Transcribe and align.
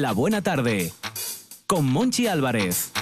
La 0.00 0.12
Buena 0.12 0.42
Tarde 0.42 0.92
con 1.66 1.84
Monchi 1.84 2.28
Álvarez. 2.28 2.92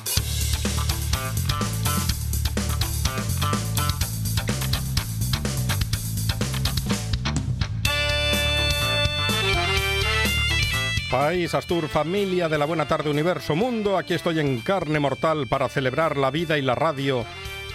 País, 11.11 11.55
Astur, 11.55 11.89
familia 11.89 12.49
de 12.49 12.57
la 12.57 12.65
Buena 12.65 12.89
Tarde 12.89 13.11
Universo 13.11 13.55
Mundo, 13.55 13.99
aquí 13.99 14.15
estoy 14.15 14.41
en 14.41 14.61
carne 14.61 14.99
mortal 14.99 15.49
para 15.49 15.69
celebrar 15.69 16.17
la 16.17 16.31
vida 16.31 16.57
y 16.57 16.63
la 16.63 16.75
radio, 16.75 17.27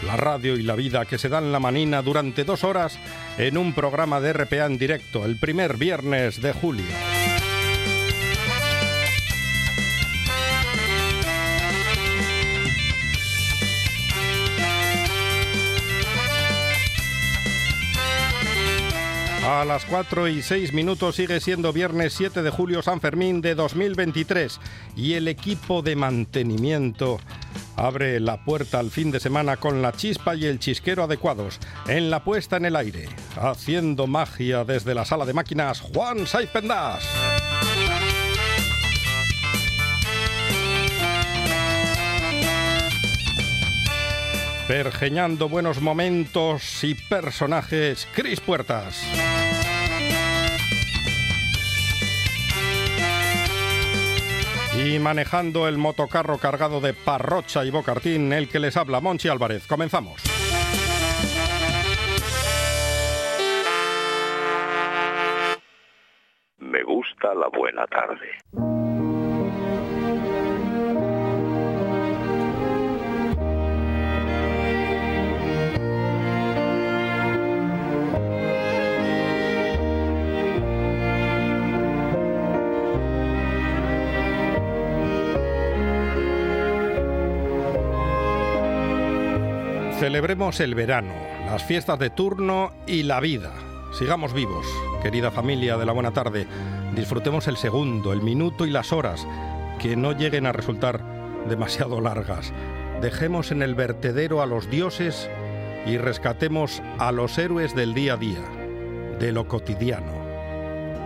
la 0.04 0.18
radio 0.18 0.56
y 0.56 0.64
la 0.64 0.74
vida 0.74 1.06
que 1.06 1.20
se 1.20 1.30
dan 1.30 1.52
la 1.52 1.60
manina 1.60 2.02
durante 2.02 2.44
dos 2.44 2.64
horas 2.64 2.98
en 3.38 3.60
un 3.60 3.74
programa 3.74 4.20
de 4.20 4.34
RPA 4.34 4.66
en 4.66 4.80
directo, 4.80 5.26
el 5.26 5.38
primer 5.38 5.78
viernes 5.78 6.42
de 6.42 6.54
julio. 6.54 7.21
A 19.52 19.66
las 19.66 19.84
4 19.84 20.30
y 20.30 20.42
6 20.42 20.72
minutos 20.72 21.18
sigue 21.18 21.42
siendo 21.42 21.74
viernes 21.74 22.14
7 22.14 22.42
de 22.42 22.50
julio 22.52 22.82
San 22.82 23.02
Fermín 23.02 23.42
de 23.42 23.54
2023 23.54 24.62
y 24.96 25.16
el 25.16 25.28
equipo 25.28 25.82
de 25.82 25.98
mantenimiento 25.98 27.20
abre 27.76 28.22
la 28.22 28.46
puerta 28.46 28.80
al 28.80 28.92
fin 28.92 29.12
de 29.12 29.20
semana 29.20 29.58
con 29.58 29.82
la 29.82 29.92
chispa 29.92 30.36
y 30.36 30.46
el 30.46 30.58
chisquero 30.58 31.04
adecuados 31.04 31.60
en 31.90 32.10
la 32.10 32.24
puesta 32.24 32.56
en 32.56 32.64
el 32.64 32.78
aire, 32.78 33.10
haciendo 33.36 34.08
magia 34.08 34.64
desde 34.64 34.96
la 34.96 35.04
sala 35.04 35.26
de 35.26 35.34
máquinas 35.34 35.82
Juan 35.82 36.26
Saiz 36.28 36.50
Pendas. 36.50 37.04
Pergeñando 44.66 45.50
buenos 45.50 45.82
momentos 45.82 46.86
y 46.86 46.96
personajes, 46.96 48.08
Cris 48.16 48.40
Puertas. 48.40 49.04
Y 54.78 55.00
manejando 55.00 55.68
el 55.68 55.78
motocarro 55.78 56.38
cargado 56.38 56.80
de 56.80 56.94
parrocha 56.94 57.66
y 57.66 57.72
bocartín, 57.72 58.32
el 58.32 58.48
que 58.48 58.60
les 58.60 58.78
habla, 58.78 59.02
Monchi 59.02 59.28
Álvarez. 59.28 59.68
Comenzamos. 59.68 60.22
Me 66.58 66.84
gusta 66.84 67.34
la 67.36 67.50
buena 67.50 67.86
tarde. 67.88 69.01
Celebremos 90.02 90.60
el 90.62 90.74
verano, 90.74 91.14
las 91.46 91.64
fiestas 91.64 92.00
de 92.00 92.10
turno 92.10 92.72
y 92.88 93.04
la 93.04 93.20
vida. 93.20 93.54
Sigamos 93.94 94.34
vivos, 94.34 94.66
querida 95.04 95.30
familia 95.30 95.78
de 95.78 95.86
la 95.86 95.92
buena 95.92 96.10
tarde. 96.10 96.48
Disfrutemos 96.96 97.48
el 97.48 97.56
segundo, 97.56 98.12
el 98.12 98.24
minuto 98.24 98.66
y 98.66 98.72
las 98.72 98.94
horas, 98.94 99.28
que 99.78 99.96
no 99.96 100.14
lleguen 100.14 100.48
a 100.48 100.54
resultar 100.54 101.04
demasiado 101.48 102.02
largas. 102.02 102.52
Dejemos 103.00 103.52
en 103.52 103.62
el 103.62 103.76
vertedero 103.76 104.42
a 104.42 104.48
los 104.48 104.72
dioses 104.72 105.30
y 105.86 106.00
rescatemos 106.00 106.82
a 106.98 107.12
los 107.12 107.38
héroes 107.38 107.76
del 107.76 107.94
día 107.94 108.14
a 108.14 108.18
día, 108.18 108.42
de 109.20 109.32
lo 109.32 109.48
cotidiano. 109.48 110.14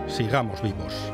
Sigamos 0.08 0.62
vivos. 0.62 1.12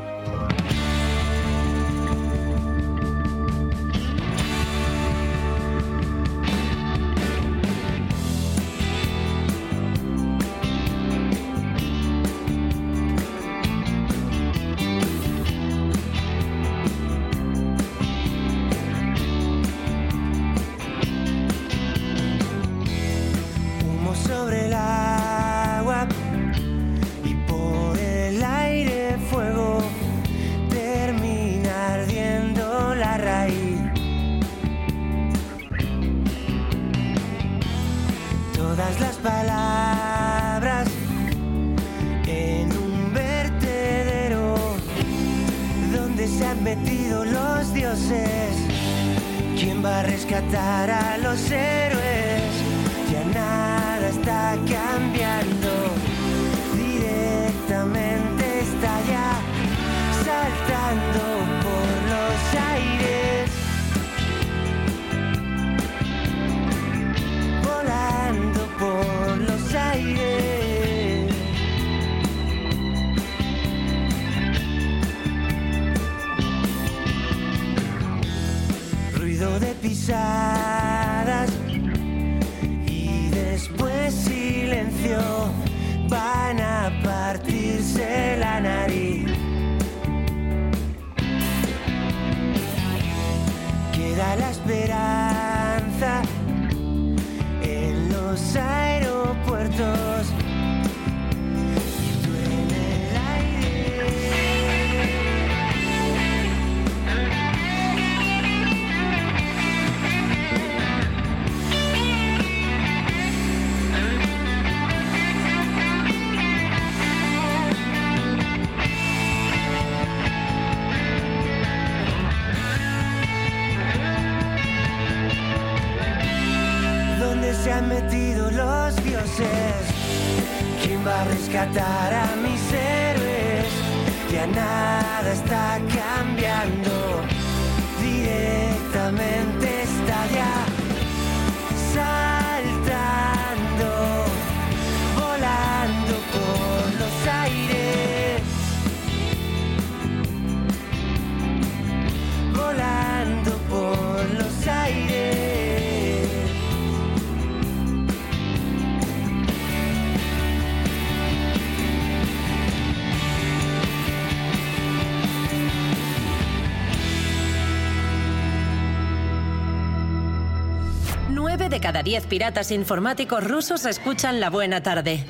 De 171.69 171.79
cada 171.79 172.03
10 172.03 172.27
piratas 172.27 172.71
informáticos 172.71 173.43
rusos 173.43 173.85
escuchan 173.85 174.39
La 174.39 174.49
Buena 174.49 174.83
Tarde. 174.83 175.25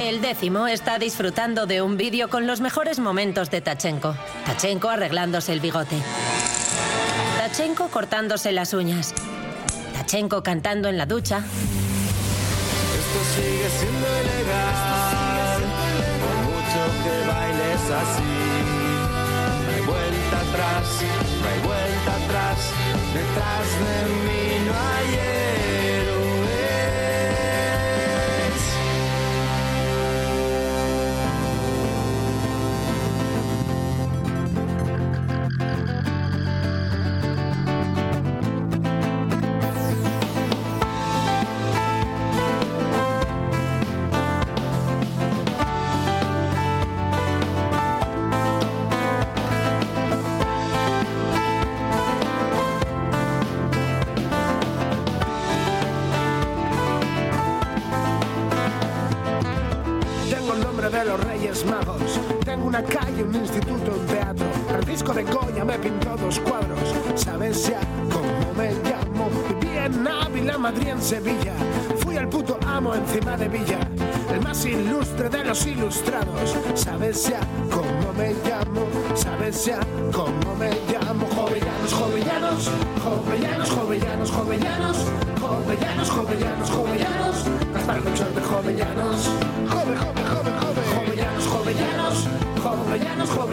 El 0.00 0.20
décimo 0.20 0.68
está 0.68 0.98
disfrutando 0.98 1.66
de 1.66 1.82
un 1.82 1.96
vídeo 1.96 2.28
con 2.30 2.46
los 2.46 2.60
mejores 2.60 3.00
momentos 3.00 3.50
de 3.50 3.60
Tachenko. 3.60 4.16
Tachenko 4.44 4.88
arreglándose 4.88 5.52
el 5.52 5.60
bigote. 5.60 5.96
Tachenko 7.38 7.88
cortándose 7.88 8.52
las 8.52 8.74
uñas. 8.74 9.12
Tachenko 9.94 10.42
cantando 10.42 10.88
en 10.88 10.98
la 10.98 11.06
ducha. 11.06 11.38
Esto 12.98 13.20
sigue 13.34 13.68
siendo 13.78 14.06
ilegal, 14.22 15.62
por 16.22 16.36
mucho 16.46 16.80
que 17.02 17.26
bailes 17.26 17.90
así. 17.90 18.22
No 19.64 19.70
hay 19.74 19.82
vuelta 19.82 20.40
atrás, 20.40 20.86
no 21.42 21.48
hay 21.48 21.60
vuelta 21.66 21.85
detrás 23.14 23.66
de 23.80 24.14
mí 24.24 24.66
no 24.66 24.72
hay 24.74 25.45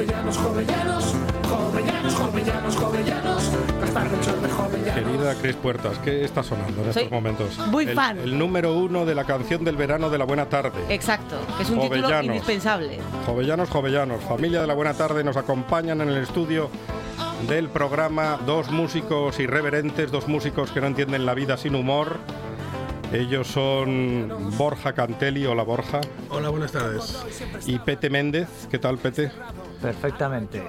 jovellanos, 0.06 0.38
jovellanos, 0.38 1.16
jovellanos, 1.50 2.16
jovellanos, 2.16 2.76
jovellanos, 2.76 3.52
de 4.42 4.50
jovellanos. 4.50 4.94
Querida 4.94 5.36
Cris 5.36 5.56
Puertas, 5.56 5.98
¿qué 6.00 6.26
está 6.26 6.44
sonando 6.44 6.84
en 6.84 6.94
Soy 6.94 7.04
estos 7.04 7.12
momentos? 7.12 7.58
muy 7.70 7.86
El- 7.86 7.96
fan. 7.96 8.20
El 8.20 8.38
número 8.38 8.74
uno 8.74 9.06
de 9.06 9.16
la 9.16 9.24
canción 9.24 9.64
del 9.64 9.78
verano 9.78 10.10
de 10.10 10.18
la 10.18 10.26
buena 10.26 10.46
tarde. 10.48 10.82
Exacto, 10.90 11.38
que 11.58 11.64
es 11.64 11.70
un 11.70 11.80
título 11.82 12.02
Jovellanos. 12.04 12.26
indispensable. 12.26 13.00
Jovellanos, 13.26 13.70
jovellanos, 13.70 14.22
familia 14.24 14.62
de 14.62 14.68
la 14.68 14.74
buena 14.74 14.94
tarde, 14.94 15.24
nos 15.24 15.38
acompañan 15.38 16.02
en 16.02 16.10
el 16.10 16.18
estudio 16.18 16.70
del 17.48 17.70
programa 17.70 18.40
dos 18.46 18.72
músicos 18.72 19.40
irreverentes, 19.40 20.12
dos 20.12 20.28
músicos 20.28 20.72
que 20.72 20.82
no 20.82 20.88
entienden 20.88 21.26
la 21.26 21.34
vida 21.34 21.56
sin 21.58 21.76
humor. 21.76 22.18
Ellos 23.13 23.48
son 23.48 24.57
Borja 24.57 24.94
Cantelli, 24.94 25.45
hola 25.45 25.62
Borja, 25.62 26.01
Hola, 26.30 26.50
buenas 26.50 26.71
tardes. 26.71 27.24
y 27.68 27.77
Pete 27.77 28.10
Méndez, 28.10 28.48
¿qué 28.71 28.80
tal 28.80 28.98
Pete? 28.98 29.31
Perfectamente. 29.80 30.63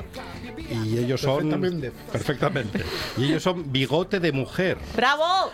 Y 0.71 0.99
ellos 0.99 1.23
son... 1.23 1.49
Perfectamente. 1.49 1.93
Perfectamente. 2.13 2.85
Y 3.17 3.25
ellos 3.25 3.43
son 3.43 3.73
Bigote 3.73 4.21
de 4.21 4.33
Mujer. 4.33 4.77
¡Bravo! 4.95 5.51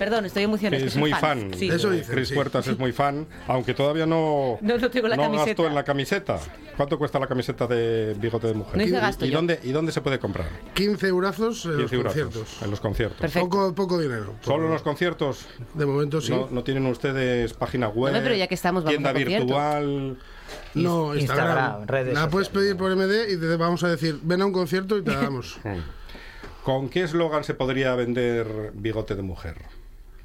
Perdón, 0.00 0.24
estoy 0.24 0.44
emocionada. 0.44 0.80
que 0.82 0.88
es 0.88 0.96
muy 0.96 1.12
fan. 1.12 1.52
Sí. 1.54 1.68
Eso 1.68 1.92
sí. 1.92 2.34
Puertas 2.34 2.66
es 2.66 2.78
muy 2.78 2.90
fan, 2.90 3.26
aunque 3.46 3.74
todavía 3.74 4.06
no, 4.06 4.56
No, 4.62 4.78
no 4.78 4.90
tengo 4.90 5.08
la 5.08 5.16
no 5.16 5.22
camiseta. 5.24 5.46
gastó 5.46 5.66
en 5.66 5.74
la 5.74 5.84
camiseta. 5.84 6.40
¿Cuánto 6.76 6.98
cuesta 6.98 7.18
la 7.18 7.26
camiseta 7.26 7.66
de 7.66 8.16
Bigote 8.18 8.46
de 8.46 8.54
Mujer? 8.54 8.76
No 8.78 8.82
hice 8.82 8.96
¿Y- 8.96 8.98
gasto 9.00 9.26
¿Y, 9.26 9.30
yo. 9.30 9.36
dónde, 9.36 9.60
¿Y 9.62 9.72
dónde 9.72 9.92
se 9.92 10.00
puede 10.00 10.18
comprar? 10.18 10.48
15 10.72 11.06
eurazos 11.08 11.66
en 11.66 11.76
15 11.76 11.96
los 11.96 12.04
conciertos. 12.04 12.62
en 12.62 12.70
los 12.70 12.80
conciertos. 12.80 13.20
Perfecto. 13.20 13.48
Poco, 13.50 13.74
poco 13.74 13.98
dinero. 14.00 14.34
¿Solo 14.40 14.64
en 14.66 14.72
los 14.72 14.80
conciertos? 14.82 15.46
De 15.74 15.84
momento 15.84 16.22
sí. 16.22 16.32
No, 16.32 16.48
no 16.50 16.64
tienen 16.64 16.86
ustedes 16.86 17.52
página 17.52 17.88
web? 17.88 18.14
pero 18.22 18.34
ya 18.34 18.46
que 18.46 18.54
estamos, 18.54 18.82
vamos 18.82 18.96
tienda 18.96 19.12
concierto. 19.12 19.44
virtual. 19.44 20.18
No, 20.74 21.14
Ins- 21.14 21.20
Instagram. 21.20 21.46
Instagram, 21.48 21.86
redes 21.86 22.14
La 22.14 22.28
puedes 22.30 22.48
sociales. 22.48 22.74
pedir 22.74 22.76
por 22.78 22.90
MD 22.96 23.32
y 23.34 23.36
te 23.38 23.56
vamos 23.56 23.84
a 23.84 23.88
decir, 23.88 24.18
ven 24.22 24.40
a 24.40 24.46
un 24.46 24.52
concierto 24.52 24.96
y 24.96 25.02
te 25.04 25.10
la 25.12 25.20
damos. 25.20 25.58
¿Con 26.64 26.88
qué 26.88 27.02
eslogan 27.02 27.44
se 27.44 27.54
podría 27.54 27.94
vender 27.94 28.72
Bigote 28.74 29.14
de 29.14 29.22
Mujer 29.22 29.56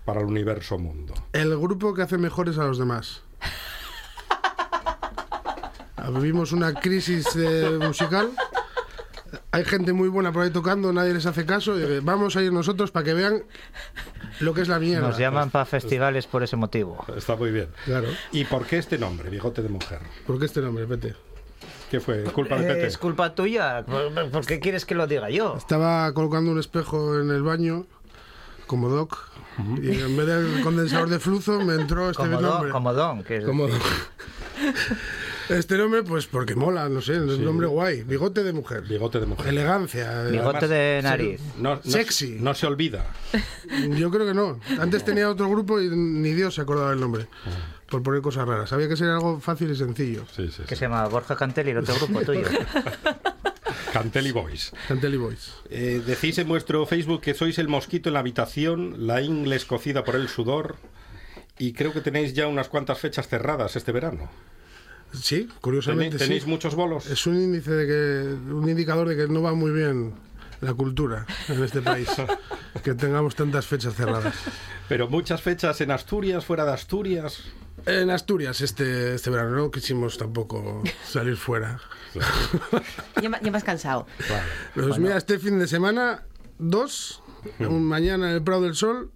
para 0.06 0.22
el 0.22 0.28
universo 0.28 0.78
mundo? 0.78 1.14
El 1.34 1.58
grupo 1.58 1.94
que 1.94 2.04
hace 2.04 2.18
mejores 2.18 2.58
a 2.58 2.66
los 2.66 2.78
demás. 2.78 3.22
Ah, 5.98 6.10
Vivimos 6.12 6.52
una 6.52 6.74
crisis 6.74 7.28
eh, 7.36 7.78
musical. 7.82 8.32
Hay 9.52 9.64
gente 9.66 9.94
muy 9.94 10.10
buena 10.10 10.32
por 10.32 10.44
ahí 10.44 10.50
tocando, 10.52 10.92
nadie 10.94 11.14
les 11.14 11.26
hace 11.26 11.46
caso. 11.46 11.80
y, 11.80 11.84
eh, 11.84 12.00
vamos 12.04 12.36
a 12.36 12.42
ir 12.44 12.52
nosotros 12.52 12.92
para 12.92 13.06
que 13.06 13.14
vean 13.14 13.44
lo 14.42 14.54
que 14.54 14.62
es 14.62 14.68
la 14.68 14.80
mierda. 14.80 15.08
Nos 15.08 15.18
llaman 15.18 15.50
para 15.50 15.66
festivales 15.66 16.28
por 16.28 16.44
ese 16.44 16.56
motivo. 16.58 17.04
Está 17.16 17.36
muy 17.36 17.52
bien. 17.52 17.70
Claro. 17.86 18.08
¿Y 18.32 18.44
por 18.46 18.66
qué 18.66 18.78
este 18.78 18.98
nombre, 18.98 19.30
Bigote 19.30 19.62
de 19.62 19.70
Mujer? 19.70 20.00
¿Por 20.28 20.38
qué 20.40 20.46
este 20.46 20.62
nombre, 20.62 20.86
Pete? 20.86 21.16
¿Qué 21.90 22.00
fue? 22.00 22.24
¿Culpa 22.24 22.58
de 22.58 22.66
Eh, 22.66 22.74
Pete? 22.76 22.88
Es 22.88 22.98
culpa 22.98 23.34
tuya. 23.34 23.86
¿Por, 23.86 24.30
por 24.30 24.46
qué 24.46 24.60
quieres 24.60 24.86
que 24.86 24.94
lo 24.94 25.08
diga 25.08 25.30
yo? 25.30 25.56
Estaba 25.58 26.14
colocando 26.14 26.52
un 26.52 26.60
espejo 26.60 27.18
en 27.20 27.30
el 27.32 27.42
baño, 27.42 27.86
como 28.68 28.90
Doc, 28.90 29.18
y 29.82 30.00
en 30.02 30.18
vez 30.18 30.28
del 30.28 30.62
condensador 30.62 31.10
de 31.10 31.20
flujo 31.20 31.60
me 31.62 31.76
entró 31.76 32.10
este 32.10 32.24
Como 32.24 32.42
nombre. 32.42 32.70
don, 32.70 32.72
como 32.72 32.94
don, 32.94 33.24
que 33.24 33.38
es 33.38 33.46
Como 33.46 33.68
decir, 33.68 33.82
Este 35.50 35.78
nombre, 35.78 36.02
pues 36.04 36.26
porque 36.26 36.56
mola, 36.56 36.90
no 36.90 37.02
sé, 37.02 37.14
es 37.14 37.20
un 37.20 37.46
nombre 37.46 37.68
guay. 37.68 38.02
Bigote 38.04 38.44
de 38.44 38.52
mujer. 38.52 38.82
Bigote 38.82 39.20
de 39.20 39.28
Mujer. 39.28 39.48
Elegancia. 39.48 40.24
bigote 40.24 40.68
de 40.68 41.02
nariz. 41.04 41.40
No, 41.58 41.76
no- 41.76 41.82
Sexy. 41.84 42.38
No 42.40 42.54
se 42.56 42.66
olvida. 42.66 43.06
Yo 43.98 44.10
creo 44.10 44.26
que 44.26 44.34
no. 44.34 44.60
Antes 44.80 45.06
tenía 45.06 45.30
otro 45.30 45.48
grupo 45.50 45.80
y 45.80 45.90
ni 45.90 46.32
Dios 46.34 46.56
se 46.56 46.62
acordaba 46.62 46.90
del 46.90 47.00
nombre. 47.00 47.28
Por 47.88 48.02
poner 48.02 48.22
cosas 48.22 48.48
raras. 48.48 48.74
Había 48.74 48.90
que 48.90 48.98
ser 48.98 49.10
algo 49.10 49.40
fácil 49.40 49.70
y 49.70 49.76
sencillo. 49.76 50.26
Sí, 50.36 50.50
sí, 50.52 50.64
Que 50.68 50.76
se 50.76 50.86
llama 50.86 51.06
Borja 51.08 51.36
Cantelli, 51.36 51.70
el 51.72 51.78
otro 51.78 51.94
grupo 51.96 52.22
tuyo. 52.22 52.42
Cantelli 53.96 54.32
Boys. 54.32 54.74
Cantelli 54.90 55.16
Boys. 55.16 55.54
Eh, 55.70 56.02
decís 56.06 56.38
en 56.38 56.50
vuestro 56.50 56.86
Facebook 56.86 57.22
que 57.22 57.34
sois 57.34 57.58
el 57.60 57.70
mosquito 57.70 58.10
en 58.10 58.16
la 58.16 58.20
habitación, 58.20 59.08
la 59.08 59.22
ingle 59.22 59.58
cocida 59.62 60.04
por 60.04 60.18
el 60.18 60.28
sudor. 60.28 60.76
Y 61.58 61.72
creo 61.72 61.94
que 61.94 62.02
tenéis 62.02 62.34
ya 62.34 62.50
unas 62.50 62.68
cuantas 62.68 63.00
fechas 63.00 63.30
cerradas 63.30 63.78
este 63.78 63.94
verano. 63.94 64.30
Sí, 65.14 65.44
¿Tenéis, 65.44 65.54
curiosamente 65.62 66.18
tenéis 66.18 66.44
sí. 66.44 66.50
muchos 66.50 66.76
bolos? 66.76 67.06
Es 67.06 67.26
un 67.26 67.40
índice 67.42 67.72
de 67.72 67.88
que, 67.88 68.52
un 68.52 68.68
indicador 68.68 69.08
de 69.08 69.16
que 69.16 69.32
no 69.32 69.42
va 69.42 69.54
muy 69.54 69.72
bien 69.72 70.14
la 70.60 70.74
cultura 70.74 71.26
en 71.48 71.64
este 71.64 71.82
país. 71.82 72.10
que 72.84 72.96
tengamos 72.96 73.34
tantas 73.34 73.66
fechas 73.66 73.96
cerradas. 73.96 74.36
Pero 74.90 75.08
muchas 75.08 75.42
fechas 75.42 75.80
en 75.80 75.92
Asturias, 75.92 76.44
fuera 76.44 76.66
de 76.66 76.74
Asturias. 76.74 77.44
En 77.86 78.10
Asturias 78.10 78.62
este, 78.62 79.16
este 79.16 79.30
verano 79.30 79.52
no 79.56 79.72
quisimos 79.72 80.18
tampoco 80.18 80.82
salir 81.08 81.38
fuera. 81.38 81.80
Ya, 83.22 83.30
ma- 83.30 83.40
ya 83.42 83.52
me 83.52 83.58
has 83.58 83.64
cansado. 83.64 84.08
Pues 84.74 84.98
mira, 85.00 85.18
este 85.18 85.40
fin 85.40 85.60
de 85.60 85.68
semana, 85.68 86.24
dos, 86.60 87.22
un 87.60 87.84
mañana 87.84 88.30
en 88.30 88.36
el 88.36 88.42
Prado 88.44 88.62
del 88.64 88.76
Sol, 88.76 89.12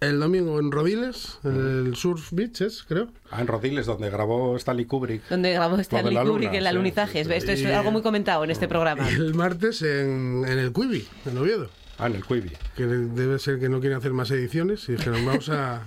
el 0.00 0.18
domingo 0.20 0.58
en 0.58 0.70
Rodiles, 0.72 1.38
en 1.44 1.86
el 1.86 1.96
Surf 1.96 2.32
Beaches, 2.32 2.84
creo. 2.88 3.08
Ah, 3.30 3.40
en 3.42 3.46
Rodiles, 3.46 3.86
donde 3.86 4.08
grabó 4.10 4.56
Stanley 4.56 4.86
Kubrick. 4.86 5.28
Donde 5.28 5.52
grabó 5.52 5.76
Stanley 5.78 6.14
luna, 6.14 6.26
Kubrick 6.30 6.48
en 6.50 6.54
el 6.56 6.62
sí, 6.62 6.68
alunizaje. 6.68 7.24
sí, 7.24 7.30
sí. 7.30 7.36
Esto 7.36 7.52
es 7.52 7.60
Y- 7.60 7.66
algo 7.66 7.90
muy 7.90 8.02
comentado 8.02 8.44
en 8.44 8.50
este 8.50 8.66
programa. 8.68 9.10
Y 9.10 9.14
el 9.14 9.34
martes 9.34 9.82
en, 9.82 10.44
en 10.46 10.58
el 10.58 10.72
Quibi, 10.72 11.06
en 11.26 11.36
Oviedo. 11.38 11.68
Ah, 11.98 12.06
en 12.06 12.14
el 12.16 12.24
Quibi. 12.24 12.52
Que 12.76 12.86
debe 12.86 13.38
ser 13.38 13.58
que 13.58 13.68
no 13.68 13.80
quieren 13.80 13.98
hacer 13.98 14.12
más 14.12 14.30
ediciones 14.30 14.88
y 14.88 14.92
dijeron, 14.92 15.24
vamos 15.26 15.50
a, 15.50 15.82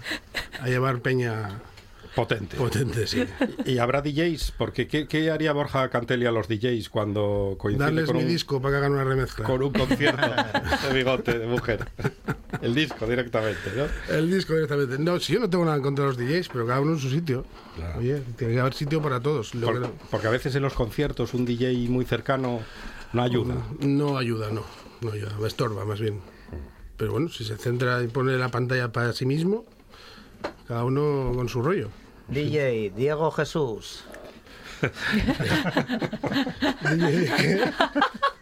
a 0.62 0.68
llevar 0.68 1.00
peña 1.02 1.62
Potente. 2.16 2.58
potente, 2.58 3.08
sí. 3.08 3.24
¿Y 3.66 3.80
habrá 3.80 4.02
DJs? 4.02 4.54
Porque 4.58 4.88
¿qué, 4.88 5.08
qué 5.08 5.32
haría 5.32 5.52
Borja 5.52 5.90
Cantelli 5.90 6.26
a 6.28 6.32
los 6.32 6.48
DJs 6.48 6.90
cuando 6.90 7.56
coincide 7.58 7.86
Darles 7.86 8.06
con 8.06 8.18
mi 8.18 8.24
un, 8.24 8.30
disco 8.30 8.62
para 8.62 8.74
que 8.74 8.78
hagan 8.78 8.92
una 8.94 9.04
remezcla. 9.04 9.46
con 9.46 9.64
un 9.64 9.72
concierto 9.74 10.22
de 10.88 10.94
bigote 10.94 11.40
de 11.40 11.48
mujer? 11.48 11.88
El 12.62 12.76
disco 12.76 13.08
directamente, 13.08 13.60
¿no? 13.76 14.16
El 14.16 14.30
disco 14.32 14.54
directamente. 14.54 14.98
No, 15.00 15.20
si 15.20 15.34
yo 15.34 15.40
no 15.40 15.50
tengo 15.50 15.66
nada 15.66 15.78
en 15.78 15.84
contra 15.84 16.06
de 16.06 16.10
los 16.12 16.18
DJs, 16.18 16.50
pero 16.54 16.68
cada 16.68 16.82
uno 16.82 16.94
en 16.94 17.00
su 17.00 17.10
sitio. 17.10 17.46
Claro. 17.76 18.00
Oye, 18.00 18.22
tiene 18.38 18.54
que 18.54 18.60
haber 18.60 18.74
sitio 18.76 19.02
para 19.02 19.20
todos. 19.20 19.56
Lo 19.56 19.66
Por- 19.68 19.74
que 19.76 19.80
no- 19.82 19.92
porque 20.12 20.28
a 20.28 20.30
veces 20.30 20.54
en 20.56 20.62
los 20.62 20.74
conciertos 20.74 21.34
un 21.34 21.46
DJ 21.46 21.90
muy 21.90 22.06
cercano 22.06 22.60
no 23.12 23.22
ayuda. 23.24 23.56
No 23.80 24.18
ayuda, 24.18 24.52
no. 24.52 24.64
No 25.02 25.12
ayuda, 25.12 25.34
me 25.42 25.48
estorba 25.48 25.84
más 25.84 26.00
bien. 26.00 26.22
Pero 26.96 27.12
bueno, 27.14 27.28
si 27.30 27.44
se 27.44 27.58
centra 27.58 28.02
y 28.04 28.08
pone 28.08 28.38
la 28.38 28.50
pantalla 28.50 28.92
para 28.92 29.12
sí 29.14 29.26
mismo, 29.26 29.66
cada 30.68 30.84
uno 30.86 31.32
con 31.36 31.50
su 31.50 31.62
rollo. 31.62 31.90
DJ 32.28 32.92
Diego 32.96 33.32
Jesús. 33.32 34.04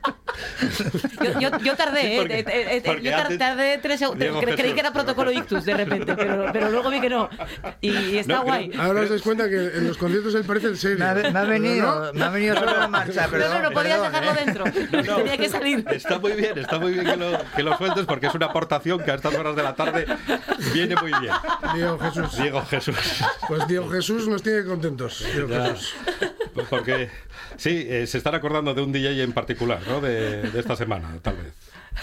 Yo, 1.24 1.40
yo- 1.40 1.58
yo 1.60 1.76
tardé, 1.76 2.02
Sí, 2.02 2.08
¿eh? 2.08 2.18
porque- 2.20 2.40
Eh, 2.40 2.46
eh, 2.48 2.68
eh, 2.78 2.82
porque 2.86 3.02
yo 3.04 3.12
tar- 3.12 3.38
tardé 3.38 3.78
tres 3.80 4.00
segundos. 4.00 4.28
Cre- 4.28 4.56
Creí 4.56 4.74
que 4.74 4.80
era 4.80 4.92
protocolo 4.94 5.32
ictus 5.32 5.66
de 5.66 5.74
repente, 5.74 6.16
pero, 6.16 6.46
pero 6.54 6.70
luego 6.70 6.90
vi 6.90 7.02
que 7.02 7.10
no. 7.10 7.30
Y, 7.82 7.90
y 7.92 8.18
está 8.18 8.36
No, 8.36 8.44
guay. 8.44 8.72
Ahora 8.78 9.02
os 9.02 9.10
dais 9.10 9.22
cuenta 9.22 9.50
que 9.50 9.56
en 9.56 9.88
los 9.88 9.98
conciertos 9.98 10.36
él 10.36 10.44
parece 10.44 10.68
el 10.68 10.78
serio. 10.78 10.98
Me 11.00 11.06
ha, 11.06 11.14
me 11.14 11.28
ha 11.28 11.32
Pero 11.32 11.48
venido, 11.48 12.06
no. 12.06 12.14
me 12.14 12.26
ha 12.26 12.30
venido 12.30 12.56
sobre 12.56 12.78
la 12.78 12.88
marcha, 12.88 13.26
No, 13.26 13.32
perdón. 13.32 13.54
no, 13.54 13.62
no 13.70 13.72
podías 13.72 14.00
perdón, 14.00 14.12
dejarlo 14.12 14.32
¿eh? 14.32 14.44
dentro. 14.46 15.16
Tenía 15.18 15.38
que 15.38 15.50
salir. 15.50 15.86
Está 15.92 16.20
muy 16.20 16.32
bien, 16.34 16.58
está 16.58 16.80
muy 16.80 16.94
bien 16.94 17.06
que 17.06 17.18
lo, 17.18 17.38
que 17.56 17.64
lo 17.64 17.78
sueltes 17.78 18.06
porque 18.06 18.28
es 18.28 18.34
una 18.36 18.48
aportación 18.48 19.00
que 19.04 19.12
a 19.12 19.16
estas 19.16 19.34
horas 19.36 19.56
de 19.56 19.64
la 19.64 19.76
tarde 19.76 20.06
viene 20.74 20.96
muy 20.96 21.12
bien. 21.20 21.34
Diego 21.74 22.00
Jesús. 22.00 22.38
Diego 22.38 22.66
Jesús. 22.66 22.96
Pues 23.48 23.68
Diego 23.68 23.90
Jesús 23.90 24.28
nos 24.28 24.42
tiene 24.44 24.64
contentos. 24.66 25.24
Diego 25.34 25.50
Ya. 25.50 25.66
Jesús. 25.72 25.94
Pues 26.54 26.68
porque 26.70 27.10
sí, 27.58 27.86
eh, 27.88 28.08
se 28.08 28.18
están 28.18 28.36
acordando 28.36 28.74
de 28.74 28.82
un 28.82 28.92
DJ 28.92 29.22
en 29.24 29.34
particular, 29.34 29.80
¿no? 29.88 30.02
De, 30.02 30.50
de 30.52 30.60
esta 30.60 30.76
semana, 30.76 31.18
tal 31.22 31.38
vez. 31.38 31.54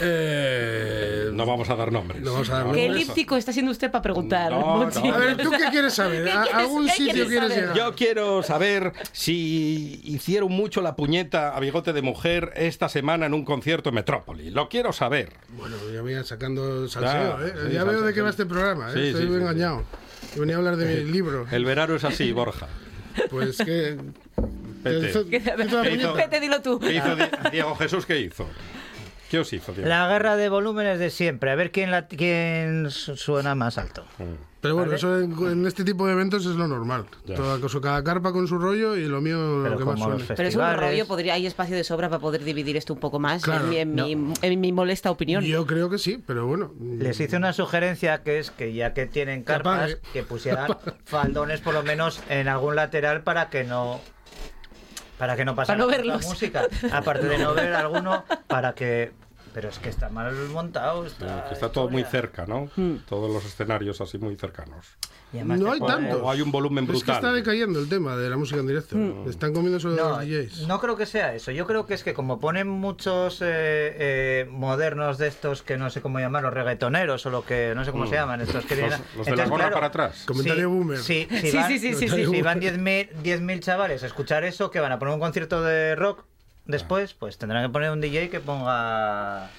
Eh, 0.01 1.31
No 1.33 1.47
vamos 1.47 1.71
a 1.71 1.77
dar 1.77 1.91
nombres. 1.93 2.21
No 2.23 2.33
vamos 2.33 2.51
a 2.51 2.63
dar 2.65 2.73
Qué 2.75 2.87
elíptico 2.87 3.37
está 3.37 3.53
siendo 3.53 3.73
usted 3.73 3.91
para 3.91 4.03
preguntar. 4.03 4.51
No, 4.53 4.61
Monchi. 4.61 5.03
no. 5.09 5.15
A 5.15 5.19
ver, 5.19 5.37
¿tú 5.39 5.51
qué 5.51 5.65
quieres 5.71 5.95
saber? 5.95 6.25
¿Qué 6.25 6.31
¿A 6.31 6.43
quieres- 6.43 6.55
algún 6.55 6.87
qué 6.87 6.93
sitio 6.93 7.13
quieres 7.13 7.29
quieres 7.31 7.57
llegar? 7.57 7.75
Yo 7.77 7.95
quiero 7.95 8.43
saber 8.43 8.93
si 9.13 10.01
hicieron 10.05 10.53
mucho 10.53 10.83
la 10.83 10.95
puñeta 10.97 11.57
a 11.57 11.61
bigote 11.61 11.93
de 11.93 12.03
mujer 12.03 12.53
esta 12.57 12.89
semana 12.89 13.27
en 13.27 13.35
un 13.35 13.45
concierto 13.45 13.89
en 13.89 13.95
Metrópoli. 13.97 14.51
Lo 14.51 14.69
quiero 14.69 14.93
saber. 14.93 15.33
Bueno, 15.57 15.77
ya 15.93 16.03
voy 16.03 16.15
sacando 16.25 16.87
salseo, 16.89 17.39
Ya, 17.41 17.47
¿eh? 17.47 17.53
sí, 17.69 17.73
ya 17.73 17.85
veo 17.85 18.03
de 18.03 18.13
qué 18.13 18.21
va 18.21 18.31
este 18.31 18.47
programa, 18.47 18.91
¿eh? 18.91 18.95
Sí, 18.95 19.01
Estoy 19.09 19.23
sí, 19.23 19.29
sí, 19.29 19.35
engañado. 19.35 19.85
Yo 20.35 20.41
venía 20.43 20.57
a 20.57 20.59
hablar 20.59 20.77
de 20.77 21.03
mi 21.05 21.11
libro. 21.13 21.47
El 21.51 21.65
verano 21.65 21.95
es 21.95 22.05
así, 22.05 22.31
Borja. 22.33 22.67
Pues 23.31 23.57
que... 23.59 23.97
Vete. 24.85 25.11
hizo- 25.11 25.29
¿Qué- 25.29 25.37
hizo 25.37 25.47
la 25.57 25.57
¿Qué 25.57 25.65
hizo? 25.67 25.83
puñeta. 25.83 26.13
Vete, 26.15 26.41
dilo 26.41 26.63
tú. 26.63 26.79
¿Qué 26.79 26.95
hizo 26.95 27.17
Di- 27.17 27.25
Diego 27.53 27.75
Jesús? 27.77 28.07
¿Qué 28.07 28.21
hizo? 28.21 28.47
¿Qué 29.31 29.39
os 29.41 29.53
hizo, 29.53 29.73
Diego? 29.73 29.89
La 29.89 30.09
guerra 30.09 30.37
de 30.37 30.49
volúmenes 30.49 30.99
de 30.99 31.11
siempre. 31.11 31.51
A 31.51 31.55
ver 31.55 31.71
quién, 31.71 31.91
la, 31.91 32.07
quién 32.07 32.91
su- 32.91 33.17
suena 33.17 33.55
más 33.55 33.77
alto. 33.77 34.05
Pero 34.61 34.75
bueno, 34.75 34.89
¿Vale? 34.89 34.97
eso 34.97 35.19
en, 35.21 35.33
en 35.53 35.67
este 35.67 35.85
tipo 35.85 36.07
de 36.07 36.15
eventos 36.15 36.45
es 36.47 36.57
lo 36.57 36.67
normal. 36.67 37.05
Toda 37.37 37.61
cada 37.81 38.03
carpa 38.03 38.33
con 38.33 38.49
su 38.49 38.59
rollo 38.59 38.97
y 38.97 39.05
lo 39.07 39.21
mío 39.21 39.61
Pero 39.63 39.75
lo 39.75 39.79
que 39.79 39.85
más 39.85 40.01
suene. 40.01 40.25
Pero 40.35 40.49
es 40.49 40.57
un 40.57 40.75
rollo, 40.77 41.07
podría, 41.07 41.35
hay 41.35 41.47
espacio 41.47 41.77
de 41.77 41.85
sobra 41.85 42.09
para 42.09 42.21
poder 42.21 42.43
dividir 42.43 42.77
esto 42.77 42.95
un 42.95 42.99
poco 43.01 43.21
más, 43.21 43.43
Claro. 43.45 43.65
en, 43.71 43.71
mi, 43.71 43.77
en 44.13 44.29
mi- 44.29 44.35
en 44.43 44.61
mi 44.61 44.73
molesta 44.73 45.11
opinión. 45.13 45.45
Yo 45.45 45.65
creo 45.67 45.91
que 45.91 45.99
sí, 45.99 46.21
pero 46.27 46.47
bueno. 46.47 46.73
Les 46.81 47.21
hice 47.21 47.37
una 47.37 47.53
sugerencia 47.53 48.23
que 48.25 48.39
es 48.41 48.51
que 48.51 48.73
ya 48.73 48.95
que 48.95 49.07
tienen 49.07 49.45
carpas, 49.45 49.99
que 50.13 50.23
pusieran 50.25 50.77
faldones 51.05 51.61
por 51.61 51.75
lo 51.75 51.83
menos 51.85 52.21
en 52.29 52.49
algún 52.49 52.75
lateral 52.77 53.23
para 53.23 53.51
que 53.51 53.63
no 53.63 54.01
para 55.19 55.37
que 55.37 55.45
no 55.45 55.55
pasara 55.55 55.79
no 55.79 55.87
tanta 55.87 55.99
verlos. 55.99 56.27
música. 56.27 56.67
Aparte 56.93 57.27
de 57.27 57.39
no 57.39 57.55
ver 57.55 57.75
alguno, 57.75 58.25
para 58.47 58.75
que 58.75 59.13
pero 59.53 59.69
es 59.69 59.79
que 59.79 59.89
está 59.89 60.09
mal 60.09 60.35
montado. 60.53 61.03
Sí, 61.05 61.09
Está, 61.13 61.45
que 61.49 61.55
está 61.55 61.71
todo 61.73 61.89
muy 61.89 62.05
cerca, 62.05 62.47
¿no? 62.47 62.71
Hmm. 62.77 62.97
Todos 63.09 63.31
los 63.33 63.45
escenarios 63.45 64.01
así 64.01 64.19
muy 64.19 64.37
cercanos. 64.37 64.87
Y 65.31 65.37
además 65.37 65.61
No 65.61 65.73
hay 65.73 65.79
pone- 65.79 65.93
tantos. 65.95 66.23
O 66.23 66.31
hay 66.31 66.41
un 66.41 66.51
volumen 66.51 66.85
Es 66.85 66.89
que 66.91 66.97
brutal. 66.97 67.15
está 67.17 67.33
decayendo 67.35 67.79
el 67.81 67.89
tema 67.91 68.17
de 68.17 68.31
la 68.31 68.39
música 68.39 68.61
en 68.61 68.67
directo. 68.67 68.97
Mm. 68.97 69.29
Están 69.29 69.53
comiendo 69.53 69.79
sobre 69.79 69.97
No, 69.97 70.09
los 70.11 70.21
DJs. 70.21 70.67
no 70.67 70.81
creo 70.81 70.97
que 70.97 71.05
sea 71.05 71.35
eso. 71.35 71.51
Yo 71.51 71.67
creo 71.67 71.85
que 71.85 71.93
es 71.93 72.03
que 72.03 72.15
como 72.15 72.41
ponen 72.41 72.67
muchos 72.67 73.43
eh, 73.43 73.45
eh, 73.47 74.47
modernos 74.51 75.19
de 75.19 75.29
estos 75.29 75.63
que 75.63 75.77
no 75.77 75.91
sé 75.91 76.01
cómo 76.01 76.19
llamarlos, 76.19 76.55
reggaetoneros 76.55 77.27
o 77.27 77.31
lo 77.31 77.45
que 77.45 77.75
no 77.77 77.85
sé 77.85 77.91
cómo 77.93 78.07
se 78.07 78.15
llaman 78.15 78.41
estos 78.41 78.65
que. 78.65 78.77
Los- 78.77 78.85
vienen- 78.89 79.03
los 79.19 79.27
de 79.27 79.37
la 79.37 79.47
gorra 79.49 79.71
para 79.71 79.87
atrás. 79.89 80.25
Comentario 80.27 80.63
sí, 80.71 80.75
boomer. 80.75 80.99
Sí, 80.99 81.29
Sí, 81.43 81.57
van, 81.59 81.69
sí, 81.69 81.79
sí, 81.79 81.95
sí, 81.95 82.09
sí. 82.09 82.27
si 82.27 82.41
van 82.43 82.59
10.000 82.61 83.11
10.000 83.23 83.61
chavales 83.61 84.03
a 84.03 84.07
escuchar 84.07 84.45
eso, 84.45 84.71
que 84.71 84.81
van 84.81 84.93
a 84.93 84.99
poner 84.99 85.13
un 85.13 85.21
concierto 85.21 85.61
de 85.63 85.95
rock 85.95 86.25
después, 86.69 87.15
pues 87.15 87.37
tendrán 87.39 87.65
que 87.67 87.73
poner 87.73 87.91
un 87.91 88.01
DJ 88.01 88.31
que 88.31 88.39
ponga 88.41 89.51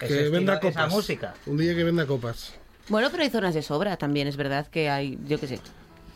ese 0.00 0.08
Que 0.08 0.14
estilo- 0.24 0.30
venda 0.32 0.54
esa 0.54 0.60
copas. 0.62 0.90
música. 0.92 1.34
Un 1.46 1.56
día 1.58 1.74
que 1.76 1.84
venda 1.84 2.04
copas. 2.06 2.54
Bueno, 2.88 3.08
pero 3.10 3.22
hay 3.22 3.30
zonas 3.30 3.54
de 3.54 3.62
sobra 3.62 3.96
también, 3.96 4.26
es 4.26 4.36
verdad 4.36 4.66
que 4.66 4.90
hay, 4.90 5.18
yo 5.26 5.38
qué 5.38 5.46
sé. 5.46 5.60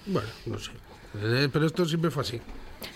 Bueno, 0.07 0.28
no 0.47 0.59
sé. 0.59 0.73
Eh, 1.23 1.49
pero 1.52 1.64
esto 1.67 1.85
siempre 1.87 2.11
fue 2.11 2.23
así. 2.23 2.40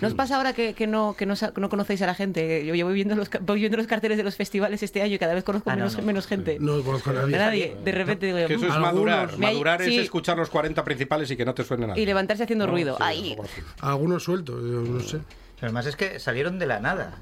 ¿No 0.00 0.06
os 0.06 0.14
pasa 0.14 0.36
ahora 0.36 0.52
que, 0.52 0.74
que 0.74 0.86
no, 0.86 1.16
que 1.18 1.26
no, 1.26 1.34
no 1.56 1.68
conocéis 1.68 2.00
a 2.02 2.06
la 2.06 2.14
gente? 2.14 2.64
Yo, 2.64 2.74
yo 2.76 2.84
voy, 2.86 2.94
viendo 2.94 3.16
los, 3.16 3.28
voy 3.40 3.58
viendo 3.58 3.76
los 3.76 3.88
carteles 3.88 4.16
de 4.16 4.22
los 4.22 4.36
festivales 4.36 4.80
este 4.84 5.02
año 5.02 5.14
y 5.14 5.18
cada 5.18 5.34
vez 5.34 5.42
conozco 5.42 5.70
Ah, 5.70 5.74
no, 5.74 5.80
menos, 5.86 5.96
no. 5.96 6.02
menos 6.04 6.26
gente. 6.28 6.58
No 6.60 6.82
conozco 6.84 7.10
a 7.10 7.14
nadie. 7.14 7.36
nadie. 7.36 7.76
De 7.84 7.90
repente 7.90 8.26
digo, 8.26 8.46
Que 8.46 8.54
eso 8.54 8.66
es 8.68 8.76
"Mm". 8.76 8.80
madurar. 8.80 9.38
Madurar 9.38 9.82
sí. 9.82 9.96
es 9.96 10.04
escuchar 10.04 10.36
los 10.36 10.50
40 10.50 10.84
principales 10.84 11.28
y 11.32 11.36
que 11.36 11.44
no 11.44 11.52
te 11.54 11.64
suene 11.64 11.86
nada. 11.88 11.98
y 11.98 12.06
levantarse 12.06 12.44
haciendo 12.44 12.66
ruido. 12.68 12.96
Sí, 12.98 13.02
así. 13.02 13.36
Algunos 13.80 14.22
sueltos, 14.22 14.62
yo 14.62 14.82
no 14.82 15.00
sé. 15.00 15.18
Pero 15.56 15.68
además 15.68 15.86
es 15.86 15.96
que 15.96 16.20
salieron 16.20 16.60
de 16.60 16.66
la 16.66 16.78
nada. 16.78 17.18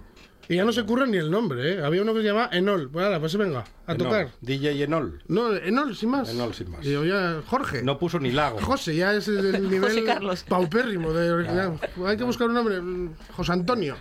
Y 0.50 0.56
ya 0.56 0.64
no 0.64 0.72
se 0.72 0.82
curran 0.82 1.12
ni 1.12 1.16
el 1.16 1.30
nombre, 1.30 1.74
¿eh? 1.74 1.84
Había 1.84 2.02
uno 2.02 2.12
que 2.12 2.22
se 2.22 2.26
llamaba 2.26 2.48
Enol. 2.50 2.90
Pues 2.90 3.18
pues 3.20 3.36
venga, 3.36 3.64
a 3.86 3.92
Enol. 3.92 3.98
tocar. 4.08 4.28
DJ 4.40 4.82
Enol. 4.82 5.22
No, 5.28 5.54
Enol, 5.54 5.94
sin 5.94 6.08
más. 6.10 6.28
Enol, 6.28 6.52
sin 6.54 6.72
más. 6.72 6.84
Y 6.84 6.90
yo 6.90 7.04
ya, 7.04 7.40
Jorge. 7.46 7.84
No 7.84 8.00
puso 8.00 8.18
ni 8.18 8.32
lago. 8.32 8.58
José, 8.60 8.96
ya 8.96 9.14
es 9.14 9.28
el 9.28 9.70
nivel 9.70 10.04
Carlos. 10.04 10.42
paupérrimo. 10.42 11.12
De, 11.12 11.44
ya, 11.44 11.72
hay 12.04 12.16
que 12.16 12.24
buscar 12.24 12.48
un 12.48 12.54
nombre. 12.54 12.80
mm, 12.80 13.14
José 13.36 13.52
Antonio. 13.52 13.94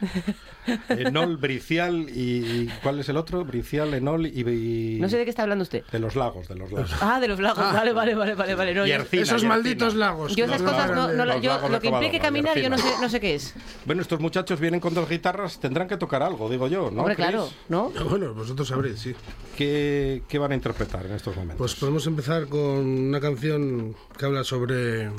Enol, 0.90 1.38
Bricial 1.38 2.08
y... 2.10 2.68
¿Cuál 2.84 3.00
es 3.00 3.10
el 3.10 3.18
otro? 3.18 3.44
Bricial, 3.46 3.94
Enol 3.94 4.28
y... 4.28 4.42
y- 4.42 5.00
no 5.00 5.10
sé 5.10 5.18
de 5.18 5.24
qué 5.24 5.30
está 5.30 5.44
hablando 5.44 5.64
usted. 5.64 5.84
De 5.92 6.00
los 6.00 6.16
lagos, 6.16 6.48
de 6.48 6.56
los 6.56 6.72
lagos. 6.72 6.92
Ah, 7.02 7.20
de 7.20 7.28
los 7.28 7.40
lagos. 7.40 7.64
Ah. 7.66 7.74
Vale, 7.74 7.94
vale, 7.94 8.16
vale, 8.16 8.36
vale. 8.36 8.56
vale. 8.56 8.74
No, 8.76 8.86
Y 8.86 8.92
Ercina, 8.92 9.24
Esos 9.24 9.44
y 9.44 9.48
malditos 9.48 9.96
lagos. 9.96 10.36
yo 10.36 10.46
esas 10.46 10.62
cosas 10.62 10.92
no, 10.92 11.08
no, 11.14 11.40
yo, 11.42 11.68
lo 11.70 11.80
que 11.80 11.88
implique 11.88 12.20
caminar, 12.20 12.58
yo 12.60 12.70
no 12.70 12.78
sé, 12.78 12.90
no 13.02 13.10
sé 13.10 13.20
qué 13.20 13.36
es. 13.36 13.54
Bueno, 13.86 14.02
estos 14.02 14.20
muchachos 14.20 14.60
vienen 14.60 14.80
con 14.80 14.94
dos 14.94 15.10
guitarras, 15.10 15.60
tendrán 15.60 15.88
que 15.88 15.98
tocar 15.98 16.22
algo, 16.24 16.50
digo 16.50 16.68
yo, 16.68 16.92
¿no? 16.92 17.02
Hombre, 17.02 17.16
claro, 17.16 17.50
¿no? 17.70 17.90
Bueno, 18.10 18.34
vosotros 18.34 18.68
sabréis, 18.68 19.00
sí. 19.00 19.16
¿Qué, 19.58 20.24
qué 20.28 20.38
van 20.40 20.52
a 20.52 20.56
interpretar 20.56 21.06
en 21.06 21.14
estos 21.14 21.36
momentos? 21.36 21.58
Pues 21.58 21.76
podemos 21.76 22.06
empezar 22.08 22.48
con 22.48 22.60
una 22.60 23.20
canción 23.20 23.96
que 24.18 24.26
habla 24.26 24.44
sobre 24.44 25.10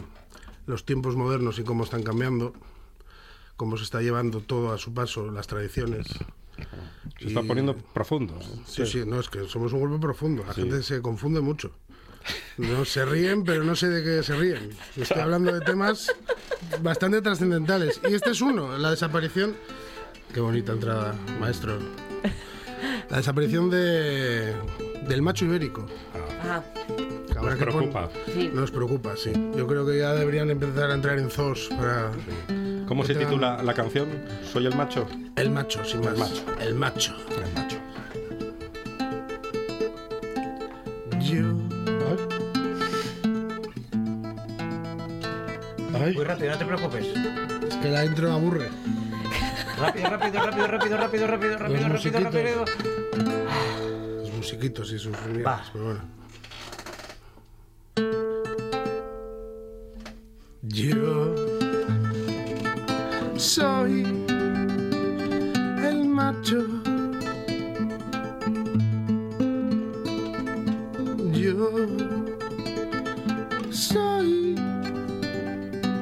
los 0.67 0.85
tiempos 0.85 1.17
modernos 1.17 1.59
y 1.59 1.65
cómo 1.65 1.85
están 1.85 2.03
cambiando, 2.03 2.53
cómo 3.61 3.77
se 3.77 3.85
está 3.85 4.01
llevando 4.01 4.41
todo 4.41 4.73
a 4.73 4.79
su 4.79 4.95
paso, 4.95 5.31
las 5.31 5.47
tradiciones. 5.47 6.07
Se 7.19 7.27
está 7.29 7.41
y- 7.43 7.47
poniendo 7.47 7.77
profundo. 7.77 8.39
¿eh? 8.41 8.47
Sí, 8.65 8.87
sí, 8.87 9.03
no, 9.07 9.21
es 9.21 9.29
que 9.29 9.47
somos 9.49 9.75
un 9.75 9.83
grupo 9.83 10.01
profundo, 10.01 10.43
la 10.47 10.55
gente 10.55 10.83
se 10.83 11.03
confunde 11.03 11.43
mucho. 11.43 11.71
No 12.57 12.87
se 12.87 13.05
ríen, 13.05 13.45
pero 13.45 13.63
no 13.63 13.77
sé 13.77 13.89
de 13.91 14.03
qué 14.03 14.23
se 14.23 14.35
ríen. 14.35 14.71
Estoy 14.97 15.21
hablando 15.21 15.53
de 15.53 15.61
temas 15.61 16.11
bastante 16.83 17.21
trascendentales. 17.21 18.01
Y 18.09 18.15
este 18.15 18.31
es 18.31 18.41
uno, 18.41 18.79
la 18.79 18.91
desaparición... 18.93 19.55
Qué 20.33 20.41
bonita 20.41 20.73
entrada, 20.73 21.15
maestro. 21.39 21.79
La 23.11 23.19
desaparición 23.19 23.69
de, 23.69 24.55
del 25.07 25.21
macho 25.21 25.45
ibérico. 25.45 25.85
Ah, 26.49 26.63
habrá 27.37 27.51
Nos 27.51 27.59
que 27.59 27.67
pon- 27.67 27.75
preocupa. 27.91 28.11
sí. 28.35 28.51
Nos 28.55 28.71
preocupa, 28.71 29.17
sí. 29.19 29.33
Yo 29.55 29.67
creo 29.67 29.85
que 29.87 29.99
ya 29.99 30.15
deberían 30.15 30.49
empezar 30.51 30.91
a 30.91 30.95
entrar 30.95 31.19
en 31.19 31.29
zoos 31.31 31.69
para... 31.77 32.11
¿Cómo 32.91 33.05
se 33.05 33.15
titula 33.15 33.63
la 33.63 33.73
canción? 33.73 34.09
¿Soy 34.53 34.67
el 34.67 34.75
macho? 34.75 35.07
El 35.37 35.49
macho, 35.53 35.85
sin 35.85 36.01
más. 36.01 36.19
macho. 36.19 36.45
El 36.59 36.75
macho. 36.75 37.15
El 37.37 37.53
macho. 37.55 37.77
Yo... 41.21 41.39
Ay, 46.03 46.15
Muy 46.17 46.25
rápido, 46.25 46.51
no 46.51 46.59
te 46.59 46.65
preocupes. 46.65 47.07
es 47.69 47.77
que 47.77 47.89
la 47.91 48.05
intro 48.05 48.33
aburre. 48.33 48.69
Rápido, 49.79 50.11
rápido, 50.11 50.43
rápido, 50.43 50.67
rápido, 50.67 50.97
rápido, 50.97 51.27
rápido, 51.29 51.59
rápido, 51.59 51.89
rápido, 51.89 52.21
rápido. 52.21 52.65
Los 54.19 54.33
musiquitos 54.33 54.91
y 54.91 54.99
sus 54.99 55.15
Va. 55.47 55.63
pero 55.73 55.85
bueno. 55.85 56.01
Yo 60.63 61.50
soy 63.41 64.05
el 65.83 66.05
macho. 66.05 66.63
Yo 71.33 71.71
soy 73.71 74.55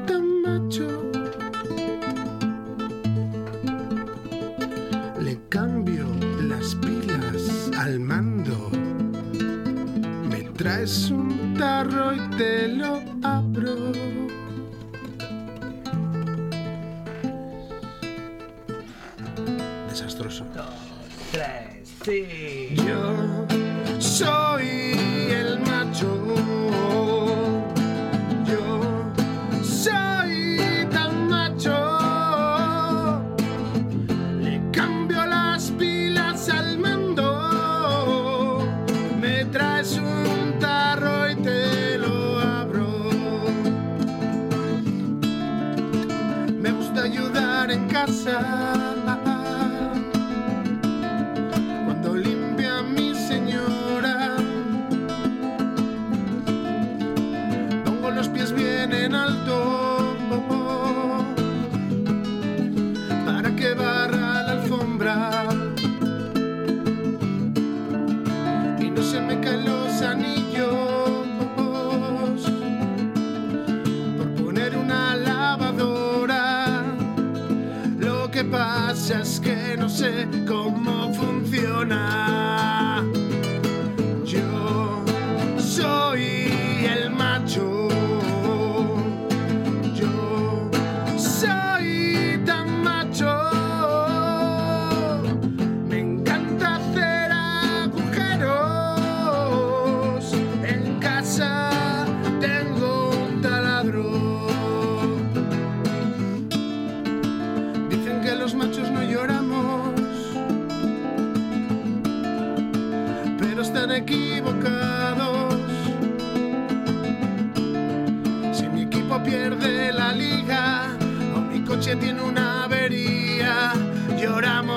tan 0.08 0.42
macho. 0.42 1.12
Le 5.20 5.38
cambio 5.48 6.06
las 6.42 6.74
pilas 6.74 7.70
al 7.78 8.00
mando. 8.00 8.68
Me 10.28 10.42
traes 10.56 11.08
un 11.12 11.54
tarro 11.56 12.12
y 12.14 12.36
te 12.36 12.66
lo 12.66 13.00
abro. 13.22 14.27
Desastroso. 20.08 20.44
Tres, 21.32 21.92
sí. 22.02 22.74
Yo 22.76 23.37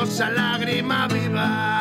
lloramos 0.01 0.19
a 0.19 0.29
lágrima 0.31 1.07
viva. 1.07 1.80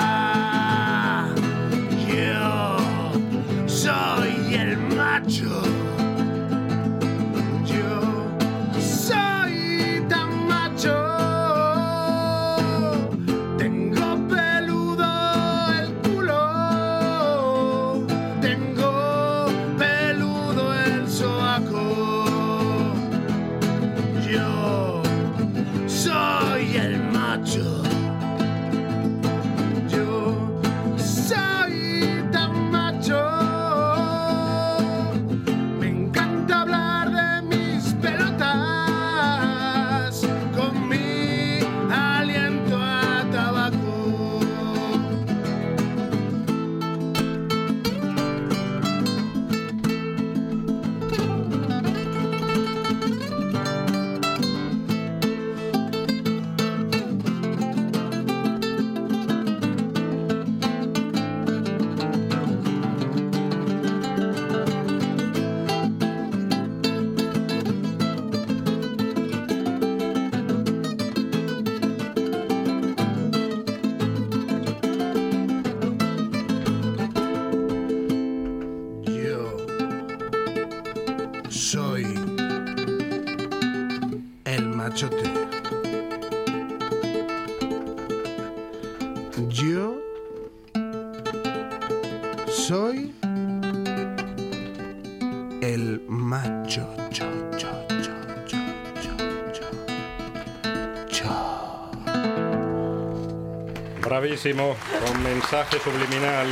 Bravísimo, 104.11 104.75
con 105.07 105.23
mensaje 105.23 105.79
subliminal 105.79 106.49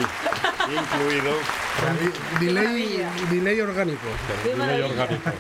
incluido. 0.71 1.33
Delay, 2.39 3.05
delay 3.33 3.61
orgánico. 3.61 4.07
Delay 4.45 4.81
orgánico. 4.83 5.31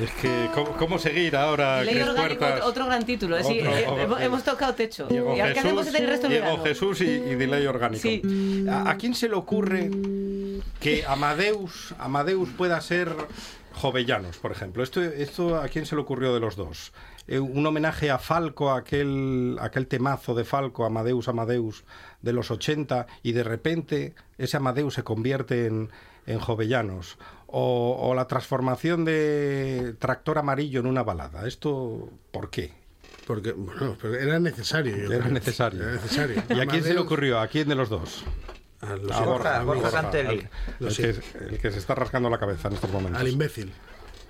Es 0.00 0.10
que, 0.12 0.48
¿cómo, 0.54 0.76
cómo 0.76 0.98
seguir 1.00 1.34
ahora, 1.34 1.82
Ley 1.82 2.00
orgánico, 2.00 2.38
Puertas? 2.38 2.60
otro 2.62 2.86
gran 2.86 3.04
título. 3.04 3.42
sí, 3.42 3.58
Otro- 3.58 3.76
eh, 3.76 3.86
otro- 3.88 4.18
hemos, 4.20 4.44
tocado 4.44 4.74
techo. 4.74 5.08
Diego 5.08 5.34
¿Y 5.36 5.40
hacemos 5.40 5.84
Jesús, 5.86 5.94
en 5.98 6.02
el 6.04 6.08
resto 6.08 6.28
Diego? 6.28 6.62
Jesús 6.62 7.00
y, 7.00 7.04
y 7.06 7.34
delay 7.34 7.66
orgánico. 7.66 8.02
Sí. 8.02 8.64
¿A, 8.70 8.88
a 8.90 8.96
quién 8.96 9.16
se 9.16 9.28
le 9.28 9.34
ocurre 9.34 9.90
que 10.78 11.04
Amadeus, 11.04 11.94
Amadeus 11.98 12.50
pueda 12.50 12.80
ser 12.80 13.10
Jovellanos, 13.74 14.36
por 14.36 14.52
ejemplo? 14.52 14.84
Esto, 14.84 15.02
esto 15.02 15.56
¿A 15.60 15.66
quién 15.68 15.84
se 15.84 15.96
le 15.96 16.02
ocurrió 16.02 16.32
de 16.32 16.38
los 16.38 16.54
dos? 16.54 16.92
Eh, 17.28 17.38
un 17.40 17.66
homenaje 17.66 18.10
a 18.10 18.18
Falco, 18.18 18.70
aquel, 18.72 19.56
aquel 19.60 19.86
temazo 19.86 20.34
de 20.34 20.44
Falco, 20.44 20.84
Amadeus, 20.84 21.28
Amadeus, 21.28 21.84
de 22.22 22.32
los 22.32 22.50
80, 22.50 23.06
y 23.22 23.32
de 23.32 23.42
repente 23.42 24.14
ese 24.38 24.56
Amadeus 24.56 24.94
se 24.94 25.02
convierte 25.02 25.66
en, 25.66 25.90
en 26.26 26.38
Jovellanos. 26.38 27.18
O, 27.48 27.96
o 28.00 28.14
la 28.14 28.26
transformación 28.26 29.04
de 29.04 29.94
Tractor 29.98 30.38
Amarillo 30.38 30.80
en 30.80 30.86
una 30.86 31.02
balada. 31.04 31.46
¿Esto 31.46 32.10
por 32.32 32.50
qué? 32.50 32.72
Porque, 33.26 33.52
bueno, 33.52 33.96
pero 34.00 34.14
era 34.14 34.38
necesario. 34.38 34.96
yo 34.96 35.06
Era 35.12 35.20
creo. 35.24 35.32
necesario. 35.32 35.82
Era 35.82 35.92
necesario. 35.92 36.42
¿Y 36.48 36.60
a 36.60 36.66
quién 36.66 36.82
se 36.84 36.94
le 36.94 37.00
ocurrió? 37.00 37.40
¿A 37.40 37.48
quién 37.48 37.68
de 37.68 37.74
los 37.74 37.88
dos? 37.88 38.24
A 38.80 38.94
los- 38.96 39.10
A 39.12 39.20
Borja, 39.24 39.56
a. 39.60 39.64
Borja 39.64 40.10
que, 40.10 41.14
el 41.48 41.58
que 41.60 41.70
se 41.72 41.78
está 41.78 41.94
rascando 41.94 42.28
la 42.30 42.38
cabeza 42.38 42.68
en 42.68 42.74
estos 42.74 42.90
momentos. 42.90 43.20
Al 43.20 43.28
imbécil. 43.28 43.72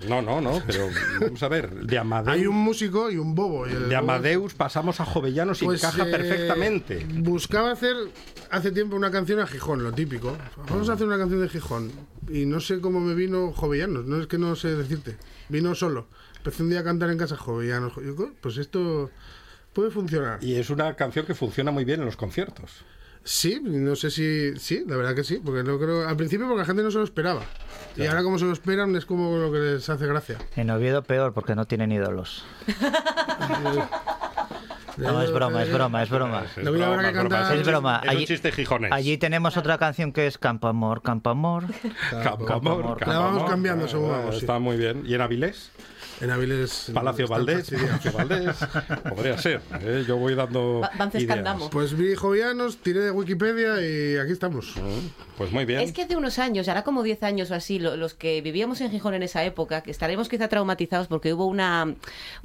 No, 0.07 0.21
no, 0.21 0.39
no, 0.41 0.61
pero 0.67 0.87
vamos 1.21 1.41
a 1.41 1.47
ver. 1.47 1.69
De 1.85 1.97
Amadeus, 1.97 2.35
Hay 2.37 2.45
un 2.45 2.55
músico 2.55 3.09
y 3.09 3.17
un 3.17 3.33
bobo. 3.33 3.67
y 3.67 3.71
el 3.71 3.89
de 3.89 3.95
bobo- 3.95 3.97
Amadeus 3.97 4.53
pasamos 4.53 4.99
a 4.99 5.05
Jovellanos 5.05 5.61
y 5.61 5.65
Pues, 5.65 5.83
encaja 5.83 6.07
eh, 6.07 6.11
perfectamente. 6.11 7.05
Buscaba 7.15 7.71
hacer 7.71 7.95
hace 8.51 8.71
tiempo 8.71 8.95
una 8.95 9.09
canción 9.09 9.39
a 9.39 9.47
Gijón, 9.47 9.83
lo 9.83 9.91
típico. 9.93 10.37
Vamos 10.69 10.89
a 10.89 10.93
hacer 10.93 11.07
una 11.07 11.17
canción 11.17 11.41
de 11.41 11.49
Gijón. 11.49 11.91
Y 12.29 12.45
no 12.45 12.59
sé 12.59 12.79
cómo 12.79 12.99
me 12.99 13.15
vino 13.15 13.51
Jovellanos, 13.53 14.05
no 14.05 14.19
es 14.21 14.27
que 14.27 14.37
no 14.37 14.55
sé 14.55 14.75
decirte. 14.75 15.17
Vino 15.49 15.73
solo. 15.75 16.07
Empecé 16.37 16.61
un 16.63 16.69
día 16.69 16.81
a 16.81 16.83
cantar 16.83 17.09
en 17.09 17.17
casa 17.17 17.35
Jovellanos. 17.35 17.93
Yo, 17.95 18.15
"Co- 18.15 18.31
Pues 18.39 18.57
esto 18.57 19.09
puede 19.73 19.89
funcionar. 19.91 20.43
Y 20.43 20.55
es 20.55 20.69
una 20.69 20.93
canción 20.95 21.25
que 21.25 21.33
funciona 21.33 21.71
muy 21.71 21.85
bien 21.85 22.01
en 22.01 22.05
los 22.05 22.17
conciertos. 22.17 22.83
Sí, 23.29 23.59
no 23.61 23.95
sé 23.97 24.09
si. 24.09 24.55
Sí, 24.57 24.85
la 24.87 24.95
verdad 24.95 25.13
que 25.13 25.23
sí. 25.25 25.41
Porque 25.43 25.61
no 25.61 25.77
creo. 25.77 26.07
Al 26.07 26.15
principio, 26.15 26.47
porque 26.47 26.59
la 26.61 26.65
gente 26.65 26.81
no 26.81 26.91
se 26.91 26.97
lo 26.97 27.03
esperaba. 27.03 27.41
Y 27.97 28.05
ahora, 28.05 28.23
como 28.23 28.39
se 28.39 28.45
lo 28.45 28.53
esperan, 28.53 28.95
es 28.95 29.05
como 29.05 29.35
lo 29.37 29.51
que 29.51 29.57
les 29.59 29.89
hace 29.89 30.07
gracia. 30.07 30.37
En 30.55 30.69
Oviedo 30.69 31.03
peor 31.03 31.33
porque 31.33 31.53
no 31.55 31.65
tienen 31.65 31.91
ídolos. 31.91 32.45
No, 34.97 35.21
es 35.21 35.31
broma, 35.31 35.61
es 35.61 35.71
broma, 35.71 36.01
es 36.01 36.09
broma. 36.09 36.43
Es, 36.57 36.63
Lo 36.63 36.71
mismo 36.71 36.87
habrá 36.87 37.11
que 37.13 37.19
es 37.19 37.23
broma, 37.23 37.53
Es 37.53 37.67
broma. 37.67 38.01
chiste- 38.01 38.07
Es 38.07 38.11
un 38.11 38.17
Allí- 38.17 38.25
chiste 38.25 38.51
gijones. 38.51 38.91
Allí 38.91 39.17
tenemos 39.19 39.55
otra 39.55 39.77
canción 39.77 40.11
que 40.11 40.25
es 40.25 40.39
Campo 40.39 40.67
Amor, 40.67 41.03
Campo 41.03 41.29
Amor. 41.29 41.65
Campo 42.23 42.51
Amor, 42.51 43.07
La 43.07 43.19
vamos 43.19 43.47
cambiando 43.47 43.87
según 43.87 44.09
vamos, 44.09 44.35
sí. 44.35 44.41
Está 44.41 44.57
muy 44.57 44.75
bien. 44.75 45.03
¿Y 45.05 45.13
en 45.13 45.21
Avilés? 45.21 45.69
En 46.19 46.31
Avilés. 46.31 46.89
Palacio 46.93 47.27
Valdés. 47.27 47.69
Palacio 47.69 48.11
Valdés, 48.11 48.55
podría 49.09 49.37
ser. 49.37 49.61
¿eh? 49.81 50.03
Yo 50.07 50.17
voy 50.17 50.33
dando 50.35 50.81
Va- 50.81 51.09
ideas. 51.13 51.57
Pues 51.71 51.95
vi 51.95 52.15
Jovianos, 52.15 52.77
tiré 52.77 53.01
de 53.01 53.11
Wikipedia 53.11 53.79
y 53.85 54.17
aquí 54.17 54.31
estamos. 54.31 54.73
Pues 55.37 55.51
muy 55.51 55.65
bien. 55.65 55.81
Es 55.81 55.91
que 55.91 56.01
hace 56.03 56.15
unos 56.15 56.39
años, 56.39 56.67
hará 56.67 56.83
como 56.83 57.03
10 57.03 57.21
años 57.23 57.51
o 57.51 57.55
así, 57.55 57.77
lo- 57.77 57.95
los 57.97 58.15
que 58.15 58.41
vivíamos 58.41 58.81
en 58.81 58.89
Gijón 58.89 59.13
en 59.13 59.21
esa 59.23 59.43
época, 59.43 59.81
que 59.81 59.91
estaremos 59.91 60.27
quizá 60.29 60.47
traumatizados 60.47 61.07
porque 61.07 61.33
hubo 61.33 61.45
una 61.45 61.93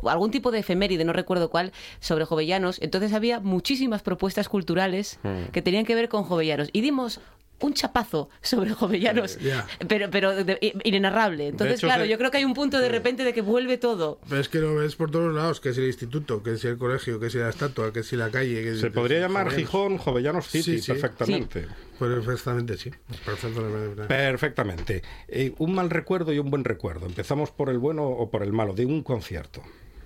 algún 0.06 0.30
tipo 0.30 0.50
de 0.50 0.58
efeméride, 0.58 1.04
no 1.04 1.12
recuerdo 1.14 1.48
cuál, 1.48 1.72
sobre 2.00 2.24
jovellanos. 2.26 2.78
Entonces 2.82 3.12
había 3.14 3.40
muchísimas 3.40 4.02
propuestas 4.02 4.48
culturales 4.48 5.18
Hmm. 5.22 5.50
que 5.52 5.62
tenían 5.62 5.86
que 5.86 5.94
ver 5.94 6.08
con 6.10 6.24
jovellanos. 6.24 6.68
Y 6.72 6.82
dimos 6.82 7.20
un 7.62 7.74
chapazo 7.74 8.28
sobre 8.40 8.70
jovellanos, 8.72 9.38
Ya. 9.38 9.66
pero, 9.88 10.10
pero 10.10 10.44
de- 10.44 10.58
inenarrable. 10.84 11.48
Entonces, 11.48 11.78
hecho, 11.78 11.86
claro, 11.86 12.04
se- 12.04 12.10
yo 12.10 12.18
creo 12.18 12.30
que 12.30 12.38
hay 12.38 12.44
un 12.44 12.54
punto 12.54 12.78
de 12.78 12.88
repente 12.88 13.24
de 13.24 13.32
que 13.32 13.40
vuelve 13.40 13.78
todo. 13.78 14.18
Pero 14.28 14.40
es 14.40 14.48
que 14.48 14.58
lo 14.58 14.74
ves 14.74 14.96
por 14.96 15.10
todos 15.10 15.32
lados, 15.34 15.60
que 15.60 15.72
si 15.72 15.80
el 15.80 15.86
instituto, 15.86 16.42
que 16.42 16.56
si 16.58 16.66
el 16.68 16.78
colegio, 16.78 17.18
que 17.20 17.30
si 17.30 17.38
la 17.38 17.48
estatua, 17.48 17.92
que 17.92 18.02
si 18.02 18.16
la 18.16 18.30
calle. 18.30 18.62
Que 18.62 18.74
Se 18.76 18.90
podría 18.90 19.20
llamar 19.20 19.44
Jovellanos. 19.46 19.70
Gijón 19.70 19.98
Jovellanos 19.98 20.46
City 20.48 20.62
Sí, 20.62 20.78
sí. 20.80 20.92
perfectamente. 20.92 21.66
Perfectamente, 21.98 22.76
sí. 22.76 22.90
Perfectamente. 23.24 24.02
Perfectamente. 24.04 25.02
Eh, 25.28 25.54
un 25.58 25.74
mal 25.74 25.88
recuerdo 25.90 26.32
y 26.32 26.38
un 26.38 26.50
buen 26.50 26.64
recuerdo. 26.64 27.06
Empezamos 27.06 27.50
por 27.50 27.68
el 27.70 27.78
bueno 27.78 28.06
o 28.08 28.30
por 28.30 28.42
el 28.42 28.52
malo, 28.52 28.72
de 28.74 28.84
un 28.86 29.02
concierto. 29.02 29.62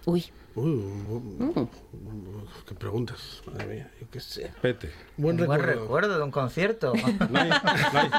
Uy, 0.06 0.24
Uy, 0.54 0.70
uh, 0.70 1.68
qué 2.66 2.74
preguntas. 2.74 3.42
Madre 3.46 3.66
mía, 3.66 3.90
yo 4.00 4.06
qué 4.10 4.20
sé. 4.20 4.50
Pete. 4.62 4.90
Buen 5.18 5.38
Un 5.38 5.46
buen 5.46 5.60
recuerdo. 5.60 5.82
recuerdo 5.82 6.16
de 6.16 6.22
un 6.24 6.30
concierto. 6.30 6.92
No 7.28 7.38
hay, 7.40 7.50
no 7.50 7.98
hay- 7.98 8.10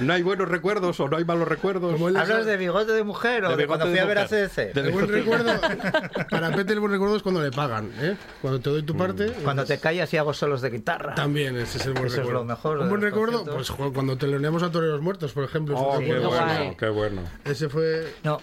no 0.00 0.12
hay 0.12 0.22
buenos 0.22 0.48
recuerdos 0.48 1.00
o 1.00 1.08
no 1.08 1.16
hay 1.16 1.24
malos 1.24 1.48
recuerdos. 1.48 1.98
¿Hablas 2.14 2.44
de 2.44 2.56
bigote 2.58 2.92
de 2.92 3.04
mujer 3.04 3.44
o 3.46 3.56
De 3.56 3.66
cuando 3.66 3.86
de 3.86 3.92
fui 3.92 4.00
a 4.00 4.04
ver 4.04 4.18
a. 4.18 4.26
CDC? 4.28 4.74
De- 4.74 4.80
El 4.82 4.90
buen 4.90 5.08
recuerdo, 5.08 5.52
para 6.30 6.50
Pete 6.54 6.74
el 6.74 6.80
buen 6.80 6.92
recuerdo 6.92 7.16
es 7.16 7.22
cuando 7.22 7.40
le 7.42 7.52
pagan, 7.52 7.90
¿eh? 8.00 8.16
Cuando 8.42 8.60
te 8.60 8.68
doy 8.68 8.82
tu 8.82 8.94
parte. 8.96 9.32
Cuando 9.44 9.64
te 9.64 9.78
callas 9.78 10.12
y 10.12 10.18
hago 10.18 10.34
solos 10.34 10.60
de 10.60 10.68
guitarra. 10.70 11.14
También 11.14 11.56
ese 11.56 11.78
es 11.78 11.86
el 11.86 11.92
buen 11.94 12.06
Eso 12.06 12.16
es 12.16 12.18
recuerdo. 12.18 12.40
lo 12.40 12.44
mejor 12.44 12.78
Un 12.80 12.88
buen 12.90 13.00
recuerdo, 13.00 13.44
pues 13.44 13.68
conciertos. 13.70 13.94
cuando 13.94 14.18
teloneamos 14.18 14.62
a 14.62 14.70
Toreros 14.70 15.00
Muertos, 15.00 15.32
por 15.32 15.44
ejemplo. 15.44 15.74
es 15.76 15.80
Oh, 15.82 15.98
qué 16.00 16.12
recuerdo. 16.12 16.30
bueno, 16.30 16.76
qué 16.76 16.88
bueno. 16.90 17.22
Ese 17.46 17.68
fue. 17.70 18.12
No. 18.24 18.38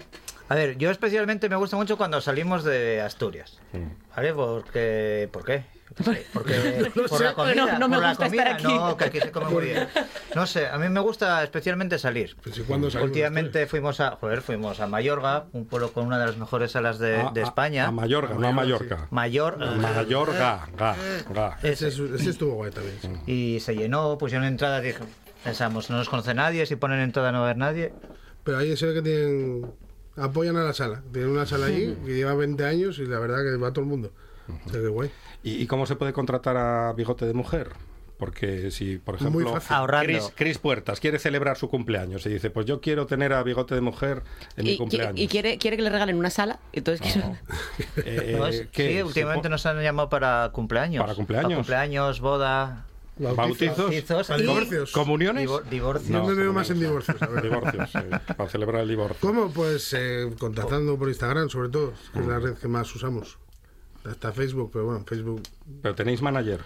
A 0.48 0.54
ver, 0.54 0.78
yo 0.78 0.90
especialmente 0.90 1.48
me 1.48 1.56
gusta 1.56 1.76
mucho 1.76 1.96
cuando 1.96 2.20
salimos 2.20 2.62
de 2.64 3.00
Asturias. 3.00 3.58
¿Vale? 4.14 4.32
Porque. 4.32 5.28
¿Por 5.32 5.44
qué? 5.44 5.64
Porque 6.32 6.90
No 6.94 7.02
por 7.04 7.18
sé. 7.18 7.24
la 7.24 7.34
comida, 7.34 7.54
No, 7.54 7.78
no 7.78 7.88
me 7.88 7.96
por 7.96 8.02
la 8.04 8.08
gusta 8.10 8.26
estar 8.26 8.48
aquí. 8.48 8.64
no, 8.64 8.96
que 8.96 9.04
aquí 9.04 9.20
se 9.20 9.30
come 9.32 9.50
muy 9.50 9.64
bien. 9.66 9.88
No 10.34 10.46
sé, 10.46 10.66
a 10.66 10.76
mí 10.78 10.88
me 10.88 11.00
gusta 11.00 11.42
especialmente 11.42 11.98
salir. 11.98 12.36
Pues, 12.42 12.58
¿y 12.58 12.62
cuándo 12.62 12.90
salimos 12.90 13.10
Últimamente 13.10 13.66
fuimos 13.66 14.00
a, 14.00 14.12
joder, 14.12 14.42
fuimos 14.42 14.78
a 14.80 14.86
Mayorga, 14.86 15.46
un 15.52 15.64
pueblo 15.66 15.92
con 15.92 16.06
una 16.06 16.18
de 16.18 16.26
las 16.26 16.36
mejores 16.36 16.72
salas 16.72 16.98
de, 16.98 17.20
A- 17.20 17.30
de 17.32 17.40
a- 17.40 17.44
España. 17.44 17.86
A, 17.86 17.90
Mallorca, 17.92 18.34
no 18.34 18.48
a 18.48 18.52
Mallorca. 18.52 19.06
Mayor. 19.10 19.58
Mallorca, 19.58 20.68
ga, 20.76 20.96
ga. 21.32 21.58
Ese, 21.62 21.88
es- 21.88 21.98
ese 21.98 22.30
estuvo 22.30 22.54
guay 22.54 22.70
también. 22.72 22.96
sí. 23.00 23.08
Y 23.32 23.60
se 23.60 23.74
llenó, 23.74 24.18
pusieron 24.18 24.46
entradas, 24.46 24.82
dije, 24.82 24.98
pensamos, 25.44 25.88
no 25.90 25.96
nos 25.96 26.08
conoce 26.08 26.34
nadie, 26.34 26.66
si 26.66 26.76
ponen 26.76 27.00
entrada 27.00 27.32
no 27.32 27.38
va 27.40 27.46
a 27.46 27.50
haber 27.50 27.58
nadie. 27.58 27.92
Pero 28.44 28.58
ahí 28.58 28.76
se 28.76 28.86
ve 28.86 28.94
que 28.94 29.02
tienen. 29.02 29.72
Apoyan 30.16 30.56
a 30.56 30.64
la 30.64 30.72
sala. 30.72 31.02
Tienen 31.12 31.30
una 31.30 31.46
sala 31.46 31.66
allí 31.66 31.94
que 32.04 32.14
lleva 32.14 32.34
20 32.34 32.64
años 32.64 32.98
y 32.98 33.06
la 33.06 33.18
verdad 33.18 33.38
que 33.42 33.56
va 33.56 33.70
todo 33.72 33.82
el 33.82 33.90
mundo. 33.90 34.12
O 34.66 34.70
sea, 34.70 34.80
que 34.80 34.88
guay. 34.88 35.10
¿Y, 35.42 35.54
y 35.62 35.66
cómo 35.66 35.86
se 35.86 35.96
puede 35.96 36.12
contratar 36.12 36.56
a 36.56 36.92
bigote 36.94 37.26
de 37.26 37.34
mujer? 37.34 37.70
Porque 38.18 38.70
si, 38.70 38.96
por 38.96 39.20
Muy 39.30 39.42
ejemplo. 39.44 39.60
Cris, 40.00 40.32
Cris 40.34 40.56
Puertas 40.56 41.00
quiere 41.00 41.18
celebrar 41.18 41.58
su 41.58 41.68
cumpleaños 41.68 42.24
y 42.24 42.30
dice, 42.30 42.48
pues 42.48 42.64
yo 42.64 42.80
quiero 42.80 43.06
tener 43.06 43.34
a 43.34 43.42
bigote 43.42 43.74
de 43.74 43.82
mujer 43.82 44.22
en 44.56 44.64
mi 44.64 44.78
cumpleaños. 44.78 45.20
y 45.20 45.28
quiere, 45.28 45.58
quiere 45.58 45.76
que 45.76 45.82
le 45.82 45.90
regalen 45.90 46.16
una 46.16 46.30
sala, 46.30 46.58
entonces 46.72 47.06
quiero- 47.12 47.36
Eh, 48.06 48.36
No, 48.38 48.46
es- 48.46 48.68
¿qué? 48.72 48.88
sí, 48.88 48.94
¿Se 48.94 49.04
últimamente 49.04 49.50
nos 49.50 49.66
han 49.66 49.82
llamado 49.82 50.08
para 50.08 50.48
cumpleaños. 50.52 51.02
¿Para 51.02 51.14
cumpleaños? 51.14 51.54
cumpleaños, 51.58 52.20
boda, 52.20 52.86
¿Bautizos? 53.18 53.76
bautizos 53.78 54.30
y 54.30 54.42
divorcios. 54.42 54.92
¿Comuniones? 54.92 55.48
divor- 55.48 55.64
divorcios. 55.70 56.08
Yo 56.10 56.18
No, 56.18 56.26
me 56.28 56.34
veo 56.34 56.52
más 56.52 56.68
en 56.70 56.80
no. 56.80 56.86
divorcios. 56.88 57.20
a 57.22 57.26
ver. 57.26 57.42
Divorcios, 57.44 57.90
sí, 57.90 57.98
para 58.36 58.48
celebrar 58.50 58.82
el 58.82 58.88
divorcio. 58.88 59.16
¿Cómo? 59.20 59.50
Pues 59.50 59.92
eh, 59.96 60.30
contactando 60.38 60.98
por 60.98 61.08
Instagram, 61.08 61.48
sobre 61.48 61.70
todo, 61.70 61.94
que 62.12 62.20
es 62.20 62.26
la 62.26 62.38
red 62.38 62.54
que 62.54 62.68
más 62.68 62.94
usamos. 62.94 63.38
Hasta 64.04 64.32
Facebook, 64.32 64.70
pero 64.72 64.84
bueno, 64.84 65.04
Facebook. 65.06 65.42
Pero 65.82 65.94
tenéis 65.94 66.20
manager. 66.22 66.60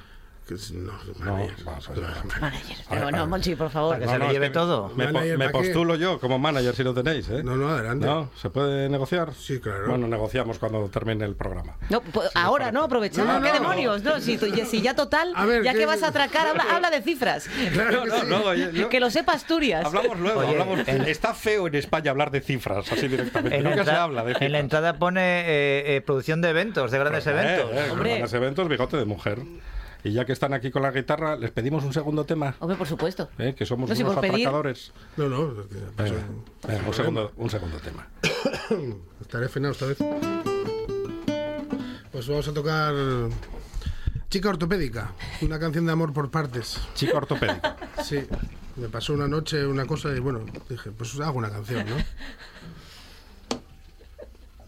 Que 0.50 0.56
es- 0.56 0.72
no, 0.72 0.90
No, 1.24 1.46
pues 1.46 1.86
ya. 1.96 2.24
Manager. 2.40 2.76
A 2.88 2.94
ver, 2.96 3.12
No. 3.14 3.26
Monchi, 3.28 3.54
por 3.54 3.70
favor. 3.70 4.00
Que 4.00 4.08
se 4.08 4.18
lo 4.18 4.32
lleve 4.32 4.50
todo. 4.50 4.88
Me, 4.96 5.06
po- 5.06 5.12
Manager, 5.12 5.38
me 5.38 5.44
¿para 5.48 5.62
qué? 5.62 5.68
postulo 5.68 5.94
yo 5.94 6.18
como 6.18 6.40
manager 6.40 6.74
si 6.74 6.82
lo 6.82 6.92
tenéis, 6.92 7.28
¿eh? 7.28 7.42
No, 7.44 7.54
no, 7.54 7.68
adelante. 7.68 8.04
¿No? 8.04 8.30
¿Se 8.34 8.50
puede 8.50 8.88
negociar? 8.88 9.32
Sí, 9.32 9.60
claro. 9.60 9.86
Bueno, 9.90 10.08
negociamos 10.08 10.58
cuando 10.58 10.88
termine 10.88 11.24
el 11.24 11.36
programa. 11.36 11.76
No, 11.88 12.00
pues 12.00 12.30
ahora, 12.34 12.72
¿no? 12.72 12.82
Aprovechar. 12.82 13.24
No, 13.24 13.34
no, 13.38 13.42
¿Qué 13.42 13.48
no. 13.52 13.54
demonios? 13.60 14.02
No, 14.02 14.18
si, 14.18 14.38
si 14.38 14.82
ya 14.82 14.96
total, 14.96 15.32
A 15.36 15.46
ver, 15.46 15.62
ya 15.62 15.72
¿qué- 15.72 15.78
que 15.78 15.86
vas 15.86 16.02
a 16.02 16.08
atracar, 16.08 16.48
habla, 16.48 16.64
habla 16.68 16.90
de 16.90 17.00
cifras. 17.02 17.48
Claro 17.72 18.02
que 18.02 18.08
No, 18.08 18.20
sí. 18.20 18.26
no, 18.28 18.54
yo- 18.54 18.70
yo- 18.70 18.88
Que 18.88 18.98
lo 18.98 19.08
sepa 19.08 19.34
Asturias. 19.34 19.84
Hablamos 19.84 20.18
luego, 20.18 20.40
Oye, 20.40 20.48
hablamos. 20.50 20.88
en- 20.88 21.02
Está 21.02 21.32
feo 21.32 21.68
en 21.68 21.76
España 21.76 22.10
hablar 22.10 22.32
de 22.32 22.40
cifras, 22.40 22.90
así 22.90 23.06
directamente. 23.06 23.56
En 23.58 23.62
la, 23.62 23.70
Nunca 23.70 23.84
se 23.84 23.90
entra- 23.90 24.02
habla 24.02 24.22
de 24.24 24.28
cifras. 24.32 24.46
en 24.46 24.52
la 24.52 24.58
entrada 24.58 24.98
pone 24.98 25.20
eh, 25.42 25.96
eh, 25.96 26.00
producción 26.00 26.40
de 26.40 26.50
eventos, 26.50 26.90
de 26.90 26.98
grandes 26.98 27.24
Eh, 27.26 27.30
eventos. 27.30 27.70
eh, 27.72 27.90
Hombre. 27.92 28.10
grandes 28.10 28.32
eventos, 28.32 28.68
bigote 28.68 28.96
de 28.96 29.04
mujer. 29.04 29.38
Y 30.02 30.12
ya 30.12 30.24
que 30.24 30.32
están 30.32 30.54
aquí 30.54 30.70
con 30.70 30.82
la 30.82 30.90
guitarra, 30.90 31.36
les 31.36 31.50
pedimos 31.50 31.84
un 31.84 31.92
segundo 31.92 32.24
tema, 32.24 32.54
Hombre, 32.60 32.76
por 32.78 32.86
supuesto. 32.86 33.28
¿eh? 33.38 33.54
que 33.56 33.66
somos 33.66 33.88
No, 33.90 33.94
si 33.96 34.02
unos 34.02 34.16
pedir- 34.16 34.32
atracadores. 34.46 34.92
No, 35.16 35.28
no. 35.28 35.54
que- 35.68 35.74
pues, 35.96 36.10
Venga, 36.10 36.24
venga, 36.66 36.88
un, 36.88 36.94
segundo, 36.94 37.32
un 37.36 37.50
segundo 37.50 37.76
tema. 37.78 38.06
Estaré 39.20 39.48
frenado 39.48 39.72
esta 39.72 39.86
vez. 39.86 39.98
Pues 42.12 42.26
vamos 42.28 42.48
a 42.48 42.52
tocar 42.52 42.94
Chica 44.30 44.48
Ortopédica, 44.48 45.12
una 45.42 45.58
canción 45.58 45.86
de 45.86 45.92
amor 45.92 46.12
por 46.12 46.30
partes. 46.30 46.78
Chico 46.94 47.16
ortopédico. 47.16 47.60
Sí, 48.02 48.18
me 48.76 48.88
pasó 48.88 49.12
una 49.12 49.28
noche 49.28 49.66
una 49.66 49.84
cosa 49.84 50.08
y 50.16 50.20
bueno, 50.20 50.40
dije, 50.68 50.90
pues 50.90 51.18
hago 51.20 51.38
una 51.38 51.50
canción, 51.50 51.84
¿no? 51.88 51.96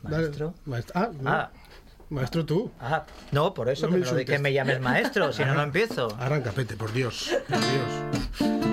Dale. 0.03 0.25
Maestro. 0.27 0.55
Maestro. 0.67 0.93
Ah, 1.01 1.11
no. 1.21 1.31
Ah, 1.31 1.51
Maestro 2.13 2.45
tú. 2.45 2.71
ah, 2.81 3.05
no, 3.31 3.55
por 3.55 3.69
eso 3.69 3.87
No 3.87 3.93
que, 3.93 3.93
me 3.93 3.99
lo 4.01 4.05
insultes. 4.11 4.37
que 4.37 4.39
me 4.43 4.53
llames 4.53 4.81
maestro, 4.81 5.33
si 5.33 5.45
no, 5.45 5.55
no 5.55 5.63
empiezo. 5.63 6.09
Arranca, 6.21 6.53
Pete, 6.53 6.77
por 6.77 6.93
Dios. 6.93 7.31
Por 7.49 7.59
Dios. 7.59 8.72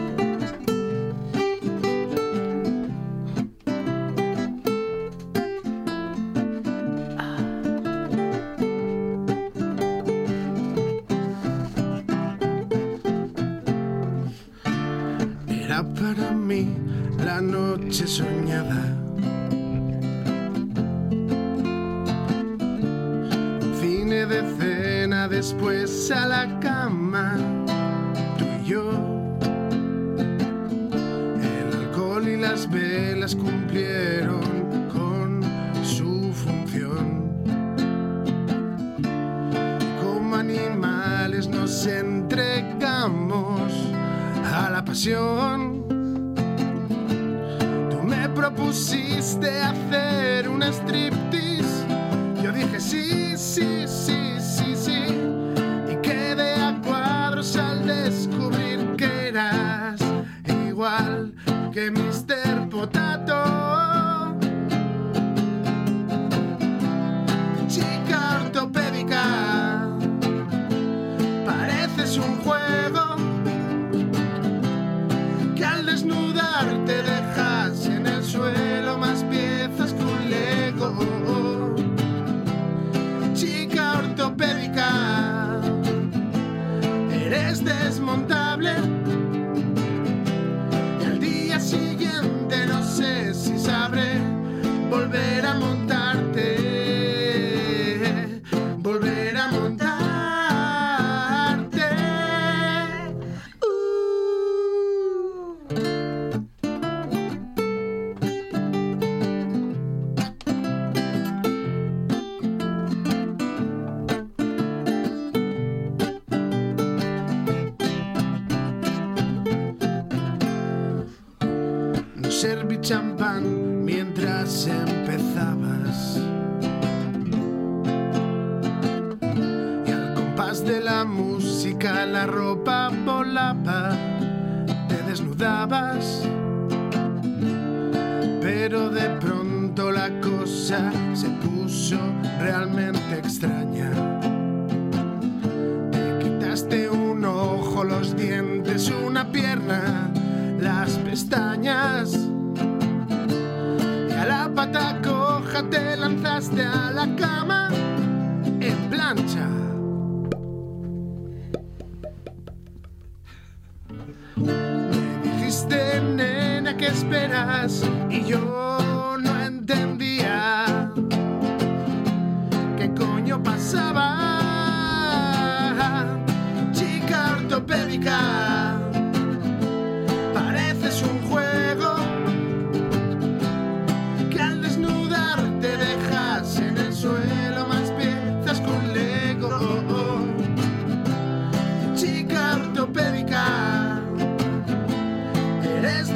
Día 95.54 96.09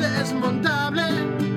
desmontable. 0.09 1.52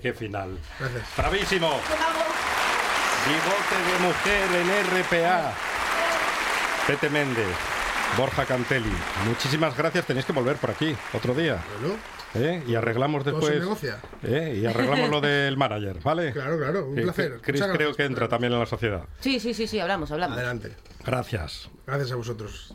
Qué, 0.00 0.12
final. 0.12 0.58
Gracias. 0.78 1.02
¡Bravísimo! 1.16 1.70
Bigote 3.26 3.76
de 3.86 3.98
mujer 4.06 4.48
en 4.56 5.02
RPA. 5.02 5.52
Pete 6.86 7.10
Méndez, 7.10 7.46
Borja 8.16 8.44
Cantelli. 8.46 8.90
Muchísimas 9.26 9.76
gracias. 9.76 10.06
Tenéis 10.06 10.24
que 10.24 10.32
volver 10.32 10.56
por 10.56 10.70
aquí 10.70 10.96
otro 11.12 11.34
día. 11.34 11.62
Bueno, 11.80 11.96
¿eh? 12.34 12.62
Y 12.66 12.74
arreglamos 12.74 13.22
todo 13.22 13.40
se 13.42 13.52
después. 13.52 13.60
negocia. 13.60 14.00
¿eh? 14.22 14.58
Y 14.60 14.66
arreglamos 14.66 15.10
lo 15.10 15.20
del 15.20 15.56
manager, 15.56 16.00
¿vale? 16.02 16.32
Claro, 16.32 16.56
claro, 16.58 16.86
un 16.86 16.94
placer. 16.94 17.40
Chris 17.42 17.62
creo 17.72 17.94
que 17.94 18.04
entra 18.04 18.26
también 18.28 18.52
en 18.54 18.58
la 18.58 18.66
sociedad. 18.66 19.02
Sí, 19.20 19.38
sí, 19.38 19.52
sí, 19.54 19.66
sí, 19.66 19.78
hablamos, 19.78 20.10
hablamos. 20.10 20.36
Adelante. 20.38 20.74
Gracias. 21.04 21.68
Gracias 21.86 22.12
a 22.12 22.16
vosotros. 22.16 22.74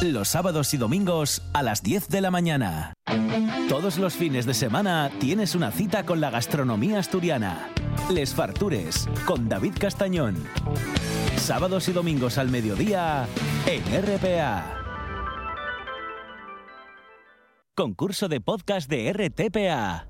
Los 0.00 0.28
sábados 0.28 0.74
y 0.74 0.76
domingos 0.76 1.42
a 1.52 1.64
las 1.64 1.82
10 1.82 2.08
de 2.08 2.20
la 2.20 2.30
mañana. 2.30 2.92
Todos 3.68 3.98
los 3.98 4.14
fines 4.14 4.46
de 4.46 4.54
semana 4.54 5.10
tienes 5.18 5.56
una 5.56 5.72
cita 5.72 6.06
con 6.06 6.20
la 6.20 6.30
gastronomía 6.30 7.00
asturiana. 7.00 7.68
Les 8.08 8.32
Fartures 8.32 9.08
con 9.26 9.48
David 9.48 9.74
Castañón. 9.76 10.36
Sábados 11.36 11.88
y 11.88 11.92
domingos 11.92 12.38
al 12.38 12.48
mediodía 12.48 13.26
en 13.66 13.82
RPA. 13.82 14.76
Concurso 17.74 18.28
de 18.28 18.40
podcast 18.40 18.88
de 18.88 19.12
RTPA. 19.12 20.06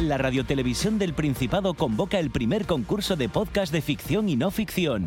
La 0.00 0.16
Radiotelevisión 0.16 0.98
del 0.98 1.12
Principado 1.12 1.74
convoca 1.74 2.18
el 2.18 2.30
primer 2.30 2.64
concurso 2.64 3.14
de 3.14 3.28
podcast 3.28 3.72
de 3.74 3.82
ficción 3.82 4.30
y 4.30 4.36
no 4.36 4.50
ficción. 4.50 5.06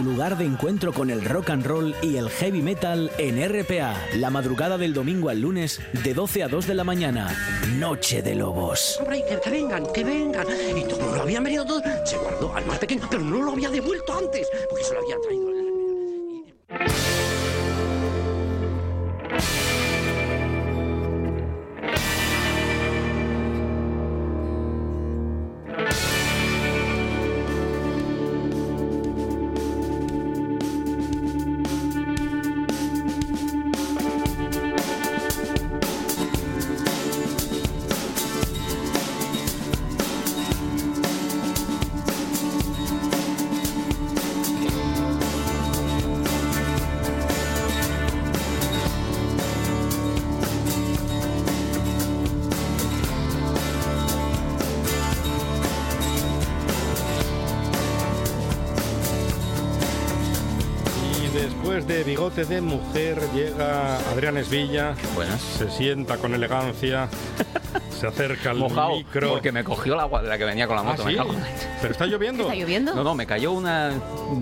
Tu 0.00 0.06
lugar 0.06 0.38
de 0.38 0.46
encuentro 0.46 0.94
con 0.94 1.10
el 1.10 1.22
rock 1.22 1.50
and 1.50 1.66
roll 1.66 1.94
y 2.00 2.16
el 2.16 2.30
heavy 2.30 2.62
metal 2.62 3.12
en 3.18 3.36
RPA. 3.36 3.94
La 4.14 4.30
madrugada 4.30 4.78
del 4.78 4.94
domingo 4.94 5.28
al 5.28 5.42
lunes 5.42 5.78
de 5.92 6.14
12 6.14 6.42
a 6.42 6.48
2 6.48 6.68
de 6.68 6.74
la 6.74 6.84
mañana. 6.84 7.36
Noche 7.76 8.22
de 8.22 8.34
Lobos. 8.34 8.98
Que, 9.44 9.50
vengan, 9.50 9.84
que 9.92 10.02
vengan. 10.02 10.46
Y 10.74 10.90
como 10.90 11.14
lo 11.14 11.20
habían 11.20 11.44
venido 11.44 11.66
todos, 11.66 11.82
se 12.06 12.16
guardó 12.16 12.54
al 12.54 12.64
más 12.64 12.78
pequeño, 12.78 13.06
pero 13.10 13.22
no 13.22 13.42
lo 13.42 13.52
había 13.52 13.68
devuelto 13.68 14.16
antes, 14.16 14.48
porque 14.70 14.84
se 14.84 14.94
lo 14.94 15.00
había 15.00 15.20
traído. 15.20 15.49
Bigote 62.10 62.44
de 62.44 62.60
Mujer 62.60 63.20
llega 63.32 63.96
Adrián 64.10 64.36
Esvilla. 64.36 64.96
Buenas. 65.14 65.40
Se 65.40 65.70
sienta 65.70 66.16
con 66.16 66.34
elegancia. 66.34 67.08
se 68.00 68.04
acerca 68.08 68.50
al 68.50 68.56
Mojado, 68.58 68.96
micro. 68.96 69.28
porque 69.30 69.52
me 69.52 69.62
cogió 69.62 69.94
el 69.94 70.00
agua 70.00 70.20
de 70.20 70.28
la 70.28 70.36
que 70.36 70.44
venía 70.44 70.66
con 70.66 70.74
la 70.74 70.82
Ah, 70.82 70.84
moto. 70.86 71.04
me 71.04 71.12
¿sí? 71.12 71.16
cago 71.16 71.32
en- 71.34 71.38
¿Pero 71.80 71.92
está 71.92 72.06
lloviendo? 72.06 72.42
¿Está 72.42 72.54
lloviendo? 72.56 72.94
No, 72.96 73.04
no, 73.04 73.14
me 73.14 73.26
cayó 73.26 73.52
una 73.52 73.92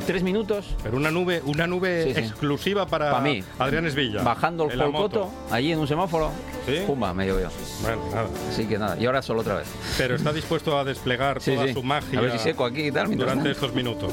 tres 0.06 0.22
minutos 0.22 0.64
Pero 0.82 0.96
una 0.96 1.10
nube, 1.10 1.42
una 1.44 1.66
nube 1.66 2.04
Sí, 2.04 2.14
sí. 2.14 2.20
exclusiva 2.20 2.86
para 2.86 3.10
Pa' 3.10 3.20
mí. 3.20 3.44
Adrián 3.58 3.84
Esvilla. 3.86 4.22
bajando 4.22 4.70
el 4.70 4.78
polcoto 4.78 5.30
allí 5.50 5.70
en 5.72 5.78
un 5.80 5.86
semáforo. 5.88 6.30
¿Sí? 6.66 6.84
Pumba, 6.86 7.12
me 7.12 7.26
llovió. 7.26 7.50
Bueno, 7.82 7.98
nada. 8.14 8.28
Así 8.50 8.64
que 8.66 8.78
nada, 8.78 8.96
y 8.98 9.04
ahora 9.04 9.20
solo 9.20 9.40
otra 9.42 9.56
vez. 9.56 9.66
Pero 9.98 10.14
está 10.14 10.32
dispuesto 10.32 10.78
a 10.78 10.84
desplegar 10.84 11.42
Sí, 11.42 11.54
toda 11.54 11.66
sí. 11.66 11.74
su 11.74 11.82
magia 11.82 12.18
A 12.18 12.22
ver 12.22 12.32
si 12.32 12.38
seco 12.38 12.64
aquí 12.64 12.86
y 12.86 12.92
tal. 12.92 13.06
durante 13.10 13.26
tanto. 13.34 13.50
estos 13.50 13.74
minutos. 13.74 14.12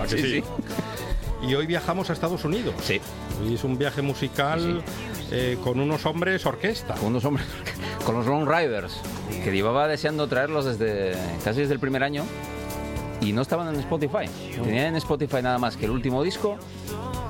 ¿A 0.00 0.04
que 0.04 0.08
Sí, 0.16 0.22
sí? 0.22 0.40
sí. 0.40 0.44
Y 1.42 1.54
hoy 1.54 1.66
viajamos 1.66 2.08
a 2.08 2.12
Estados 2.12 2.44
Unidos. 2.44 2.74
Sí. 2.82 3.00
Y 3.44 3.54
es 3.54 3.64
un 3.64 3.76
viaje 3.76 4.00
musical 4.00 4.82
eh, 5.30 5.58
con 5.62 5.80
unos 5.80 6.06
hombres 6.06 6.46
orquesta. 6.46 6.94
Con 6.94 7.08
unos 7.08 7.24
hombres, 7.24 7.46
con 8.06 8.14
los 8.14 8.26
Lone 8.26 8.44
Riders, 8.44 9.00
que 9.42 9.50
llevaba 9.50 9.88
deseando 9.88 10.28
traerlos 10.28 10.64
desde 10.64 11.14
casi 11.44 11.60
desde 11.60 11.74
el 11.74 11.80
primer 11.80 12.04
año 12.04 12.24
y 13.20 13.32
no 13.32 13.42
estaban 13.42 13.68
en 13.68 13.80
Spotify. 13.80 14.26
Tenían 14.54 14.86
en 14.86 14.96
Spotify 14.96 15.42
nada 15.42 15.58
más 15.58 15.76
que 15.76 15.86
el 15.86 15.90
último 15.90 16.22
disco 16.22 16.58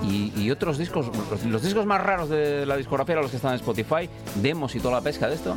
y, 0.03 0.33
y 0.37 0.51
otros 0.51 0.79
discos, 0.79 1.07
los, 1.31 1.44
los 1.44 1.62
discos 1.62 1.87
más 1.87 2.03
raros 2.03 2.29
de 2.29 2.66
la 2.66 2.77
discografía 2.77 3.14
eran 3.14 3.22
los 3.22 3.31
que 3.31 3.37
estaban 3.37 3.55
en 3.55 3.61
Spotify, 3.61 4.09
demos 4.37 4.75
y 4.75 4.81
toda 4.81 4.94
la 4.94 5.01
pesca 5.01 5.29
de 5.29 5.35
esto. 5.35 5.55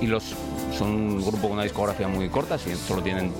Y 0.00 0.06
los 0.06 0.34
son 0.76 0.88
un 0.88 1.22
grupo 1.22 1.42
con 1.42 1.52
una 1.52 1.64
discografía 1.64 2.06
muy 2.08 2.28
corta, 2.28 2.58
solo 2.58 3.02
tienen 3.02 3.32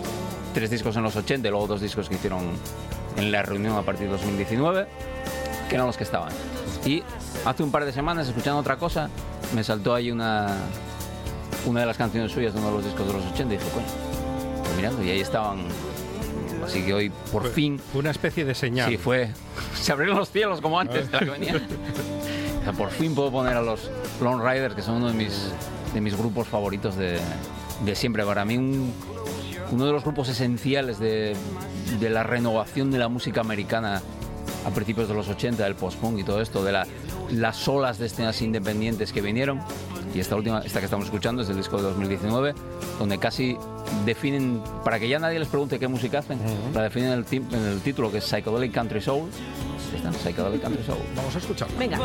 tres 0.55 0.71
discos 0.71 0.97
en 0.97 1.03
los 1.03 1.15
80 1.15 1.47
y 1.47 1.51
luego 1.51 1.67
dos 1.67 1.81
discos 1.81 2.09
que 2.09 2.17
hicieron 2.17 2.43
en 3.17 3.33
la 3.33 3.43
reunión 3.43 3.77
a 3.77 3.83
partir 3.83 4.07
de 4.07 4.13
2019, 4.13 4.87
que 5.69 5.75
eran 5.75 5.87
los 5.87 5.97
que 5.97 6.05
estaban. 6.05 6.31
Y 6.85 7.03
hace 7.45 7.63
un 7.63 7.71
par 7.71 7.85
de 7.85 7.93
semanas, 7.93 8.29
escuchando 8.29 8.59
otra 8.61 8.77
cosa, 8.77 9.09
me 9.55 9.65
saltó 9.65 9.95
ahí 9.95 10.11
una, 10.11 10.57
una 11.67 11.81
de 11.81 11.87
las 11.87 11.97
canciones 11.97 12.33
suyas 12.33 12.53
de 12.55 12.61
uno 12.61 12.69
de 12.69 12.75
los 12.77 12.85
discos 12.85 13.07
de 13.07 13.13
los 13.13 13.25
80 13.33 13.55
y 13.55 13.57
dije, 13.59 13.71
coño, 13.71 13.87
pues 14.63 14.77
mirando, 14.77 15.03
y 15.03 15.11
ahí 15.11 15.21
estaban. 15.21 15.59
Así 16.65 16.83
que 16.83 16.93
hoy, 16.93 17.11
por 17.33 17.43
Fue 17.43 17.51
fin, 17.53 17.81
Una 17.95 18.11
especie 18.11 18.45
de 18.45 18.55
señal. 18.55 18.91
sí, 18.91 18.99
fue. 18.99 19.31
Se 19.81 19.93
abrieron 19.93 20.19
los 20.19 20.31
cielos 20.31 20.61
como 20.61 20.79
antes 20.79 21.11
de 21.11 21.13
la 21.13 21.19
que 21.21 21.31
venía. 21.31 21.55
O 22.61 22.71
sea, 22.71 22.73
por 22.73 22.91
fin 22.91 23.15
puedo 23.15 23.31
poner 23.33 23.57
a 23.57 23.63
los 23.63 23.91
Lone 24.21 24.43
Riders, 24.47 24.75
que 24.75 24.83
son 24.83 24.97
uno 24.97 25.07
de 25.09 25.15
mis, 25.15 25.51
de 25.95 26.01
mis 26.03 26.15
grupos 26.15 26.49
favoritos 26.49 26.97
de, 26.97 27.19
de 27.83 27.95
siempre. 27.95 28.23
Para 28.27 28.45
mí, 28.45 28.59
un- 28.59 28.93
uno 29.73 29.87
de 29.87 29.93
los 29.93 30.03
grupos 30.03 30.29
esenciales 30.29 30.99
de, 30.99 31.37
de 32.01 32.11
la 32.11 32.23
renovación 32.23 32.91
de 32.91 32.99
la 32.99 33.09
música 33.09 33.41
americana 33.41 34.03
a 34.67 34.71
principios 34.71 35.09
de 35.09 35.15
los 35.15 35.29
80, 35.29 35.63
del 35.65 35.75
post-punk 35.75 36.19
y 36.19 36.25
todo 36.25 36.41
esto, 36.41 36.65
de 36.65 36.73
la- 36.73 36.87
las 37.31 37.69
olas 37.69 37.99
de 37.99 38.07
escenas 38.07 38.41
independientes 38.43 39.13
que 39.13 39.21
vinieron. 39.21 39.61
Y 40.15 40.21
esta 40.21 40.35
última, 40.37 40.61
esta 40.61 40.79
que 40.79 40.87
estamos 40.87 41.05
escuchando 41.07 41.43
es 41.43 41.49
del 41.49 41.59
disco 41.59 41.77
de 41.77 41.83
2019, 41.83 42.55
donde 42.99 43.19
casi 43.19 43.57
definen, 44.07 44.63
para 44.85 44.99
que 44.99 45.07
ya 45.09 45.19
nadie 45.19 45.39
les 45.39 45.49
pregunte 45.49 45.79
qué 45.79 45.87
música 45.87 46.21
hacen, 46.21 46.39
la 46.75 46.83
definen 46.83 47.13
en 47.13 47.19
el, 47.31 47.55
en 47.55 47.67
el 47.67 47.81
título 47.83 48.11
que 48.11 48.19
es 48.19 48.25
Psychedelic 48.25 48.73
Country 48.73 49.03
Soul. 49.03 49.29
Ahí 49.93 49.97
está, 49.99 50.13
Psychedelic 50.13 50.63
Country 50.63 50.83
Soul. 50.85 50.99
Vamos 51.15 51.35
a 51.35 51.39
escuchar. 51.39 51.69
Venga. 51.79 51.99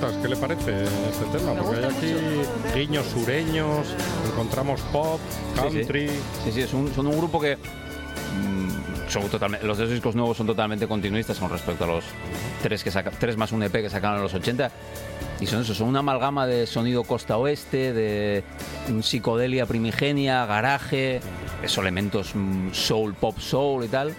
Puertas, 0.00 0.18
¿qué 0.22 0.28
le 0.28 0.36
parece 0.36 0.84
este 0.84 1.38
tema? 1.38 1.54
Me 1.54 1.62
Porque 1.62 1.78
hay 1.78 1.84
aquí 1.84 2.78
guiños 2.78 3.06
sureños, 3.06 3.86
encontramos 4.32 4.80
pop, 4.92 5.20
Sí, 5.28 5.60
sí. 5.70 5.76
country. 5.76 6.08
Sí, 6.44 6.52
sí, 6.52 6.60
es 6.62 6.72
un- 6.72 6.92
son 6.94 7.06
un 7.06 7.16
grupo 7.18 7.40
que 7.40 7.56
mm, 7.56 9.08
son 9.10 9.28
totalmente, 9.28 9.66
los 9.66 9.76
dos 9.76 9.90
discos 9.90 10.14
nuevos 10.14 10.36
son 10.36 10.46
totalmente 10.46 10.86
continuistas 10.86 11.38
con 11.38 11.50
respecto 11.50 11.84
a 11.84 11.86
los 11.86 12.04
tres 12.62 12.82
que 12.84 12.90
saca, 12.90 13.10
tres 13.10 13.36
más 13.36 13.52
un 13.52 13.62
EP 13.62 13.72
que 13.82 13.90
sacaron 13.90 14.16
en 14.18 14.22
los 14.22 14.32
80 14.34 14.70
y 15.40 15.46
son 15.46 15.62
eso, 15.62 15.74
son 15.74 15.88
una 15.88 15.98
amalgama 15.98 16.46
de 16.46 16.66
sonido 16.66 17.02
costa 17.04 17.36
oeste, 17.36 17.92
de 17.92 18.44
un 18.88 19.02
psicodelia 19.02 19.66
primigenia, 19.66 20.46
garaje, 20.46 21.20
esos 21.62 21.78
elementos 21.78 22.30
mm, 22.34 22.70
soul, 22.72 23.14
pop 23.14 23.38
soul 23.38 23.84
y 23.84 23.88
tal. 23.88 24.14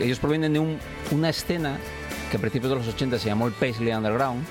Ellos 0.00 0.18
provienen 0.18 0.52
de 0.52 0.58
un- 0.58 0.78
una 1.12 1.28
escena 1.30 1.78
que 2.30 2.36
a 2.36 2.40
principios 2.40 2.70
de 2.70 2.76
los 2.78 2.88
80 2.88 3.18
se 3.18 3.26
llamó 3.28 3.46
el 3.46 3.52
Paisley 3.52 3.92
Underground, 3.92 4.44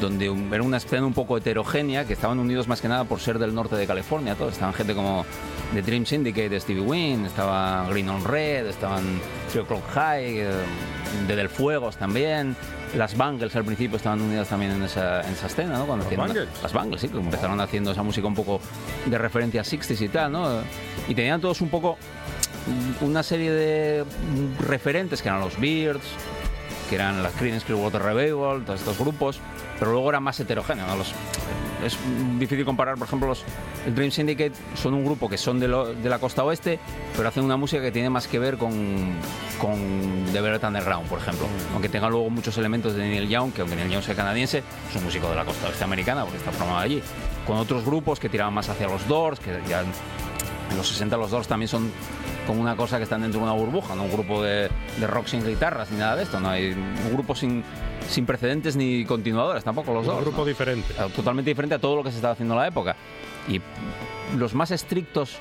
donde 0.00 0.26
era 0.52 0.62
una 0.62 0.78
escena 0.78 1.06
un 1.06 1.12
poco 1.12 1.36
heterogénea, 1.36 2.04
que 2.06 2.14
estaban 2.14 2.38
unidos 2.38 2.68
más 2.68 2.80
que 2.80 2.88
nada 2.88 3.04
por 3.04 3.20
ser 3.20 3.38
del 3.38 3.54
norte 3.54 3.76
de 3.76 3.86
California, 3.86 4.34
todos. 4.34 4.54
Estaban 4.54 4.74
gente 4.74 4.94
como 4.94 5.24
The 5.74 5.82
Dream 5.82 6.06
Syndicate 6.06 6.48
de 6.48 6.60
Stevie 6.60 6.82
Wynn, 6.82 7.26
estaba 7.26 7.86
Green 7.88 8.08
on 8.08 8.24
Red, 8.24 8.66
estaban 8.66 9.20
Three 9.50 9.62
O'Clock 9.62 9.84
High, 9.94 10.38
eh, 10.38 10.50
de 11.26 11.36
Del 11.36 11.48
Fuegos 11.48 11.96
también. 11.96 12.56
Las 12.96 13.16
Bangles 13.16 13.54
al 13.54 13.64
principio 13.64 13.96
estaban 13.96 14.20
unidas 14.20 14.48
también 14.48 14.72
en 14.72 14.82
esa, 14.82 15.22
en 15.22 15.32
esa 15.32 15.46
escena, 15.46 15.78
¿no? 15.78 15.86
Cuando. 15.86 16.06
Las 16.62 16.72
Bangles, 16.72 17.00
sí, 17.00 17.08
que 17.08 17.18
empezaron 17.18 17.60
haciendo 17.60 17.92
esa 17.92 18.02
música 18.02 18.26
un 18.26 18.34
poco 18.34 18.60
de 19.06 19.16
referencia 19.16 19.60
a 19.60 19.64
60s 19.64 20.00
y 20.00 20.08
tal, 20.08 20.32
¿no? 20.32 20.60
Y 21.06 21.14
tenían 21.14 21.40
todos 21.40 21.60
un 21.60 21.68
poco 21.68 21.98
una 23.00 23.22
serie 23.22 23.50
de 23.52 24.04
referentes 24.60 25.22
que 25.22 25.28
eran 25.28 25.40
los 25.40 25.58
Beards, 25.60 26.04
que 26.90 26.96
eran 26.96 27.22
las 27.22 27.32
Creedence 27.32 27.64
Clearwater 27.64 28.02
Revival, 28.02 28.64
todos 28.66 28.80
estos 28.80 28.98
grupos, 28.98 29.40
pero 29.78 29.92
luego 29.92 30.10
era 30.10 30.20
más 30.20 30.38
heterogéneo. 30.40 30.86
¿no? 30.86 30.96
Los- 30.96 31.14
es 31.86 31.96
mm, 31.96 32.38
difícil 32.38 32.66
comparar, 32.66 32.96
por 32.96 33.06
ejemplo, 33.06 33.28
los 33.28 33.42
el 33.86 33.94
Dream 33.94 34.10
Syndicate 34.10 34.52
son 34.74 34.92
un 34.92 35.02
grupo 35.04 35.30
que 35.30 35.38
son 35.38 35.58
de, 35.60 35.68
lo- 35.68 35.94
de 35.94 36.08
la 36.10 36.18
costa 36.18 36.44
oeste, 36.44 36.78
pero 37.16 37.28
hacen 37.28 37.42
una 37.44 37.56
música 37.56 37.80
que 37.80 37.90
tiene 37.92 38.10
más 38.10 38.26
que 38.26 38.38
ver 38.38 38.58
con, 38.58 39.14
con 39.58 40.26
The 40.32 40.40
Velvet 40.42 40.64
Underground, 40.64 41.08
por 41.08 41.18
ejemplo. 41.20 41.46
Aunque 41.72 41.88
tenga 41.88 42.10
luego 42.10 42.28
muchos 42.28 42.58
elementos 42.58 42.94
de 42.96 43.08
Neil 43.08 43.28
Young, 43.28 43.52
que 43.52 43.62
aunque 43.62 43.76
Neil 43.76 43.88
Young 43.90 44.02
sea 44.02 44.14
canadiense, 44.14 44.58
es 44.90 44.96
un 44.96 45.04
músico 45.04 45.30
de 45.30 45.36
la 45.36 45.44
costa 45.46 45.68
oeste 45.68 45.84
americana 45.84 46.22
porque 46.24 46.38
está 46.38 46.50
formado 46.50 46.80
allí. 46.80 47.00
Con 47.46 47.56
otros 47.56 47.84
grupos 47.84 48.20
que 48.20 48.28
tiraban 48.28 48.52
más 48.52 48.68
hacia 48.68 48.86
los 48.88 49.06
Doors, 49.08 49.40
que 49.40 49.58
ya 49.66 49.82
los 50.76 50.88
60 50.88 51.16
los 51.16 51.30
Doors 51.30 51.48
también 51.48 51.68
son 51.68 51.90
como 52.46 52.60
una 52.60 52.76
cosa 52.76 52.96
que 52.98 53.04
están 53.04 53.22
dentro 53.22 53.40
de 53.40 53.44
una 53.44 53.54
burbuja, 53.54 53.94
no 53.94 54.04
un 54.04 54.12
grupo 54.12 54.42
de, 54.42 54.68
de 54.98 55.06
rock 55.06 55.26
sin 55.26 55.44
guitarras 55.46 55.90
ni 55.90 55.98
nada 55.98 56.16
de 56.16 56.22
esto, 56.24 56.40
no 56.40 56.48
hay 56.50 56.72
un 56.72 57.12
grupo 57.12 57.34
sin, 57.34 57.62
sin 58.08 58.26
precedentes 58.26 58.76
ni 58.76 59.04
continuadores 59.04 59.62
tampoco 59.64 59.92
los 59.92 60.02
Un 60.06 60.12
Doors. 60.12 60.24
grupo 60.24 60.38
¿no? 60.38 60.44
diferente. 60.46 60.92
Eh, 60.98 61.10
Totalmente 61.14 61.50
diferente 61.50 61.74
a 61.74 61.78
todo 61.78 61.96
lo 61.96 62.02
que 62.04 62.10
se 62.10 62.16
estaba 62.16 62.32
haciendo 62.32 62.54
en 62.54 62.60
la 62.60 62.66
época. 62.68 62.96
Y 63.48 63.60
los 64.38 64.54
más 64.54 64.70
estrictos 64.70 65.38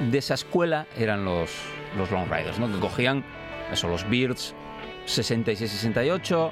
de 0.00 0.18
esa 0.18 0.34
escuela 0.34 0.86
eran 0.96 1.24
los, 1.24 1.50
los 1.96 2.10
Lone 2.10 2.26
Riders, 2.26 2.58
¿no? 2.58 2.70
que 2.72 2.78
cogían 2.78 3.24
eso, 3.72 3.88
los 3.88 4.08
Beards 4.08 4.54
66-68 5.06 6.50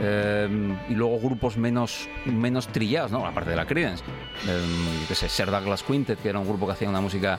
eh, 0.00 0.76
y 0.88 0.94
luego 0.94 1.18
grupos 1.20 1.56
menos, 1.56 2.08
menos 2.26 2.68
trillados, 2.68 3.12
¿no? 3.12 3.26
aparte 3.26 3.50
de 3.50 3.56
la 3.56 3.66
Creedence. 3.66 4.02
Eh, 4.48 4.60
yo 5.08 5.14
sé, 5.14 5.28
Sir 5.28 5.50
Douglas 5.50 5.82
Quintet, 5.82 6.20
que 6.20 6.28
era 6.28 6.38
un 6.38 6.48
grupo 6.48 6.66
que 6.66 6.72
hacía 6.72 6.88
una 6.88 7.00
música 7.00 7.38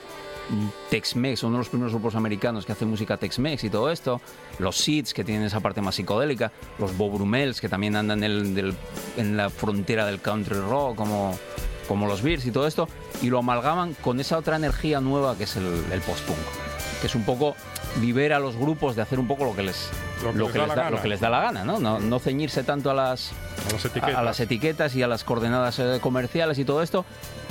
Tex-Mex, 0.89 1.43
uno 1.43 1.53
de 1.53 1.57
los 1.59 1.69
primeros 1.69 1.91
grupos 1.93 2.15
americanos 2.15 2.65
que 2.65 2.71
hace 2.71 2.85
música 2.85 3.17
Tex-Mex 3.17 3.63
y 3.63 3.69
todo 3.69 3.91
esto, 3.91 4.21
los 4.59 4.77
Seeds, 4.77 5.13
que 5.13 5.23
tienen 5.23 5.43
esa 5.43 5.59
parte 5.59 5.81
más 5.81 5.95
psicodélica, 5.95 6.51
los 6.77 6.95
Bob 6.97 7.13
Brumels, 7.15 7.59
que 7.59 7.67
también 7.67 7.95
andan 7.95 8.23
en, 8.23 8.57
el- 8.57 8.75
en 9.17 9.37
la 9.37 9.49
frontera 9.49 10.05
del 10.05 10.21
country 10.21 10.59
rock, 10.59 10.95
como, 10.95 11.37
como 11.87 12.05
los 12.07 12.21
Bears 12.21 12.45
y 12.45 12.51
todo 12.51 12.67
esto, 12.67 12.87
y 13.21 13.29
lo 13.29 13.39
amalgaman 13.39 13.95
con 13.95 14.19
esa 14.19 14.37
otra 14.37 14.55
energía 14.55 15.01
nueva 15.01 15.35
que 15.35 15.45
es 15.45 15.55
el, 15.57 15.65
el 15.91 16.01
post-punk, 16.01 16.37
que 17.01 17.07
es 17.07 17.15
un 17.15 17.23
poco 17.25 17.55
libera 18.01 18.37
a 18.37 18.39
los 18.39 18.55
grupos 18.55 18.95
de 18.95 19.01
hacer 19.01 19.19
un 19.19 19.27
poco 19.27 19.45
lo 19.45 19.55
que 19.55 19.63
les, 19.63 19.89
Lo 20.23 20.31
que 20.33 20.37
les 20.39 20.53
da 20.53 20.67
la 20.67 20.67
da, 20.67 20.75
gana. 20.75 20.89
lo 20.91 21.01
que 21.01 21.07
les 21.07 21.19
da 21.19 21.29
la 21.29 21.39
gana, 21.41 21.63
¿no? 21.63 21.79
No, 21.79 21.99
no 21.99 22.19
ceñirse 22.19 22.63
tanto 22.63 22.89
a 22.91 22.93
las, 22.93 23.31
A 23.69 23.73
las 23.73 23.85
etiquetas. 23.85 24.15
a 24.15 24.23
las 24.23 24.39
etiquetas 24.39 24.95
y 24.95 25.03
a 25.03 25.07
las 25.07 25.23
coordenadas 25.23 25.79
eh, 25.79 25.99
comerciales 26.01 26.59
y 26.59 26.65
todo 26.65 26.81
esto, 26.81 27.05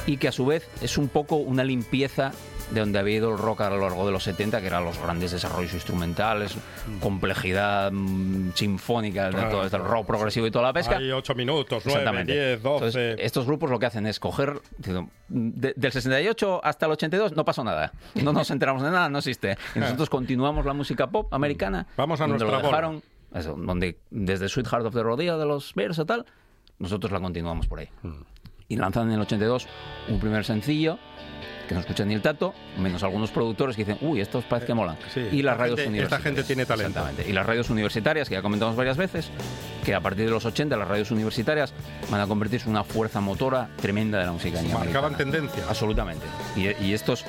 y 0.06 0.18
que 0.18 0.28
a 0.28 0.32
su 0.32 0.44
vez 0.46 0.68
es 0.82 0.98
un 0.98 1.08
poco 1.08 1.36
una 1.36 1.64
limpieza 1.64 2.32
de 2.70 2.80
donde 2.80 2.98
había 2.98 3.16
ido 3.16 3.30
el 3.30 3.38
rock 3.38 3.62
a 3.62 3.70
lo 3.70 3.78
largo 3.80 4.06
de 4.06 4.12
los 4.12 4.24
70, 4.24 4.60
que 4.60 4.66
eran 4.66 4.84
los 4.84 4.98
grandes 5.00 5.32
desarrollos 5.32 5.72
instrumentales, 5.74 6.56
complejidad 7.00 7.92
mm, 7.92 8.52
sinfónica, 8.54 9.30
de 9.30 9.42
todo 9.50 9.64
esto, 9.64 9.76
el 9.76 9.84
rock 9.84 10.06
progresivo 10.06 10.46
y 10.46 10.50
toda 10.50 10.66
la 10.66 10.72
pesca. 10.72 10.96
Hay 10.96 11.10
8 11.10 11.34
minutos, 11.34 11.82
9, 11.84 11.98
Exactamente. 11.98 12.32
10, 12.32 12.62
12. 12.62 12.74
Entonces, 12.86 13.16
estos 13.20 13.46
grupos 13.46 13.70
lo 13.70 13.78
que 13.78 13.86
hacen 13.86 14.06
es 14.06 14.18
coger 14.18 14.60
de- 14.78 15.74
del 15.76 15.92
68 15.92 16.60
hasta 16.62 16.86
el 16.86 16.92
82 16.92 17.36
no 17.36 17.44
pasó 17.44 17.64
nada. 17.64 17.92
No 18.14 18.32
nos 18.32 18.50
enteramos 18.50 18.82
de 18.82 18.90
nada, 18.90 19.08
no 19.08 19.18
existe. 19.18 19.56
Y 19.74 19.78
nosotros 19.78 20.10
continuamos 20.10 20.64
la 20.64 20.72
música 20.74 21.06
pop 21.08 21.32
americana. 21.32 21.86
Vamos 21.96 22.20
a 22.20 22.24
donde 22.26 22.44
nuestra 22.44 22.60
lo 22.60 22.66
dejaron, 22.66 23.02
eso, 23.34 23.54
donde 23.56 23.98
desde 24.10 24.48
Sweetheart 24.48 24.86
of 24.86 24.94
the 24.94 25.02
Rodeo 25.02 25.38
de 25.38 25.46
los 25.46 25.74
Bears 25.74 25.98
o 25.98 26.06
tal, 26.06 26.24
nosotros 26.78 27.12
la 27.12 27.20
continuamos 27.20 27.66
por 27.66 27.80
ahí. 27.80 27.88
Mm. 28.02 28.12
Y 28.68 28.76
lanzan 28.76 29.08
en 29.08 29.14
el 29.14 29.20
82 29.20 29.68
un 30.08 30.20
primer 30.20 30.44
sencillo 30.44 30.98
que 31.68 31.74
no 31.74 31.80
escucha 31.80 32.04
ni 32.04 32.14
el 32.14 32.22
tato, 32.22 32.54
menos 32.78 33.02
algunos 33.02 33.30
productores 33.30 33.76
que 33.76 33.84
dicen, 33.84 33.98
uy, 34.06 34.20
estos 34.20 34.44
parece 34.44 34.66
que 34.68 34.74
molan. 34.74 34.96
sí, 35.12 35.20
y 35.32 35.42
las 35.42 35.56
radios 35.56 35.80
gente- 35.80 35.82
esta 35.82 36.16
universitarias. 36.16 36.22
gente 36.24 36.44
tiene 36.44 36.66
talento. 36.66 36.98
Exactamente. 36.98 37.30
Y 37.30 37.32
las 37.32 37.46
radios 37.46 37.70
universitarias, 37.70 38.28
que 38.28 38.34
ya 38.34 38.42
comentamos 38.42 38.76
varias 38.76 38.96
veces, 38.96 39.30
que 39.84 39.94
a 39.94 40.00
partir 40.00 40.24
de 40.26 40.30
los 40.30 40.44
80 40.44 40.76
las 40.76 40.88
radios 40.88 41.10
universitarias 41.10 41.72
van 42.10 42.20
a 42.20 42.26
convertirse 42.26 42.66
en 42.66 42.72
una 42.72 42.84
fuerza 42.84 43.20
motora 43.20 43.68
tremenda 43.80 44.18
de 44.18 44.26
la 44.26 44.32
música 44.32 44.60
Marcaban 44.72 45.16
tendencia. 45.16 45.62
Absolutamente. 45.68 46.24
Y, 46.56 46.68
y 46.84 46.92
estos 46.94 47.24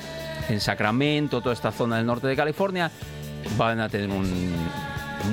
en 0.48 0.60
Sacramento, 0.60 1.40
toda 1.40 1.52
esta 1.54 1.72
zona 1.72 1.96
del 1.96 2.06
norte 2.06 2.26
de 2.26 2.36
California, 2.36 2.90
van 3.56 3.80
a 3.80 3.88
tener 3.88 4.10
un, 4.10 4.54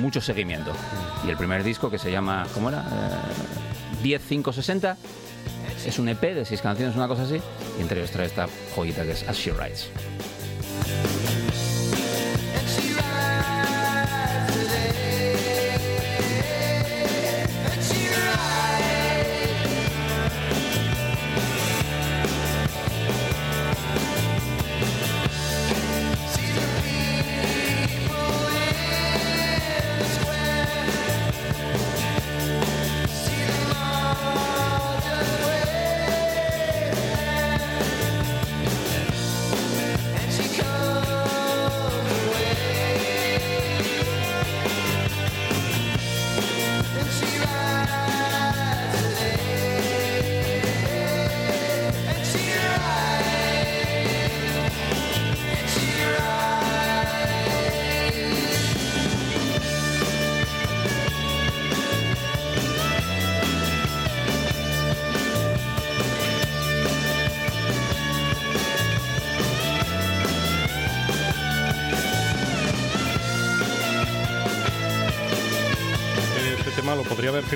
mucho 0.00 0.20
seguimiento. 0.20 0.72
Y 1.26 1.30
el 1.30 1.36
primer 1.36 1.62
disco 1.62 1.90
que 1.90 1.98
se 1.98 2.10
llama, 2.10 2.46
¿cómo 2.54 2.68
era? 2.70 2.80
Eh, 2.80 4.02
10560. 4.02 4.96
Es 5.86 5.98
un 5.98 6.08
EP 6.08 6.20
de 6.20 6.44
seis 6.44 6.60
canciones, 6.60 6.96
una 6.96 7.08
cosa 7.08 7.22
así. 7.22 7.40
Y 7.78 7.82
entre 7.82 8.00
ellos 8.00 8.10
trae 8.10 8.26
esta 8.26 8.48
joyita 8.74 9.04
que 9.04 9.12
es 9.12 9.28
As 9.28 9.36
She 9.36 9.52
Rides. 9.52 9.88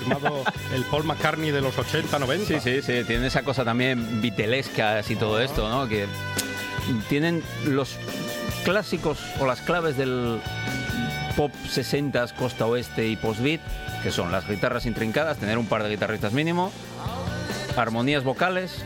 Firmado 0.00 0.44
el 0.74 0.84
Paul 0.84 1.04
McCartney 1.04 1.50
de 1.50 1.60
los 1.60 1.76
80, 1.76 2.18
90. 2.18 2.46
Sí, 2.46 2.60
sí, 2.60 2.82
sí, 2.82 3.04
tienen 3.04 3.24
esa 3.24 3.42
cosa 3.42 3.64
también 3.64 4.20
vitelescas 4.20 5.10
y 5.10 5.16
todo 5.16 5.40
esto, 5.40 5.68
¿no? 5.68 5.88
Que 5.88 6.06
tienen 7.08 7.42
los 7.66 7.96
clásicos 8.64 9.18
o 9.40 9.46
las 9.46 9.60
claves 9.60 9.96
del 9.96 10.40
pop 11.36 11.52
60s, 11.66 12.32
costa 12.34 12.66
oeste 12.66 13.08
y 13.08 13.16
post-beat, 13.16 13.60
que 14.02 14.10
son 14.10 14.30
las 14.30 14.48
guitarras 14.48 14.86
intrincadas, 14.86 15.38
tener 15.38 15.58
un 15.58 15.66
par 15.66 15.82
de 15.82 15.90
guitarristas 15.90 16.32
mínimo, 16.32 16.72
armonías 17.76 18.24
vocales 18.24 18.82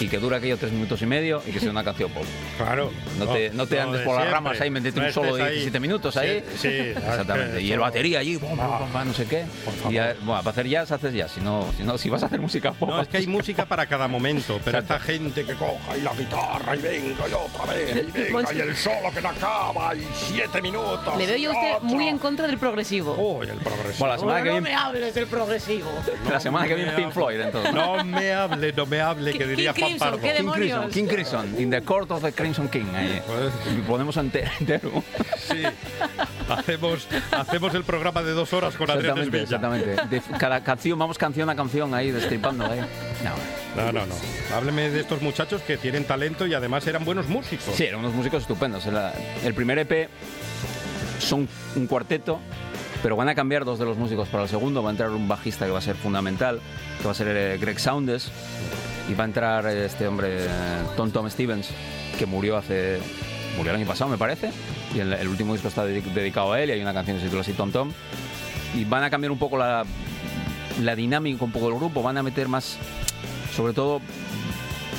y 0.00 0.08
que 0.08 0.18
dura 0.18 0.38
aquello 0.38 0.56
tres 0.56 0.72
minutos 0.72 1.02
y 1.02 1.06
medio 1.06 1.42
y 1.46 1.52
que 1.52 1.60
sea 1.60 1.70
una 1.70 1.84
canción 1.84 2.10
pop. 2.10 2.24
Claro. 2.64 2.90
No, 3.18 3.26
te, 3.26 3.50
no 3.50 3.66
te 3.66 3.80
andes 3.80 4.00
de 4.00 4.04
por 4.06 4.14
las 4.14 4.22
siempre. 4.24 4.30
ramas 4.34 4.60
ahí, 4.60 4.70
metete 4.70 5.00
No 5.00 5.06
un 5.06 5.12
solo 5.12 5.34
de 5.36 5.42
ahí. 5.42 5.50
17 5.52 5.80
minutos 5.80 6.16
ahí. 6.16 6.44
Sí, 6.54 6.58
sí, 6.58 6.68
Exactamente. 6.68 7.58
que 7.58 7.62
Y 7.62 7.72
el 7.72 7.80
batería 7.80 8.18
allí, 8.20 8.36
bum, 8.36 8.56
bum, 8.56 9.04
no 9.06 9.12
sé 9.14 9.26
qué. 9.26 9.44
Y 9.88 9.94
ya- 9.94 10.14
bueno, 10.22 10.42
para 10.42 10.50
hacer 10.50 10.68
jazz 10.68 10.90
haces 10.92 11.14
jazz. 11.14 11.32
Si 11.32 11.40
no, 11.40 11.66
si 11.76 11.82
no, 11.82 11.98
si 11.98 12.10
vas 12.10 12.22
a 12.22 12.26
hacer 12.26 12.40
música 12.40 12.72
pop. 12.72 12.88
No, 12.90 13.00
es 13.00 13.08
que 13.08 13.16
hay 13.18 13.26
música 13.26 13.66
para 13.66 13.86
cada 13.86 14.08
momento, 14.08 14.60
pero 14.64 14.78
Exacto. 14.78 14.94
esta 15.04 15.12
gente 15.12 15.44
que 15.44 15.54
coja 15.54 15.96
y 15.96 16.00
la 16.02 16.12
guitarra 16.14 16.76
y 16.76 16.78
venga 16.80 17.28
y 17.28 17.32
otra 17.32 17.72
vez, 17.74 17.90
y 17.96 18.10
venga 18.32 18.52
y 18.54 18.60
el 18.60 18.76
solo 18.76 19.10
que 19.14 19.20
no 19.20 19.28
acaba 19.30 19.94
y 19.94 20.06
siete 20.14 20.60
minutos. 20.62 21.16
Le 21.16 21.26
veo 21.26 21.36
yo 21.36 21.50
a 21.52 21.54
usted 21.54 21.82
muy 21.82 22.08
en 22.08 22.18
contra 22.18 22.46
del 22.46 22.58
progresivo. 22.58 23.14
Uy, 23.14 23.46
el 23.48 23.58
progresivo. 23.58 23.96
Bueno, 23.98 24.14
la 24.14 24.18
semana 24.18 24.38
que 24.42 24.48
no 24.48 24.52
viene, 24.54 24.68
me 24.70 24.74
hables 24.74 25.14
del 25.14 25.26
progresivo. 25.26 25.90
la 26.30 26.40
semana 26.40 26.66
que 26.66 26.74
viene 26.74 26.92
Pink 26.92 27.12
Floyd, 27.12 27.40
entonces. 27.40 27.72
No 27.72 28.04
me 28.04 28.32
hable, 28.32 28.72
no 28.72 28.86
me 28.86 29.00
hable, 29.00 29.32
que 29.32 29.38
King 29.38 29.46
diría 29.48 29.72
Juan 29.72 29.84
Crimson, 29.90 30.08
Pardo. 30.10 30.20
¿qué 30.22 30.28
King 30.28 30.36
demonios? 30.36 30.78
Crimson, 30.80 30.90
King 30.90 31.06
Crimson, 31.14 31.60
in 31.60 31.70
the 31.70 31.82
court 31.82 32.10
of 32.10 32.22
the 32.22 32.32
Crimson 32.32 32.51
King. 32.70 32.86
Ahí. 32.94 33.20
Y 33.76 33.80
ponemos 33.82 34.16
entero. 34.16 34.50
Sí. 35.36 35.62
Hacemos, 36.48 37.08
hacemos 37.30 37.74
el 37.74 37.84
programa 37.84 38.22
de 38.22 38.32
dos 38.32 38.52
horas 38.52 38.74
con 38.76 38.90
Adrián 38.90 39.18
Esvilla. 39.18 39.44
exactamente. 39.44 39.96
De 40.10 40.20
cada 40.38 40.62
canción, 40.62 40.98
vamos 40.98 41.18
canción 41.18 41.48
a 41.50 41.56
canción 41.56 41.94
ahí, 41.94 42.10
destripando 42.10 42.64
ahí. 42.64 42.80
No. 43.24 43.82
No, 43.84 43.92
no, 43.92 44.06
no. 44.06 44.14
Hábleme 44.54 44.90
de 44.90 45.00
estos 45.00 45.22
muchachos 45.22 45.62
que 45.62 45.76
tienen 45.78 46.04
talento 46.04 46.46
y 46.46 46.54
además 46.54 46.86
eran 46.86 47.04
buenos 47.04 47.28
músicos. 47.28 47.74
Sí, 47.74 47.84
eran 47.84 48.00
unos 48.00 48.12
músicos 48.12 48.42
estupendos. 48.42 48.86
El 49.44 49.54
primer 49.54 49.78
EP 49.78 50.08
son 51.18 51.48
un 51.76 51.86
cuarteto, 51.86 52.40
pero 53.02 53.16
van 53.16 53.28
a 53.28 53.34
cambiar 53.34 53.64
dos 53.64 53.78
de 53.78 53.84
los 53.84 53.96
músicos 53.96 54.28
para 54.28 54.42
el 54.44 54.48
segundo. 54.48 54.82
Va 54.82 54.90
a 54.90 54.92
entrar 54.92 55.10
un 55.10 55.26
bajista 55.28 55.64
que 55.64 55.72
va 55.72 55.78
a 55.78 55.82
ser 55.82 55.96
fundamental, 55.96 56.60
que 56.98 57.04
va 57.04 57.12
a 57.12 57.14
ser 57.14 57.28
eh, 57.30 57.58
Greg 57.58 57.80
Saunders, 57.80 58.30
y 59.08 59.14
va 59.14 59.24
a 59.24 59.26
entrar 59.26 59.66
este 59.66 60.06
hombre, 60.06 60.46
eh, 60.46 60.48
Tom 60.96 61.10
Tom 61.10 61.28
Stevens, 61.28 61.68
que 62.18 62.26
murió 62.26 62.56
hace 62.56 62.98
murió 63.56 63.72
el 63.72 63.78
año 63.78 63.86
pasado, 63.86 64.10
me 64.10 64.16
parece, 64.16 64.50
y 64.94 65.00
el, 65.00 65.28
último 65.28 65.52
disco 65.52 65.68
está 65.68 65.84
dedi- 65.86 66.02
dedicado 66.02 66.52
a 66.52 66.60
él 66.60 66.70
y 66.70 66.72
hay 66.72 66.80
una 66.80 66.94
canción 66.94 67.16
que 67.16 67.20
se 67.20 67.26
titula 67.26 67.42
así 67.42 67.52
Tom 67.52 67.70
Tom. 67.70 67.92
Y 68.74 68.84
van 68.84 69.04
a 69.04 69.10
cambiar 69.10 69.30
un 69.30 69.38
poco 69.38 69.58
la, 69.58 69.84
la 70.80 70.96
dinámica 70.96 71.44
un 71.44 71.52
poco 71.52 71.66
del 71.66 71.76
grupo, 71.76 72.02
van 72.02 72.16
a 72.16 72.22
meter 72.22 72.48
más, 72.48 72.78
sobre 73.54 73.74
todo, 73.74 74.00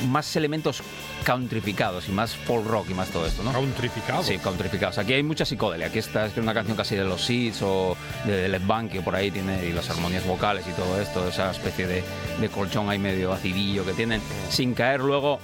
más 0.07 0.35
elementos 0.35 0.83
countryficados 1.23 2.07
y 2.09 2.11
más 2.11 2.35
folk 2.35 2.65
rock 2.65 2.87
y 2.89 2.93
más 2.93 3.09
todo 3.09 3.25
esto, 3.25 3.43
¿no? 3.43 3.51
Countryficados. 3.51 4.25
Sí, 4.25 4.37
countryficados. 4.37 4.97
Aquí 4.97 5.13
hay 5.13 5.23
mucha 5.23 5.45
psicodelia. 5.45 5.87
Aquí 5.87 5.99
está 5.99 6.25
es 6.25 6.37
una 6.37 6.53
canción 6.53 6.77
casi 6.77 6.95
de 6.95 7.03
los 7.03 7.23
Seeds 7.23 7.61
o 7.61 7.97
de 8.25 8.47
Led 8.47 8.61
Bank 8.65 8.91
que 8.91 9.01
por 9.01 9.15
ahí 9.15 9.31
tiene 9.31 9.65
y 9.65 9.71
las 9.71 9.89
armonías 9.89 10.25
vocales 10.25 10.65
y 10.67 10.71
todo 10.71 10.99
esto, 11.01 11.27
esa 11.27 11.51
especie 11.51 11.87
de, 11.87 12.03
de 12.39 12.49
colchón 12.49 12.89
ahí 12.89 12.99
medio 12.99 13.33
acidillo 13.33 13.85
que 13.85 13.93
tienen, 13.93 14.21
sin 14.49 14.73
caer 14.73 14.99
luego. 14.99 15.39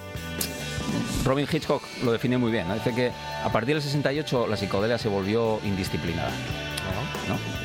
Robin 1.26 1.48
Hitchcock 1.52 1.84
lo 2.04 2.12
define 2.12 2.38
muy 2.38 2.52
bien. 2.52 2.68
¿no? 2.68 2.74
Dice 2.76 2.94
que 2.94 3.12
a 3.44 3.50
partir 3.50 3.76
del 3.76 3.84
68 3.84 4.48
la 4.48 4.58
psicodelia 4.58 4.98
se 4.98 5.10
volvió 5.10 5.60
indisciplinada. 5.64 6.32
¿no? 7.28 7.60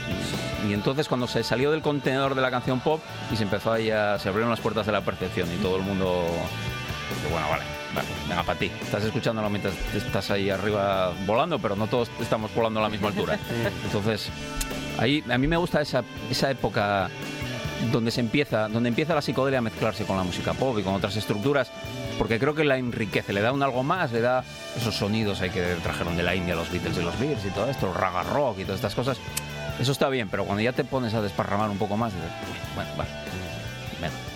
Y 0.69 0.73
entonces 0.73 1.09
cuando 1.09 1.27
se 1.27 1.43
salió 1.43 1.71
del 1.71 1.83
contenedor 1.83 2.35
de 2.35 2.41
la 2.41 2.51
canción 2.51 2.81
pop 2.81 3.01
y 3.31 3.37
se 3.37 3.43
empezó 3.43 3.73
ahí 3.73 3.91
a, 3.91 4.19
se 4.19 4.29
abrieron 4.29 4.51
las 4.51 4.61
puertas 4.61 4.87
de 4.87 4.93
la 4.93 5.03
percepción 5.03 5.49
y 5.53 5.57
todo 5.57 5.77
el 5.77 5.83
mundo 5.83 6.27
dice, 7.15 7.29
bueno, 7.31 7.49
vale, 7.51 7.65
vale, 7.95 8.09
venga 8.29 8.43
para 8.43 8.59
ti. 8.59 8.71
Estás 8.83 9.05
escuchándolo 9.05 9.49
mientras 9.51 9.75
estás 9.95 10.31
ahí 10.31 10.51
arriba 10.51 11.13
volando, 11.27 11.59
pero 11.59 11.77
no 11.77 11.87
todos 11.87 12.11
estamos 12.21 12.55
volando 12.55 12.81
a 12.81 12.85
la 12.85 12.89
misma 12.89 13.09
altura. 13.09 13.39
Entonces, 13.85 14.29
ahí 14.99 15.23
a 15.29 15.39
mí 15.39 15.47
me 15.47 15.57
gusta 15.57 15.81
esa, 15.81 16.05
esa 16.31 16.51
época 16.51 17.11
donde 17.93 18.11
se 18.11 18.21
empieza, 18.21 18.69
donde 18.69 18.89
empieza 18.89 19.15
la 19.15 19.23
psicodelia 19.23 19.59
a 19.59 19.63
mezclarse 19.63 20.05
con 20.05 20.17
la 20.17 20.23
música 20.23 20.55
pop 20.55 20.79
y 20.79 20.83
con 20.83 20.95
otras 20.95 21.17
estructuras, 21.17 21.71
porque 22.19 22.39
creo 22.39 22.55
que 22.55 22.65
la 22.65 22.79
enriquece, 22.79 23.33
le 23.33 23.41
da 23.41 23.53
un 23.53 23.63
algo 23.63 23.83
más, 23.83 24.13
le 24.13 24.21
da 24.21 24.45
esos 24.77 24.95
sonidos 24.95 25.41
ahí 25.41 25.51
que 25.51 25.63
trajeron 25.83 26.17
de 26.17 26.23
la 26.23 26.35
India 26.35 26.55
los 26.55 26.71
Beatles 26.71 26.97
y 26.99 27.03
los 27.03 27.19
Bears 27.19 27.45
y 27.45 27.51
todo 27.51 27.69
esto, 27.69 27.89
el 27.89 27.95
raga 27.95 28.23
rock 28.23 28.61
y 28.61 28.65
todas 28.65 28.77
estas 28.77 28.95
cosas. 28.95 29.19
Eso 29.79 29.93
está 29.93 30.09
bien, 30.09 30.29
pero 30.29 30.45
cuando 30.45 30.63
ya 30.63 30.73
te 30.73 30.85
pones 30.85 31.15
a 31.15 31.21
desparramar 31.21 31.69
un 31.69 31.79
poco 31.79 31.97
más, 31.97 32.13
dices, 32.13 32.31
bueno, 32.75 32.91
vale. 32.97 33.11
venga. 34.01 34.34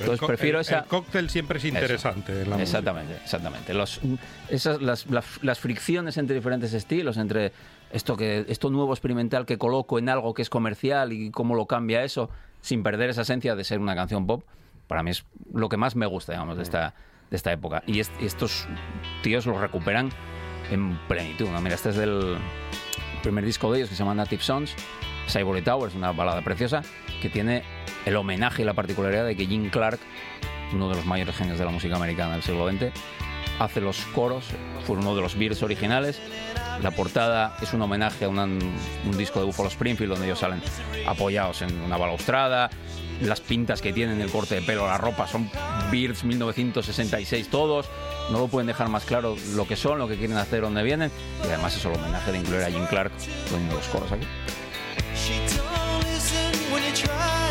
Entonces 0.00 0.26
prefiero 0.26 0.58
el- 0.58 0.62
esa... 0.62 0.78
El 0.80 0.84
cóctel 0.86 1.30
siempre 1.30 1.58
es 1.58 1.64
interesante. 1.64 2.32
en 2.32 2.50
la 2.50 2.56
música. 2.56 2.62
Exactamente, 2.62 3.16
exactamente. 3.22 3.74
Los, 3.74 4.00
esas, 4.48 4.80
las, 4.82 5.06
las, 5.06 5.24
las 5.42 5.58
fricciones 5.58 6.16
entre 6.16 6.34
diferentes 6.36 6.72
estilos, 6.72 7.16
entre 7.16 7.52
esto, 7.92 8.16
que, 8.16 8.44
esto 8.48 8.70
nuevo 8.70 8.92
experimental 8.92 9.46
que 9.46 9.56
coloco 9.58 9.98
en 9.98 10.08
algo 10.08 10.34
que 10.34 10.42
es 10.42 10.50
comercial 10.50 11.12
y 11.12 11.30
cómo 11.30 11.54
lo 11.54 11.66
cambia 11.66 12.02
eso, 12.02 12.28
sin 12.60 12.82
perder 12.82 13.10
esa 13.10 13.22
esencia 13.22 13.54
de 13.54 13.62
ser 13.64 13.78
una 13.78 13.94
canción 13.94 14.26
pop, 14.26 14.44
para 14.88 15.02
mí 15.02 15.10
es 15.12 15.24
lo 15.52 15.68
que 15.68 15.76
más 15.76 15.94
me 15.96 16.06
gusta, 16.06 16.32
digamos, 16.32 16.56
de 16.56 16.62
esta, 16.64 16.94
de 17.30 17.36
esta 17.36 17.52
época. 17.52 17.82
Y 17.86 18.00
est- 18.00 18.12
estos 18.20 18.66
tíos 19.22 19.46
los 19.46 19.60
recuperan 19.60 20.10
en 20.70 20.98
plenitud. 21.08 21.48
¿no? 21.50 21.60
Mira, 21.60 21.74
este 21.76 21.90
es 21.90 21.96
del 21.96 22.36
primer 23.22 23.44
disco 23.44 23.70
de 23.72 23.78
ellos 23.78 23.90
que 23.90 23.94
se 23.94 24.00
llama 24.02 24.14
Native 24.14 24.42
Sons, 24.42 24.74
Cyborg 25.28 25.62
Towers, 25.64 25.94
una 25.94 26.12
balada 26.12 26.42
preciosa 26.42 26.82
que 27.24 27.30
tiene 27.30 27.62
el 28.04 28.16
homenaje 28.16 28.60
y 28.60 28.64
la 28.66 28.74
particularidad 28.74 29.24
de 29.24 29.34
que 29.34 29.46
Jim 29.46 29.70
Clark, 29.70 29.98
uno 30.74 30.90
de 30.90 30.96
los 30.96 31.06
mayores 31.06 31.34
genios 31.34 31.58
de 31.58 31.64
la 31.64 31.70
música 31.70 31.96
americana 31.96 32.34
del 32.34 32.42
siglo 32.42 32.68
XX, 32.70 32.92
hace 33.58 33.80
los 33.80 33.96
coros, 34.14 34.44
fue 34.86 34.96
uno 34.98 35.14
de 35.16 35.22
los 35.22 35.34
Beatles 35.38 35.62
originales. 35.62 36.20
La 36.82 36.90
portada 36.90 37.56
es 37.62 37.72
un 37.72 37.80
homenaje 37.80 38.26
a 38.26 38.28
una- 38.28 38.44
un 38.44 39.16
disco 39.16 39.38
de 39.40 39.46
Buffalo 39.46 39.70
Springfield 39.70 40.10
donde 40.12 40.26
ellos 40.26 40.38
salen 40.40 40.60
apoyados 41.06 41.62
en 41.62 41.80
una 41.80 41.96
balaustrada. 41.96 42.68
Las 43.22 43.40
pintas 43.40 43.80
que 43.80 43.94
tienen, 43.94 44.20
el 44.20 44.30
corte 44.30 44.56
de 44.56 44.60
pelo, 44.62 44.86
la 44.86 44.98
ropa 44.98 45.26
son 45.26 45.48
Beards 45.90 46.24
1966 46.24 47.48
todos. 47.48 47.86
No 48.30 48.38
lo 48.38 48.48
pueden 48.48 48.66
dejar 48.66 48.90
más 48.90 49.04
claro 49.06 49.34
lo 49.54 49.66
que 49.66 49.76
son, 49.76 49.98
lo 49.98 50.08
que 50.08 50.16
quieren 50.18 50.36
hacer, 50.36 50.60
dónde 50.60 50.82
vienen. 50.82 51.10
Y 51.42 51.46
además 51.46 51.74
es 51.74 51.84
el 51.86 51.92
homenaje 51.94 52.32
de 52.32 52.38
incluir 52.38 52.64
a 52.64 52.70
Jim 52.70 52.84
Clark 52.84 53.12
poniendo 53.50 53.76
los 53.76 53.86
coros 53.88 54.12
aquí. 54.12 54.26
Try 57.06 57.43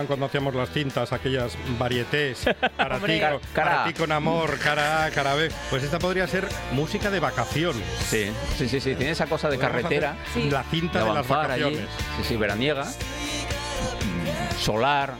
acuerdan 0.00 0.06
cuando 0.06 0.26
hacíamos 0.26 0.54
las 0.54 0.70
cintas, 0.70 1.12
aquellas 1.12 1.52
varietés? 1.78 2.44
Para, 2.76 2.96
ti, 2.98 3.02
Hombre. 3.02 3.20
con, 3.20 3.40
Cara- 3.54 4.16
amor, 4.16 4.58
cara 4.58 5.04
A, 5.04 5.10
cara 5.10 5.34
B. 5.34 5.50
Pues 5.70 5.82
esta 5.82 5.98
podría 5.98 6.26
ser 6.26 6.48
música 6.72 7.10
de 7.10 7.20
vacaciones. 7.20 7.82
Sí, 8.08 8.30
sí, 8.56 8.68
sí, 8.68 8.80
sí. 8.80 8.94
Tiene 8.94 9.12
esa 9.12 9.26
cosa 9.26 9.48
de 9.48 9.58
carretera. 9.58 10.16
La 10.50 10.62
cinta 10.64 11.00
de, 11.00 11.04
las 11.06 11.16
avanzar 11.30 11.50
allí. 11.52 11.62
vacaciones. 11.62 11.90
Sí, 12.18 12.24
sí, 12.28 12.36
veraniega. 12.36 12.84
Mm, 12.84 14.58
Solar, 14.60 15.14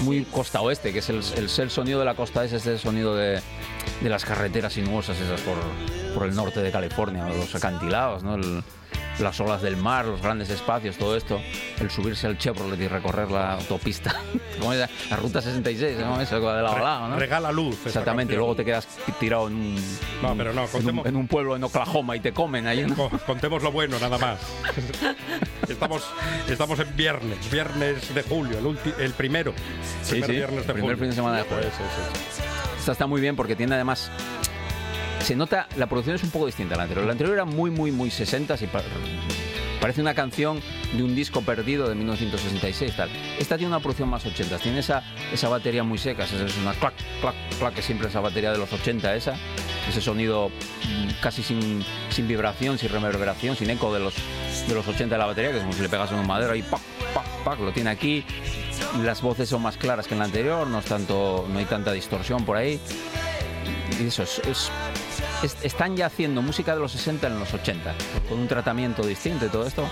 muy 0.00 0.24
costa 0.24 0.60
oeste, 0.60 0.92
que 0.92 0.98
es 1.00 1.08
el, 1.10 1.22
el, 1.36 1.50
el 1.58 1.70
sonido 1.70 1.98
de 1.98 2.04
la 2.04 2.14
costa 2.14 2.44
es 2.44 2.52
este 2.52 2.78
sonido 2.78 3.14
de, 3.16 3.40
de 4.00 4.08
las 4.08 4.24
carreteras 4.24 4.72
sinuosas 4.72 5.18
esas 5.18 5.40
por, 5.42 5.56
por 6.14 6.26
el 6.26 6.34
norte 6.34 6.60
de 6.60 6.70
California, 6.70 7.26
los 7.28 7.54
acantilados, 7.54 8.22
¿no? 8.22 8.34
El- 8.36 8.62
las 9.20 9.40
olas 9.40 9.62
del 9.62 9.76
mar, 9.76 10.04
los 10.04 10.20
grandes 10.20 10.50
espacios, 10.50 10.96
todo 10.96 11.16
esto, 11.16 11.40
el 11.80 11.90
subirse 11.90 12.26
al 12.26 12.36
Chevrolet 12.38 12.78
y 12.80 12.88
recorrer 12.88 13.30
la 13.30 13.54
autopista, 13.54 14.14
como 14.58 14.74
la, 14.74 14.88
la 15.10 15.16
ruta 15.16 15.40
66, 15.40 15.98
¿no? 15.98 16.20
Eso 16.20 16.36
de 16.38 16.62
lado 16.62 16.76
a 16.76 16.80
lado, 16.80 17.08
¿no? 17.08 17.16
Regala 17.18 17.50
luz. 17.52 17.78
Exactamente, 17.86 18.34
y 18.34 18.36
luego 18.36 18.54
te 18.54 18.64
quedas 18.64 18.86
tirado 19.18 19.48
en 19.48 19.54
un, 19.54 19.74
No, 20.22 20.34
pero 20.36 20.52
no, 20.52 20.62
en 20.64 20.66
un, 20.66 20.72
contemos- 20.72 21.06
en 21.06 21.16
un 21.16 21.26
pueblo 21.28 21.56
en 21.56 21.64
Oklahoma 21.64 22.14
y 22.16 22.20
te 22.20 22.32
comen 22.32 22.66
ahí. 22.66 22.84
¿no? 22.84 22.94
Co- 22.94 23.10
Contemos 23.26 23.62
lo 23.62 23.72
bueno, 23.72 23.98
nada 23.98 24.18
más. 24.18 24.38
Estamos, 25.68 26.04
estamos 26.48 26.78
en 26.78 26.96
viernes, 26.96 27.50
viernes 27.50 28.14
de 28.14 28.22
julio, 28.22 28.58
el, 28.58 28.64
ulti- 28.64 28.94
el 28.98 29.12
primero. 29.12 29.52
Sí, 30.02 30.10
primer 30.12 30.30
sí, 30.30 30.36
viernes 30.36 30.66
de 30.66 30.72
primer 30.72 30.82
julio. 30.82 30.96
fin 30.98 31.08
de 31.10 31.14
semana 31.14 31.36
de 31.38 31.42
julio. 31.42 31.58
Eso, 31.60 31.68
eso, 31.68 31.84
eso. 31.84 32.42
Esta 32.78 32.92
está 32.92 33.06
muy 33.06 33.20
bien 33.20 33.34
porque 33.34 33.56
tiene 33.56 33.74
además. 33.74 34.10
Se 35.22 35.34
nota, 35.34 35.66
la 35.76 35.86
producción 35.86 36.14
es 36.16 36.22
un 36.22 36.30
poco 36.30 36.46
distinta 36.46 36.74
a 36.74 36.78
la 36.78 36.82
anterior. 36.84 37.04
La 37.06 37.12
anterior 37.12 37.34
era 37.34 37.44
muy, 37.44 37.70
muy, 37.70 37.90
muy 37.90 38.10
60 38.10 38.56
y 38.60 38.66
pa- 38.68 38.82
parece 39.80 40.00
una 40.00 40.14
canción 40.14 40.60
de 40.92 41.02
un 41.02 41.16
disco 41.16 41.42
perdido 41.42 41.88
de 41.88 41.96
1966. 41.96 42.94
Tal. 42.96 43.08
Esta 43.38 43.56
tiene 43.56 43.72
una 43.72 43.80
producción 43.80 44.08
más 44.08 44.24
80. 44.24 44.58
Tiene 44.58 44.78
esa, 44.78 45.02
esa 45.32 45.48
batería 45.48 45.82
muy 45.82 45.98
seca. 45.98 46.24
Es 46.24 46.32
una 46.58 46.74
clac, 46.74 46.94
clac, 47.20 47.34
clac, 47.58 47.74
que 47.74 47.82
siempre 47.82 48.06
esa 48.08 48.20
batería 48.20 48.52
de 48.52 48.58
los 48.58 48.72
80 48.72 49.16
esa. 49.16 49.34
Ese 49.88 50.00
sonido 50.00 50.48
mm, 50.50 51.20
casi 51.20 51.42
sin, 51.42 51.84
sin 52.10 52.28
vibración, 52.28 52.78
sin 52.78 52.88
reverberación, 52.90 53.56
sin 53.56 53.68
eco 53.70 53.92
de 53.92 53.98
los, 54.00 54.14
de 54.68 54.74
los 54.74 54.86
80 54.86 55.12
de 55.12 55.18
la 55.18 55.26
batería, 55.26 55.50
que 55.50 55.56
es 55.56 55.62
como 55.62 55.74
si 55.74 55.82
le 55.82 55.88
pegas 55.88 56.12
en 56.12 56.18
un 56.18 56.26
madero 56.28 56.54
y 56.54 56.62
pac, 56.62 56.80
pac, 57.12 57.26
pac, 57.44 57.58
lo 57.60 57.72
tiene 57.72 57.90
aquí. 57.90 58.24
Las 59.02 59.22
voces 59.22 59.48
son 59.48 59.62
más 59.62 59.76
claras 59.76 60.06
que 60.06 60.14
en 60.14 60.20
la 60.20 60.26
anterior, 60.26 60.68
no, 60.68 60.78
es 60.78 60.84
tanto, 60.84 61.46
no 61.50 61.58
hay 61.58 61.64
tanta 61.64 61.90
distorsión 61.92 62.44
por 62.44 62.56
ahí. 62.56 62.78
Y 64.00 64.06
eso, 64.06 64.22
es, 64.22 64.38
es- 64.40 64.70
es- 65.42 65.56
están 65.64 65.96
ya 65.96 66.06
haciendo 66.06 66.42
música 66.42 66.74
de 66.74 66.80
los 66.80 66.92
60 66.92 67.26
en 67.26 67.38
los 67.38 67.52
80, 67.52 67.94
con 68.28 68.38
un 68.38 68.48
tratamiento 68.48 69.06
distinto 69.06 69.46
y 69.46 69.48
todo 69.48 69.66
esto. 69.66 69.84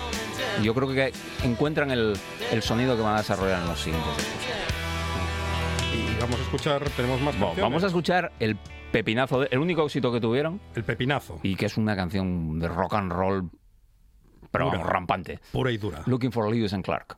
Yo 0.63 0.73
creo 0.73 0.87
que 0.89 1.11
encuentran 1.43 1.91
el, 1.91 2.17
el 2.51 2.61
sonido 2.61 2.95
que 2.95 3.01
van 3.01 3.15
a 3.15 3.17
desarrollar 3.19 3.61
en 3.61 3.67
los 3.67 3.79
siguientes. 3.79 4.11
Y 5.93 6.19
vamos 6.21 6.39
a 6.39 6.43
escuchar, 6.43 6.89
tenemos 6.91 7.21
más 7.21 7.37
Bueno, 7.39 7.61
vamos 7.61 7.83
a 7.83 7.87
escuchar 7.87 8.31
el 8.39 8.57
pepinazo, 8.91 9.41
de- 9.41 9.47
el 9.51 9.59
único 9.59 9.83
éxito 9.85 10.11
que 10.11 10.19
tuvieron. 10.21 10.59
El 10.75 10.83
pepinazo. 10.83 11.39
Y 11.43 11.55
que 11.55 11.65
es 11.67 11.77
una 11.77 11.95
canción 11.95 12.59
de 12.59 12.67
rock 12.67 12.93
and 12.95 13.11
roll, 13.11 13.49
pero 14.51 14.65
Pura. 14.65 14.77
vamos, 14.77 14.87
rampante. 14.93 15.39
Pura 15.51 15.71
y 15.71 15.77
dura. 15.77 16.01
Looking 16.05 16.31
for 16.31 16.49
Lewis 16.49 16.73
and 16.73 16.83
Clark. 16.83 17.17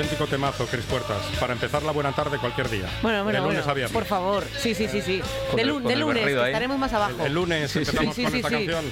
Auténtico 0.00 0.26
temazo, 0.26 0.64
Cris 0.66 0.86
Puertas. 0.86 1.18
Para 1.38 1.52
empezar 1.52 1.82
la 1.82 1.92
buena 1.92 2.12
tarde 2.12 2.38
cualquier 2.38 2.70
día. 2.70 2.86
Bueno, 3.02 3.22
bueno, 3.22 3.38
de 3.38 3.44
lunes 3.44 3.56
bueno, 3.58 3.70
a 3.70 3.74
viernes. 3.74 3.92
por 3.92 4.06
favor. 4.06 4.46
Sí, 4.58 4.74
sí, 4.74 4.88
sí, 4.88 5.02
sí. 5.02 5.20
Con 5.48 5.56
De, 5.56 5.62
el- 5.62 5.68
lu- 5.68 5.74
con 5.74 5.84
de 5.88 5.92
el 5.92 6.00
lunes, 6.00 6.24
que 6.24 6.46
estaremos 6.46 6.78
más 6.78 6.90
abajo. 6.94 7.16
El, 7.20 7.26
el 7.26 7.34
lunes 7.34 7.76
empezamos 7.76 8.14
sí, 8.16 8.22
con 8.22 8.32
sí, 8.32 8.38
esta 8.38 8.48
sí. 8.48 8.54
canción. 8.66 8.84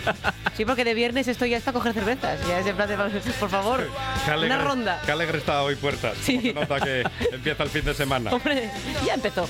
Sí, 0.55 0.65
porque 0.67 0.85
de 0.85 0.93
viernes 0.93 1.27
estoy 1.27 1.49
ya 1.49 1.57
hasta 1.57 1.73
coger 1.73 1.95
cervezas. 1.95 2.39
Ya 2.47 2.59
es 2.59 2.67
en 2.67 2.77
plan 2.77 2.89
de, 2.91 2.97
por 3.41 3.49
favor, 3.49 3.89
alegre, 4.27 4.55
una 4.55 4.59
ronda. 4.63 5.01
Qué 5.07 5.13
alegre 5.13 5.39
está 5.39 5.63
hoy 5.63 5.77
Puertas. 5.77 6.15
Sí. 6.23 6.39
Se 6.43 6.53
nota 6.53 6.79
que 6.79 7.03
empieza 7.33 7.63
el 7.63 7.71
fin 7.71 7.87
de 7.87 7.95
semana. 7.95 8.31
Hombre, 8.31 8.71
ya 9.07 9.15
empezó. 9.15 9.49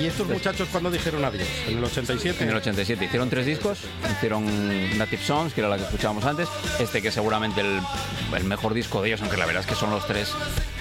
¿Y 0.00 0.06
estos 0.06 0.28
muchachos 0.28 0.68
cuándo 0.70 0.88
dijeron 0.92 1.24
adiós? 1.24 1.48
¿En 1.66 1.78
el 1.78 1.84
87? 1.84 2.44
En 2.44 2.50
el 2.50 2.56
87 2.58 3.04
hicieron 3.06 3.28
tres 3.28 3.44
discos, 3.44 3.80
hicieron 4.12 4.96
Native 4.96 5.22
Songs, 5.24 5.52
que 5.52 5.62
era 5.62 5.68
la 5.68 5.78
que 5.78 5.82
escuchábamos 5.84 6.24
antes, 6.26 6.48
este 6.78 7.02
que 7.02 7.08
es 7.08 7.14
seguramente 7.14 7.60
el, 7.62 7.80
el 8.36 8.44
mejor 8.44 8.72
disco 8.72 9.02
de 9.02 9.08
ellos, 9.08 9.20
aunque 9.22 9.36
la 9.36 9.46
verdad 9.46 9.62
es 9.62 9.66
que 9.66 9.74
son 9.74 9.90
los 9.90 10.06
tres, 10.06 10.32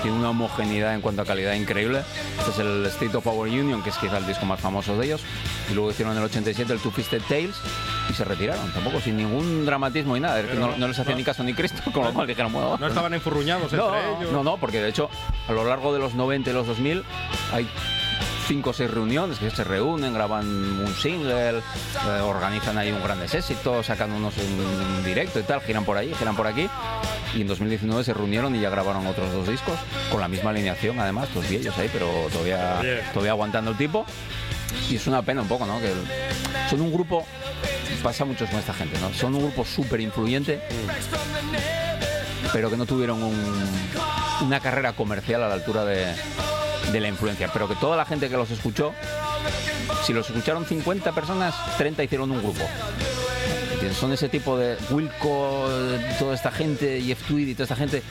tiene 0.05 0.19
una 0.19 0.29
homogeneidad 0.29 0.93
en 0.93 1.01
cuanto 1.01 1.23
a 1.23 1.25
calidad 1.25 1.53
increíble. 1.53 2.03
Este 2.37 2.51
es 2.51 2.59
el 2.59 2.85
State 2.85 3.17
of 3.17 3.25
Our 3.25 3.47
Union, 3.47 3.81
que 3.81 3.89
es 3.89 3.97
quizá 3.97 4.17
el 4.19 4.27
disco 4.27 4.45
más 4.45 4.59
famoso 4.59 4.95
de 4.97 5.07
ellos, 5.07 5.21
y 5.71 5.73
luego 5.73 5.89
hicieron 5.89 6.13
en 6.13 6.19
el 6.19 6.25
87 6.25 6.71
el 6.71 6.79
Two 6.79 6.91
Fisted 6.91 7.23
Tales 7.27 7.55
y 8.07 8.13
se 8.13 8.23
retiraron, 8.23 8.71
tampoco 8.71 9.01
sin 9.01 9.17
ningún 9.17 9.65
dramatismo 9.65 10.15
y 10.15 10.19
nada, 10.19 10.39
es 10.41 10.45
que 10.45 10.53
Pero 10.53 10.77
no, 10.77 10.87
les 10.87 10.99
hacía 10.99 11.13
no- 11.13 11.17
ni 11.17 11.23
caso 11.23 11.43
ni 11.43 11.55
Cristo, 11.55 11.81
con 11.91 12.03
lo 12.03 12.13
cual 12.13 12.27
dijeron, 12.27 12.53
bueno, 12.53 12.77
No 12.77 12.85
estaban 12.85 13.15
enfurruñados 13.15 13.73
no, 13.73 13.95
entre 13.95 14.11
ellos. 14.19 14.31
no, 14.31 14.43
no, 14.43 14.57
porque 14.57 14.79
de 14.79 14.89
hecho 14.89 15.09
a 15.47 15.51
lo 15.53 15.65
largo 15.65 15.91
de 15.91 15.97
los 15.97 16.13
90 16.13 16.51
y 16.51 16.53
los 16.53 16.67
2000 16.67 17.03
hay 17.51 17.67
cinco 18.47 18.69
o 18.69 18.73
seis 18.73 18.89
reuniones 18.91 19.39
que 19.39 19.49
se 19.49 19.63
reúnen, 19.63 20.13
graban 20.13 20.45
un 20.47 20.93
single, 20.95 21.57
eh, 21.59 21.61
organizan 22.21 22.77
ahí 22.77 22.91
un 22.91 23.01
grandes 23.03 23.33
éxitos, 23.33 23.85
sacan 23.87 24.11
unos 24.11 24.37
en, 24.37 24.45
en 24.59 25.03
directo 25.03 25.39
y 25.39 25.43
tal, 25.43 25.61
giran 25.61 25.83
por 25.85 25.97
ahí, 25.97 26.13
giran 26.17 26.35
por 26.35 26.45
aquí. 26.47 26.69
Y 27.35 27.41
en 27.41 27.47
2019 27.47 28.03
se 28.03 28.13
reunieron 28.13 28.55
y 28.55 28.61
ya 28.61 28.69
grabaron 28.69 29.05
otros 29.07 29.31
dos 29.33 29.47
discos 29.47 29.77
con 30.11 30.21
la 30.21 30.27
misma 30.27 30.51
alineación, 30.51 30.99
además, 30.99 31.27
pues 31.33 31.49
viejos 31.49 31.77
ahí, 31.77 31.89
pero 31.91 32.07
todavía, 32.31 32.79
todavía 33.13 33.31
aguantando 33.31 33.71
el 33.71 33.77
tipo. 33.77 34.05
Y 34.89 34.95
es 34.97 35.07
una 35.07 35.21
pena 35.21 35.41
un 35.41 35.47
poco, 35.47 35.65
¿no? 35.65 35.79
Que 35.79 35.91
son 36.69 36.81
un 36.81 36.93
grupo, 36.93 37.25
pasa 38.03 38.25
mucho 38.25 38.45
con 38.45 38.59
esta 38.59 38.73
gente, 38.73 38.97
¿no? 38.99 39.11
Son 39.13 39.33
un 39.33 39.41
grupo 39.41 39.65
súper 39.65 39.99
influyente, 40.01 40.61
pero 42.53 42.69
que 42.69 42.77
no 42.77 42.85
tuvieron 42.85 43.21
un- 43.23 43.65
una 44.41 44.59
carrera 44.59 44.93
comercial 44.93 45.43
a 45.43 45.47
la 45.47 45.55
altura 45.55 45.83
de, 45.85 46.13
de 46.91 46.99
la 46.99 47.07
influencia. 47.07 47.49
Pero 47.51 47.67
que 47.67 47.75
toda 47.75 47.97
la 47.97 48.05
gente 48.05 48.29
que 48.29 48.37
los 48.37 48.51
escuchó, 48.51 48.93
si 50.03 50.13
los 50.13 50.29
escucharon 50.29 50.65
50 50.65 51.11
personas, 51.13 51.55
30 51.77 52.03
hicieron 52.03 52.31
un 52.31 52.41
grupo. 52.41 52.63
Son 53.93 54.11
ese 54.11 54.29
tipo 54.29 54.57
de 54.57 54.77
Wilco, 54.89 55.69
toda 56.17 56.33
esta 56.33 56.51
gente, 56.51 57.01
Jeff 57.01 57.21
Tweedy, 57.27 57.53
toda 57.53 57.65
esta 57.65 57.75
gente, 57.75 58.01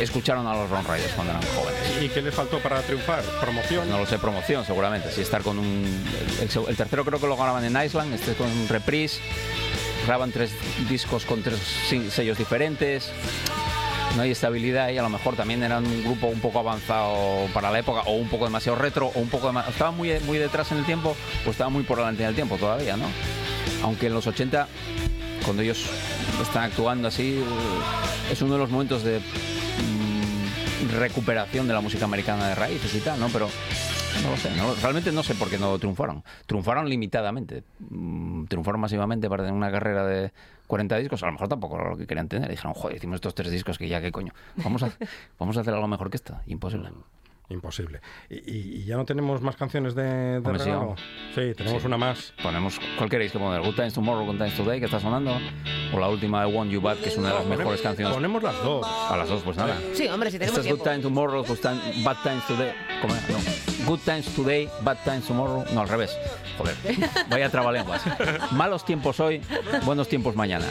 escucharon 0.00 0.46
a 0.46 0.54
los 0.54 0.70
Ron 0.70 0.84
Riders 0.84 1.12
cuando 1.14 1.32
eran 1.32 1.44
jóvenes. 1.54 2.02
¿Y 2.02 2.08
qué 2.08 2.22
les 2.22 2.34
faltó 2.34 2.58
para 2.58 2.80
triunfar? 2.80 3.22
¿Promoción? 3.40 3.88
No 3.90 3.98
lo 3.98 4.06
sé, 4.06 4.18
promoción 4.18 4.64
seguramente. 4.64 5.10
Si 5.12 5.20
estar 5.20 5.42
con 5.42 5.58
un. 5.58 5.84
El, 6.40 6.76
tercero 6.76 7.04
creo 7.04 7.20
que 7.20 7.26
lo 7.26 7.36
graban 7.36 7.64
en 7.64 7.80
Iceland, 7.84 8.14
este 8.14 8.34
con 8.34 8.50
un 8.50 8.68
reprise. 8.68 9.20
Graban 10.06 10.32
tres 10.32 10.52
discos 10.88 11.24
con 11.26 11.42
tres 11.42 11.60
sellos 12.10 12.38
diferentes. 12.38 13.12
No 14.16 14.22
hay 14.22 14.32
estabilidad 14.32 14.90
y 14.90 14.98
a 14.98 15.02
lo 15.02 15.08
mejor 15.08 15.36
también 15.36 15.62
eran 15.62 15.86
un 15.86 16.02
grupo 16.02 16.26
un 16.26 16.40
poco 16.40 16.58
avanzado 16.58 17.46
para 17.54 17.70
la 17.70 17.78
época, 17.78 18.00
o 18.06 18.12
un 18.14 18.28
poco 18.28 18.44
demasiado 18.44 18.76
retro, 18.76 19.06
o 19.14 19.18
un 19.20 19.28
poco 19.28 19.48
dema- 19.52 19.66
Estaban 19.68 19.96
muy, 19.96 20.12
muy 20.26 20.36
detrás 20.38 20.70
en 20.72 20.78
el 20.78 20.84
tiempo, 20.84 21.16
o 21.46 21.50
estaban 21.50 21.72
muy 21.72 21.84
por 21.84 21.98
delante 21.98 22.22
en 22.24 22.30
el 22.30 22.34
tiempo 22.34 22.56
todavía, 22.56 22.96
¿no? 22.96 23.06
Aunque 23.84 24.08
en 24.08 24.14
los 24.14 24.26
80, 24.26 24.66
cuando 25.44 25.62
ellos 25.62 25.84
están 26.42 26.64
actuando 26.64 27.08
así, 27.08 27.40
es 28.30 28.42
uno 28.42 28.54
de 28.54 28.58
los 28.58 28.70
momentos 28.70 29.04
de 29.04 29.20
mm, 29.20 30.90
recuperación 30.98 31.68
de 31.68 31.74
la 31.74 31.80
música 31.80 32.04
americana 32.04 32.48
de 32.48 32.54
raíces 32.56 32.92
y 32.94 32.98
tal, 33.00 33.18
¿no? 33.20 33.28
Pero 33.28 33.48
no 34.22 34.30
lo 34.30 34.36
sé, 34.36 34.50
no- 34.56 34.74
realmente 34.82 35.12
no 35.12 35.22
sé 35.22 35.34
por 35.34 35.48
qué 35.50 35.58
no 35.58 35.78
triunfaron. 35.78 36.22
Triunfaron 36.46 36.88
limitadamente, 36.88 37.62
mm, 37.90 38.44
triunfaron 38.46 38.80
masivamente 38.80 39.28
para 39.28 39.42
tener 39.44 39.56
una 39.56 39.70
carrera 39.70 40.04
de 40.06 40.32
40 40.66 40.96
discos, 40.98 41.22
a 41.22 41.26
lo 41.26 41.32
mejor 41.32 41.48
tampoco 41.48 41.76
era 41.80 41.90
lo 41.90 41.96
que 41.96 42.06
querían 42.06 42.28
tener. 42.28 42.48
Dijeron, 42.48 42.74
joder, 42.74 42.96
hicimos 42.96 43.16
estos 43.16 43.34
tres 43.34 43.50
discos 43.50 43.78
que 43.78 43.88
ya, 43.88 44.00
¿qué 44.00 44.12
coño? 44.12 44.32
Vamos 44.56 44.82
a, 44.82 44.90
vamos 45.38 45.56
a 45.56 45.60
hacer 45.60 45.74
algo 45.74 45.88
mejor 45.88 46.10
que 46.10 46.16
esto. 46.16 46.36
Imposible. 46.46 46.90
Imposible. 47.48 48.00
¿Y, 48.28 48.84
ya 48.84 48.96
no 48.96 49.04
tenemos 49.04 49.42
más 49.42 49.56
canciones 49.56 49.96
de, 49.96 50.04
de 50.40 50.52
regalo? 50.52 50.94
Sí, 51.34 51.52
tenemos 51.56 51.80
Sí. 51.82 51.86
una 51.88 51.96
más. 51.96 52.32
Ponemos, 52.40 52.78
¿cuál 52.96 53.10
queréis 53.10 53.32
que 53.32 53.40
poner? 53.40 53.60
Good 53.62 53.74
Times 53.74 53.92
Tomorrow, 53.92 54.24
Good 54.24 54.36
Times 54.36 54.56
Today, 54.56 54.78
que 54.78 54.84
está 54.84 55.00
sonando. 55.00 55.36
O 55.92 55.98
la 55.98 56.08
última 56.08 56.46
de 56.46 56.52
Want 56.54 56.70
You 56.70 56.80
Bad, 56.80 56.98
que 56.98 57.08
es 57.08 57.16
una 57.16 57.30
de 57.30 57.34
las 57.34 57.42
Ponemos- 57.42 57.58
mejores 57.58 57.82
canciones. 57.82 58.14
Ponemos 58.14 58.40
las 58.44 58.54
dos. 58.62 58.86
A 58.86 59.16
las 59.16 59.28
dos, 59.28 59.42
pues 59.42 59.56
nada. 59.56 59.76
Sí, 59.94 60.06
hombre, 60.06 60.30
si 60.30 60.38
tenemos 60.38 60.60
Esta 60.60 60.70
es 60.70 60.76
Good. 60.78 60.84
Times 60.84 61.02
Tomorrow, 61.02 61.44
Good 61.44 61.58
Time- 61.58 61.80
Bad 62.04 62.18
Times 62.22 62.46
Today. 62.46 62.72
¿Cómo? 63.02 63.14
No. 63.14 63.79
Good 63.90 64.04
Times 64.04 64.26
Today, 64.36 64.68
Bad 64.82 64.98
Times 65.04 65.26
Tomorrow. 65.26 65.64
No, 65.74 65.80
al 65.80 65.88
revés. 65.88 66.16
Joder. 66.56 66.76
Vaya 67.28 67.50
trabalenguas. 67.50 68.00
Malos 68.52 68.84
tiempos 68.84 69.18
hoy, 69.18 69.42
buenos 69.84 70.06
tiempos 70.06 70.36
mañana. 70.36 70.66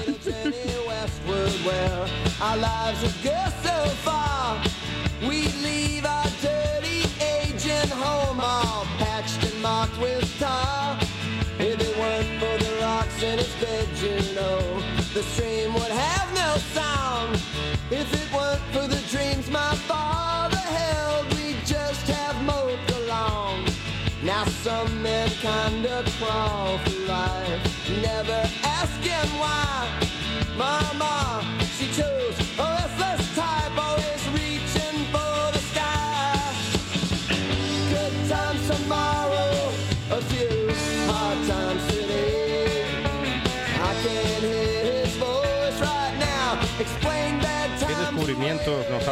Men 25.49 25.71
kinda 25.71 26.03
crawl 26.19 26.77
through 26.79 27.05
life, 27.05 27.61
never 28.01 28.41
asking 28.63 29.29
why. 29.41 29.87
Mama, 30.57 31.43
she 31.77 31.85
chose 31.97 32.38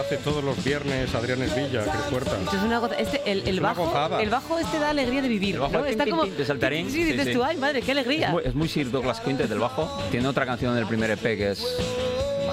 hace 0.07 0.17
todos 0.17 0.41
los 0.43 0.63
viernes 0.63 1.13
Adrián 1.13 1.41
Esvilla, 1.41 1.83
Cris 1.83 2.01
Puerta? 2.09 2.31
Es 2.53 2.63
una 2.63 2.79
goza- 2.79 2.95
este, 2.97 3.21
el, 3.29 3.45
el 3.47 3.59
bajo, 3.59 3.85
gozada. 3.85 4.21
el 4.21 4.29
bajo 4.29 4.57
este 4.57 4.79
da 4.79 4.91
alegría 4.91 5.21
de 5.21 5.27
vivir. 5.27 5.55
El 5.55 5.61
bajo 5.61 5.73
¿no? 5.79 5.85
Está 5.85 6.05
como 6.09 6.25
de 6.25 6.45
saltarín. 6.45 6.89
Sí, 6.89 7.03
dices 7.03 7.25
Sí, 7.25 7.31
sí. 7.31 7.37
tú, 7.37 7.43
ay 7.43 7.57
madre, 7.57 7.81
qué 7.81 7.91
alegría. 7.91 8.27
Es 8.27 8.33
muy, 8.33 8.41
es 8.45 8.55
muy 8.55 8.69
Sir 8.69 8.89
Douglas 8.89 9.19
Quintet 9.19 9.49
del 9.49 9.59
bajo. 9.59 9.85
Tiene 10.09 10.27
otra 10.29 10.45
canción 10.45 10.71
en 10.73 10.79
el 10.79 10.87
primer 10.87 11.11
EP 11.11 11.21
que 11.21 11.51
es. 11.51 11.61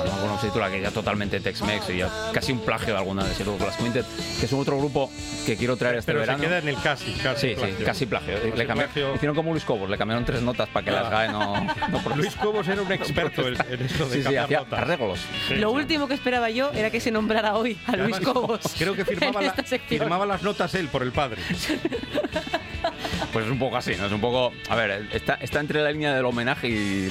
Bueno, 0.05 0.11
No 0.11 0.11
me 0.11 0.11
acuerdo 0.13 0.27
cómo 0.29 0.41
se 0.41 0.47
titula, 0.49 0.71
que 0.71 0.81
ya 0.81 0.91
totalmente 0.91 1.41
Tex-Mex 1.41 1.91
y 1.91 1.99
ya 1.99 2.11
casi 2.33 2.53
un 2.53 2.61
plagio 2.61 2.93
de 2.93 2.99
alguna 2.99 3.25
de 3.25 3.35
Sir 3.35 3.47
Douglas 3.47 3.77
Quintet, 3.77 4.07
que 4.41 4.47
es 4.47 4.53
un 4.53 4.61
otro 4.61 4.79
grupo 4.79 5.11
que 5.47 5.57
quiero 5.57 5.77
traer 5.77 5.97
este 5.97 6.13
Pero 6.13 6.21
se 6.25 6.27
verano. 6.27 6.43
queda 6.45 6.59
en 6.59 6.69
el 6.69 6.77
casi, 6.81 7.13
casi 7.15 7.49
Sí, 7.51 7.55
plagio. 7.55 7.77
sí, 7.79 7.85
casi 7.85 8.07
plagio. 8.07 8.35
Casi 8.35 8.51
Le 8.57 8.67
cambió- 8.67 8.87
plagio. 8.87 9.15
Hicieron 9.15 9.37
como 9.37 9.53
Luis 9.53 9.65
Cobos, 9.65 9.89
le 9.91 9.99
cambiaron 9.99 10.25
tres 10.25 10.43
notas 10.43 10.69
para 10.69 10.85
que 10.85 10.91
las 10.91 11.11
GAE 11.11 11.29
no. 11.33 11.67
Luis 12.17 12.35
Cobos 12.37 12.67
era 12.69 12.83
un 12.83 12.93
experto 12.93 13.47
en, 13.49 13.55
en 13.69 13.83
eso 13.87 14.07
de 14.07 14.15
Sí, 14.15 14.19
sí, 14.19 14.23
cambiar 14.25 14.45
hacía 14.45 14.59
notas. 14.61 14.79
arreglos. 14.81 15.21
Sí, 15.49 15.55
Lo 15.57 15.71
sí. 15.71 15.77
último 15.77 16.09
que 16.09 16.15
esperaba 16.15 16.51
yo 16.51 16.71
era 16.73 16.91
que 16.91 17.01
se 17.01 17.11
nombrara 17.11 17.57
hoy 17.57 17.79
a 17.87 17.97
Luis 17.97 18.15
Además, 18.17 18.21
Cobos. 18.35 18.61
Creo 18.79 18.93
que 18.95 19.01
la- 19.05 19.07
firmaba 20.01 20.27
las 20.27 20.43
notas 20.43 20.75
él 20.75 20.89
por 20.89 21.03
el 21.03 21.13
padre. 21.13 21.41
Pues 23.35 23.47
es 23.47 23.51
un 23.51 23.59
poco 23.59 23.77
así, 23.77 23.97
¿no? 23.97 24.07
Es 24.07 24.13
un 24.13 24.21
poco. 24.21 24.53
A 24.69 24.77
ver, 24.77 25.09
está, 25.13 25.35
está 25.35 25.59
entre 25.59 25.83
la 25.83 25.91
línea 25.91 26.15
del 26.15 26.25
homenaje 26.25 26.69
y. 26.69 27.11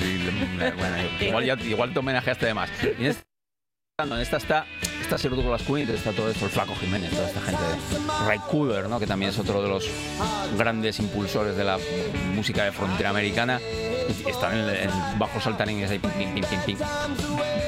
igual, 1.19 1.43
ya, 1.43 1.55
igual 1.55 1.91
te 1.91 1.99
homenajeaste 1.99 2.45
de 2.45 2.53
más. 2.53 2.69
Y 2.81 3.03
en 3.03 3.07
esta, 3.07 3.25
no, 4.07 4.15
en 4.15 4.21
esta 4.21 4.37
está. 4.37 4.65
Está 5.01 5.17
Sir 5.17 5.31
Douglas 5.31 5.63
Queen, 5.63 5.89
está 5.89 6.13
todo 6.13 6.31
esto, 6.31 6.45
el 6.45 6.51
Flaco 6.51 6.73
Jiménez, 6.75 7.11
toda 7.11 7.27
esta 7.27 7.41
gente. 7.41 7.61
Ray 8.25 8.39
Cooder, 8.49 8.87
¿no? 8.87 9.01
Que 9.01 9.05
también 9.05 9.31
es 9.31 9.37
otro 9.37 9.61
de 9.61 9.67
los 9.67 9.85
grandes 10.57 10.97
impulsores 10.99 11.57
de 11.57 11.65
la 11.65 11.77
música 12.33 12.63
de 12.63 12.71
frontera 12.71 13.09
americana. 13.09 13.59
Está 14.25 14.53
en 14.53 14.59
el, 14.59 14.89
bajo 15.17 15.41
saltarín 15.41 15.79
y 15.79 15.83
es 15.83 15.91
ahí 15.91 15.99
pim, 15.99 16.11
pim, 16.11 16.33
pim, 16.35 16.45
pim, 16.45 16.59
pim. 16.61 16.77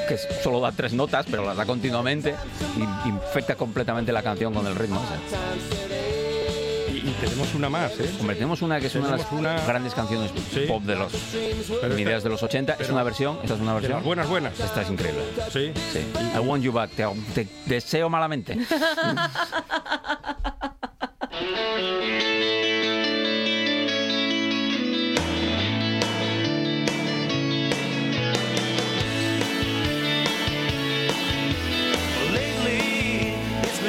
Que 0.08 0.18
solo 0.18 0.62
da 0.62 0.72
tres 0.72 0.94
notas, 0.94 1.26
pero 1.30 1.46
las 1.46 1.58
da 1.58 1.66
continuamente 1.66 2.36
y 2.78 3.10
infecta 3.10 3.56
completamente 3.56 4.14
la 4.14 4.24
canción 4.24 4.54
con 4.54 4.66
el 4.66 4.76
ritmo 4.78 5.04
ese. 5.04 6.15
Tenemos 7.22 7.54
una 7.56 7.70
más, 7.70 7.92
¿eh? 8.00 8.10
Hombre, 8.20 8.36
tenemos 8.36 8.62
una 8.62 8.80
que 8.80 8.88
es 8.88 8.96
una 8.96 9.12
de 9.12 9.18
las 9.18 9.32
una- 9.32 9.66
grandes 9.66 9.94
canciones 9.94 10.32
pop 10.68 10.84
de 10.84 10.96
los 10.96 11.12
mediados 11.90 12.24
de 12.24 12.30
los 12.30 12.44
80. 12.44 12.74
es 12.74 12.78
pero- 12.80 12.94
una 12.94 13.04
versión, 13.04 13.38
esta 13.42 13.56
es 13.56 13.60
una 13.62 13.74
versión. 13.74 13.94
las 13.94 14.04
buenas, 14.04 14.28
buenas. 14.30 14.60
Esta 14.60 14.82
es 14.82 14.90
increíble. 14.90 15.22
Sí. 15.52 15.72
Sí. 15.94 16.00
I 16.36 16.40
want 16.40 16.64
you 16.64 16.72
back. 16.72 16.92
Te, 16.92 17.06
te 17.34 17.48
deseo 17.66 18.10
malamente. 18.10 18.58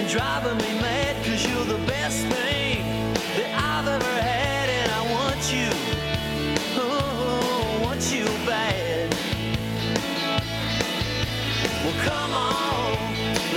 Driving 0.09 0.57
me 0.59 0.81
mad 0.81 1.25
cause 1.25 1.47
you're 1.49 1.65
the 1.65 1.79
best 1.87 2.21
thing 2.29 2.46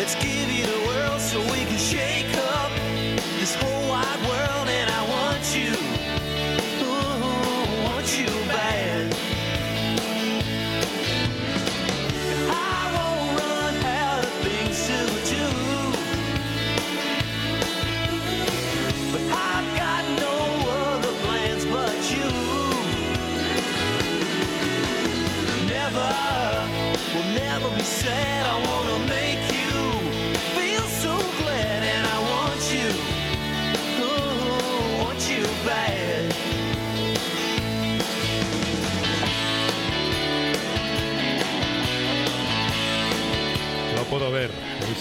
Let's 0.10 0.39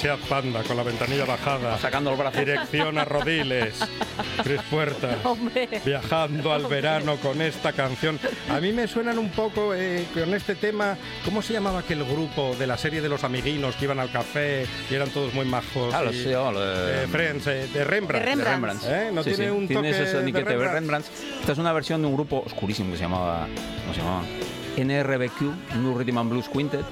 Seat 0.09 0.21
Panda 0.29 0.63
con 0.63 0.77
la 0.77 0.83
ventanilla 0.83 1.27
bajada. 1.27 1.77
Sacando 1.79 2.11
el 2.11 2.17
brazo. 2.17 2.39
Dirección 2.39 2.97
a 2.97 3.05
Rodiles. 3.05 3.75
Tres 4.43 4.63
puertas. 4.71 5.17
Hombre. 5.25 5.69
Viajando 5.85 6.53
al 6.53 6.65
verano 6.67 7.17
con 7.17 7.43
esta 7.43 7.73
canción. 7.75 8.19
A 8.49 8.59
mí 8.61 8.73
me 8.73 8.89
suenan 8.89 9.19
un 9.19 9.29
poco 9.31 9.75
eh, 9.75 10.07
con 10.15 10.33
este 10.33 10.55
tema. 10.55 10.97
¿Cómo 11.27 11.43
se 11.43 11.53
llamaba 11.53 11.81
aquel 11.81 12.05
grupo 12.05 12.57
de 12.59 12.67
la 12.67 12.79
serie 12.79 13.03
de 13.03 13.09
los 13.11 13.23
amiguinos 13.23 13.77
que 13.77 13.85
iban 13.85 13.99
al 14.01 14.11
café 14.11 14.67
y 14.91 14.95
eran 14.95 15.11
todos 15.11 15.35
muy 15.35 15.45
majos? 15.45 15.93
Ah, 15.93 16.03
lo 16.03 16.11
y- 16.13 16.23
sé, 16.23 16.35
oh, 16.37 16.53
eh, 16.57 17.07
Friends, 17.11 17.47
eh, 17.47 17.69
de 17.73 17.85
Rembrandt. 17.85 18.25
De 18.27 18.35
Rembrandt. 18.45 18.83
¿Eh? 18.87 19.11
¿No 19.13 19.23
Sí, 19.23 19.31
tiene 19.35 19.45
sí, 19.45 19.51
un 19.51 19.67
tiene 19.69 19.91
toque 19.93 20.03
ese 20.05 20.17
de 20.23 20.33
de 20.33 20.43
Rembrandt? 20.43 20.73
Rembrandt. 20.73 21.07
Esta 21.41 21.53
es 21.53 21.59
una 21.59 21.73
versión 21.75 22.01
de 22.01 22.09
un 22.09 22.15
grupo 22.15 22.43
oscurísimo 22.47 22.91
que 22.93 22.97
se 22.97 23.03
llamaba, 23.03 23.47
¿cómo 23.83 23.93
se 23.95 24.01
llamaba? 24.01 24.23
NRBQ, 24.79 25.77
New 25.83 25.99
Rhythm 25.99 26.19
and 26.19 26.31
Blues 26.31 26.49
Quintet. 26.49 26.85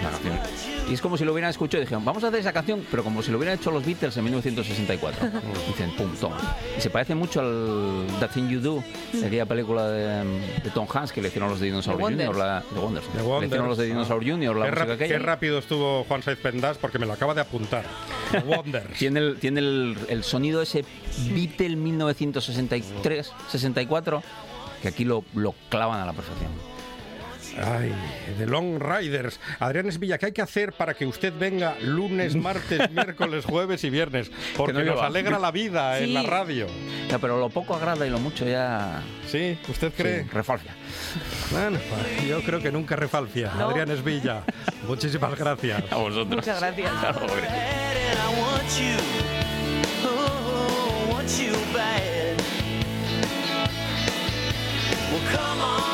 Una 0.00 0.10
canción. 0.10 0.71
Y 0.90 0.94
es 0.94 1.00
como 1.00 1.16
si 1.16 1.24
lo 1.24 1.32
hubieran 1.32 1.50
escuchado 1.50 1.80
y 1.80 1.84
dijeron, 1.86 2.04
vamos 2.04 2.22
a 2.24 2.28
hacer 2.28 2.40
esa 2.40 2.52
canción, 2.52 2.84
pero 2.90 3.02
como 3.02 3.22
si 3.22 3.30
lo 3.30 3.38
hubieran 3.38 3.56
hecho 3.58 3.70
los 3.70 3.84
Beatles 3.86 4.14
en 4.16 4.24
1964. 4.24 5.30
Dicen, 5.68 5.90
pum, 5.96 6.10
toma. 6.20 6.36
Y 6.76 6.80
se 6.80 6.90
parece 6.90 7.14
mucho 7.14 7.40
al 7.40 8.06
That 8.20 8.30
Thing 8.32 8.48
You 8.48 8.60
Do, 8.60 8.84
aquella 9.24 9.46
película 9.46 9.88
de, 9.88 10.24
de 10.62 10.70
Tom 10.74 10.86
Hanks 10.92 11.12
que 11.12 11.22
le 11.22 11.28
hicieron 11.28 11.48
los 11.50 11.60
de 11.60 11.66
Dinosaur 11.66 11.96
The 11.96 12.02
Wonders. 12.02 12.28
Jr., 12.28 12.38
la, 12.44 12.60
de 12.60 12.78
Wonders. 12.80 13.06
The 13.06 13.16
Le 13.18 13.22
Wonders. 13.22 13.46
hicieron 13.46 13.68
los 13.68 13.78
de 13.78 13.86
Dinosaur 13.86 14.24
Jr., 14.26 14.56
la 14.56 14.64
Qué, 14.66 14.70
música 14.72 14.92
aquella. 14.92 15.08
qué 15.08 15.18
rápido 15.18 15.58
estuvo 15.58 16.04
Juan 16.04 16.22
Saiz 16.22 16.38
Pendas 16.38 16.76
porque 16.78 16.98
me 16.98 17.06
lo 17.06 17.12
acaba 17.14 17.32
de 17.34 17.40
apuntar. 17.40 17.84
The 18.32 18.38
Wonders. 18.40 18.98
Tiene 18.98 19.20
el, 19.20 19.36
tiene 19.38 19.60
el, 19.60 19.96
el 20.08 20.24
sonido 20.24 20.60
ese 20.60 20.84
Beatle 21.30 21.76
1963-64 21.76 24.22
que 24.82 24.88
aquí 24.88 25.04
lo, 25.04 25.24
lo 25.34 25.54
clavan 25.68 26.00
a 26.00 26.06
la 26.06 26.12
perfección. 26.12 26.50
Ay, 27.58 27.92
The 28.38 28.46
Long 28.46 28.78
Riders. 28.80 29.38
Adrián 29.58 29.88
Esvilla, 29.88 30.18
¿qué 30.18 30.26
hay 30.26 30.32
que 30.32 30.42
hacer 30.42 30.72
para 30.72 30.94
que 30.94 31.06
usted 31.06 31.32
venga 31.38 31.76
lunes, 31.80 32.34
martes, 32.36 32.90
miércoles, 32.92 33.44
jueves 33.44 33.84
y 33.84 33.90
viernes? 33.90 34.30
Porque 34.56 34.72
no 34.72 34.82
nos 34.84 35.02
alegra 35.02 35.38
la 35.38 35.50
vida 35.50 35.98
en 35.98 36.14
la 36.14 36.22
radio. 36.22 36.66
Ya, 37.08 37.18
pero 37.18 37.38
lo 37.38 37.50
poco 37.50 37.74
agrada 37.74 38.06
y 38.06 38.10
lo 38.10 38.18
mucho 38.18 38.46
ya 38.46 39.02
¿Sí? 39.28 39.58
¿Usted 39.68 39.92
cree? 39.96 40.24
sí, 40.24 40.30
refalfia. 40.30 40.74
Bueno, 41.50 41.78
pues, 41.88 42.28
yo 42.28 42.42
creo 42.42 42.60
que 42.60 42.72
nunca 42.72 42.96
refalfia. 42.96 43.52
No. 43.58 43.68
Adrián 43.68 43.90
Esvilla, 43.90 44.44
muchísimas 44.86 45.38
gracias. 45.38 45.84
A 45.90 45.96
vosotros. 45.96 46.36
Muchas 46.36 46.60
gracias. 46.60 46.92
Oh. 47.18 47.82
Well, 55.12 55.20
come 55.30 55.60
on, 55.60 55.91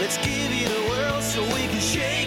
let's 0.00 0.16
give 0.18 0.50
you 0.52 0.66
the 0.66 0.88
world 0.88 1.22
so 1.22 1.42
we 1.54 1.68
can 1.68 1.78
shake 1.78 2.19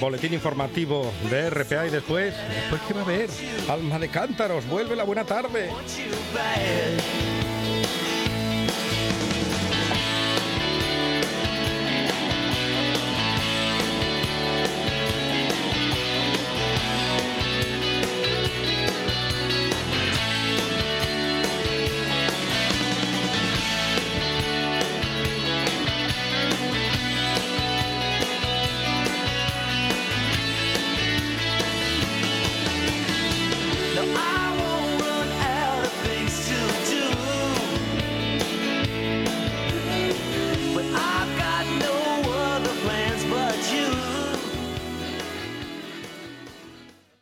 Boletín 0.00 0.32
informativo 0.32 1.12
de 1.30 1.50
RPA 1.50 1.86
y 1.86 1.90
después, 1.90 2.34
después 2.48 2.80
qué 2.88 2.94
va 2.94 3.00
a 3.00 3.04
haber? 3.04 3.30
Alma 3.68 3.98
de 3.98 4.08
cántaros, 4.08 4.66
vuelve 4.66 4.96
la 4.96 5.04
buena 5.04 5.24
tarde. 5.24 5.70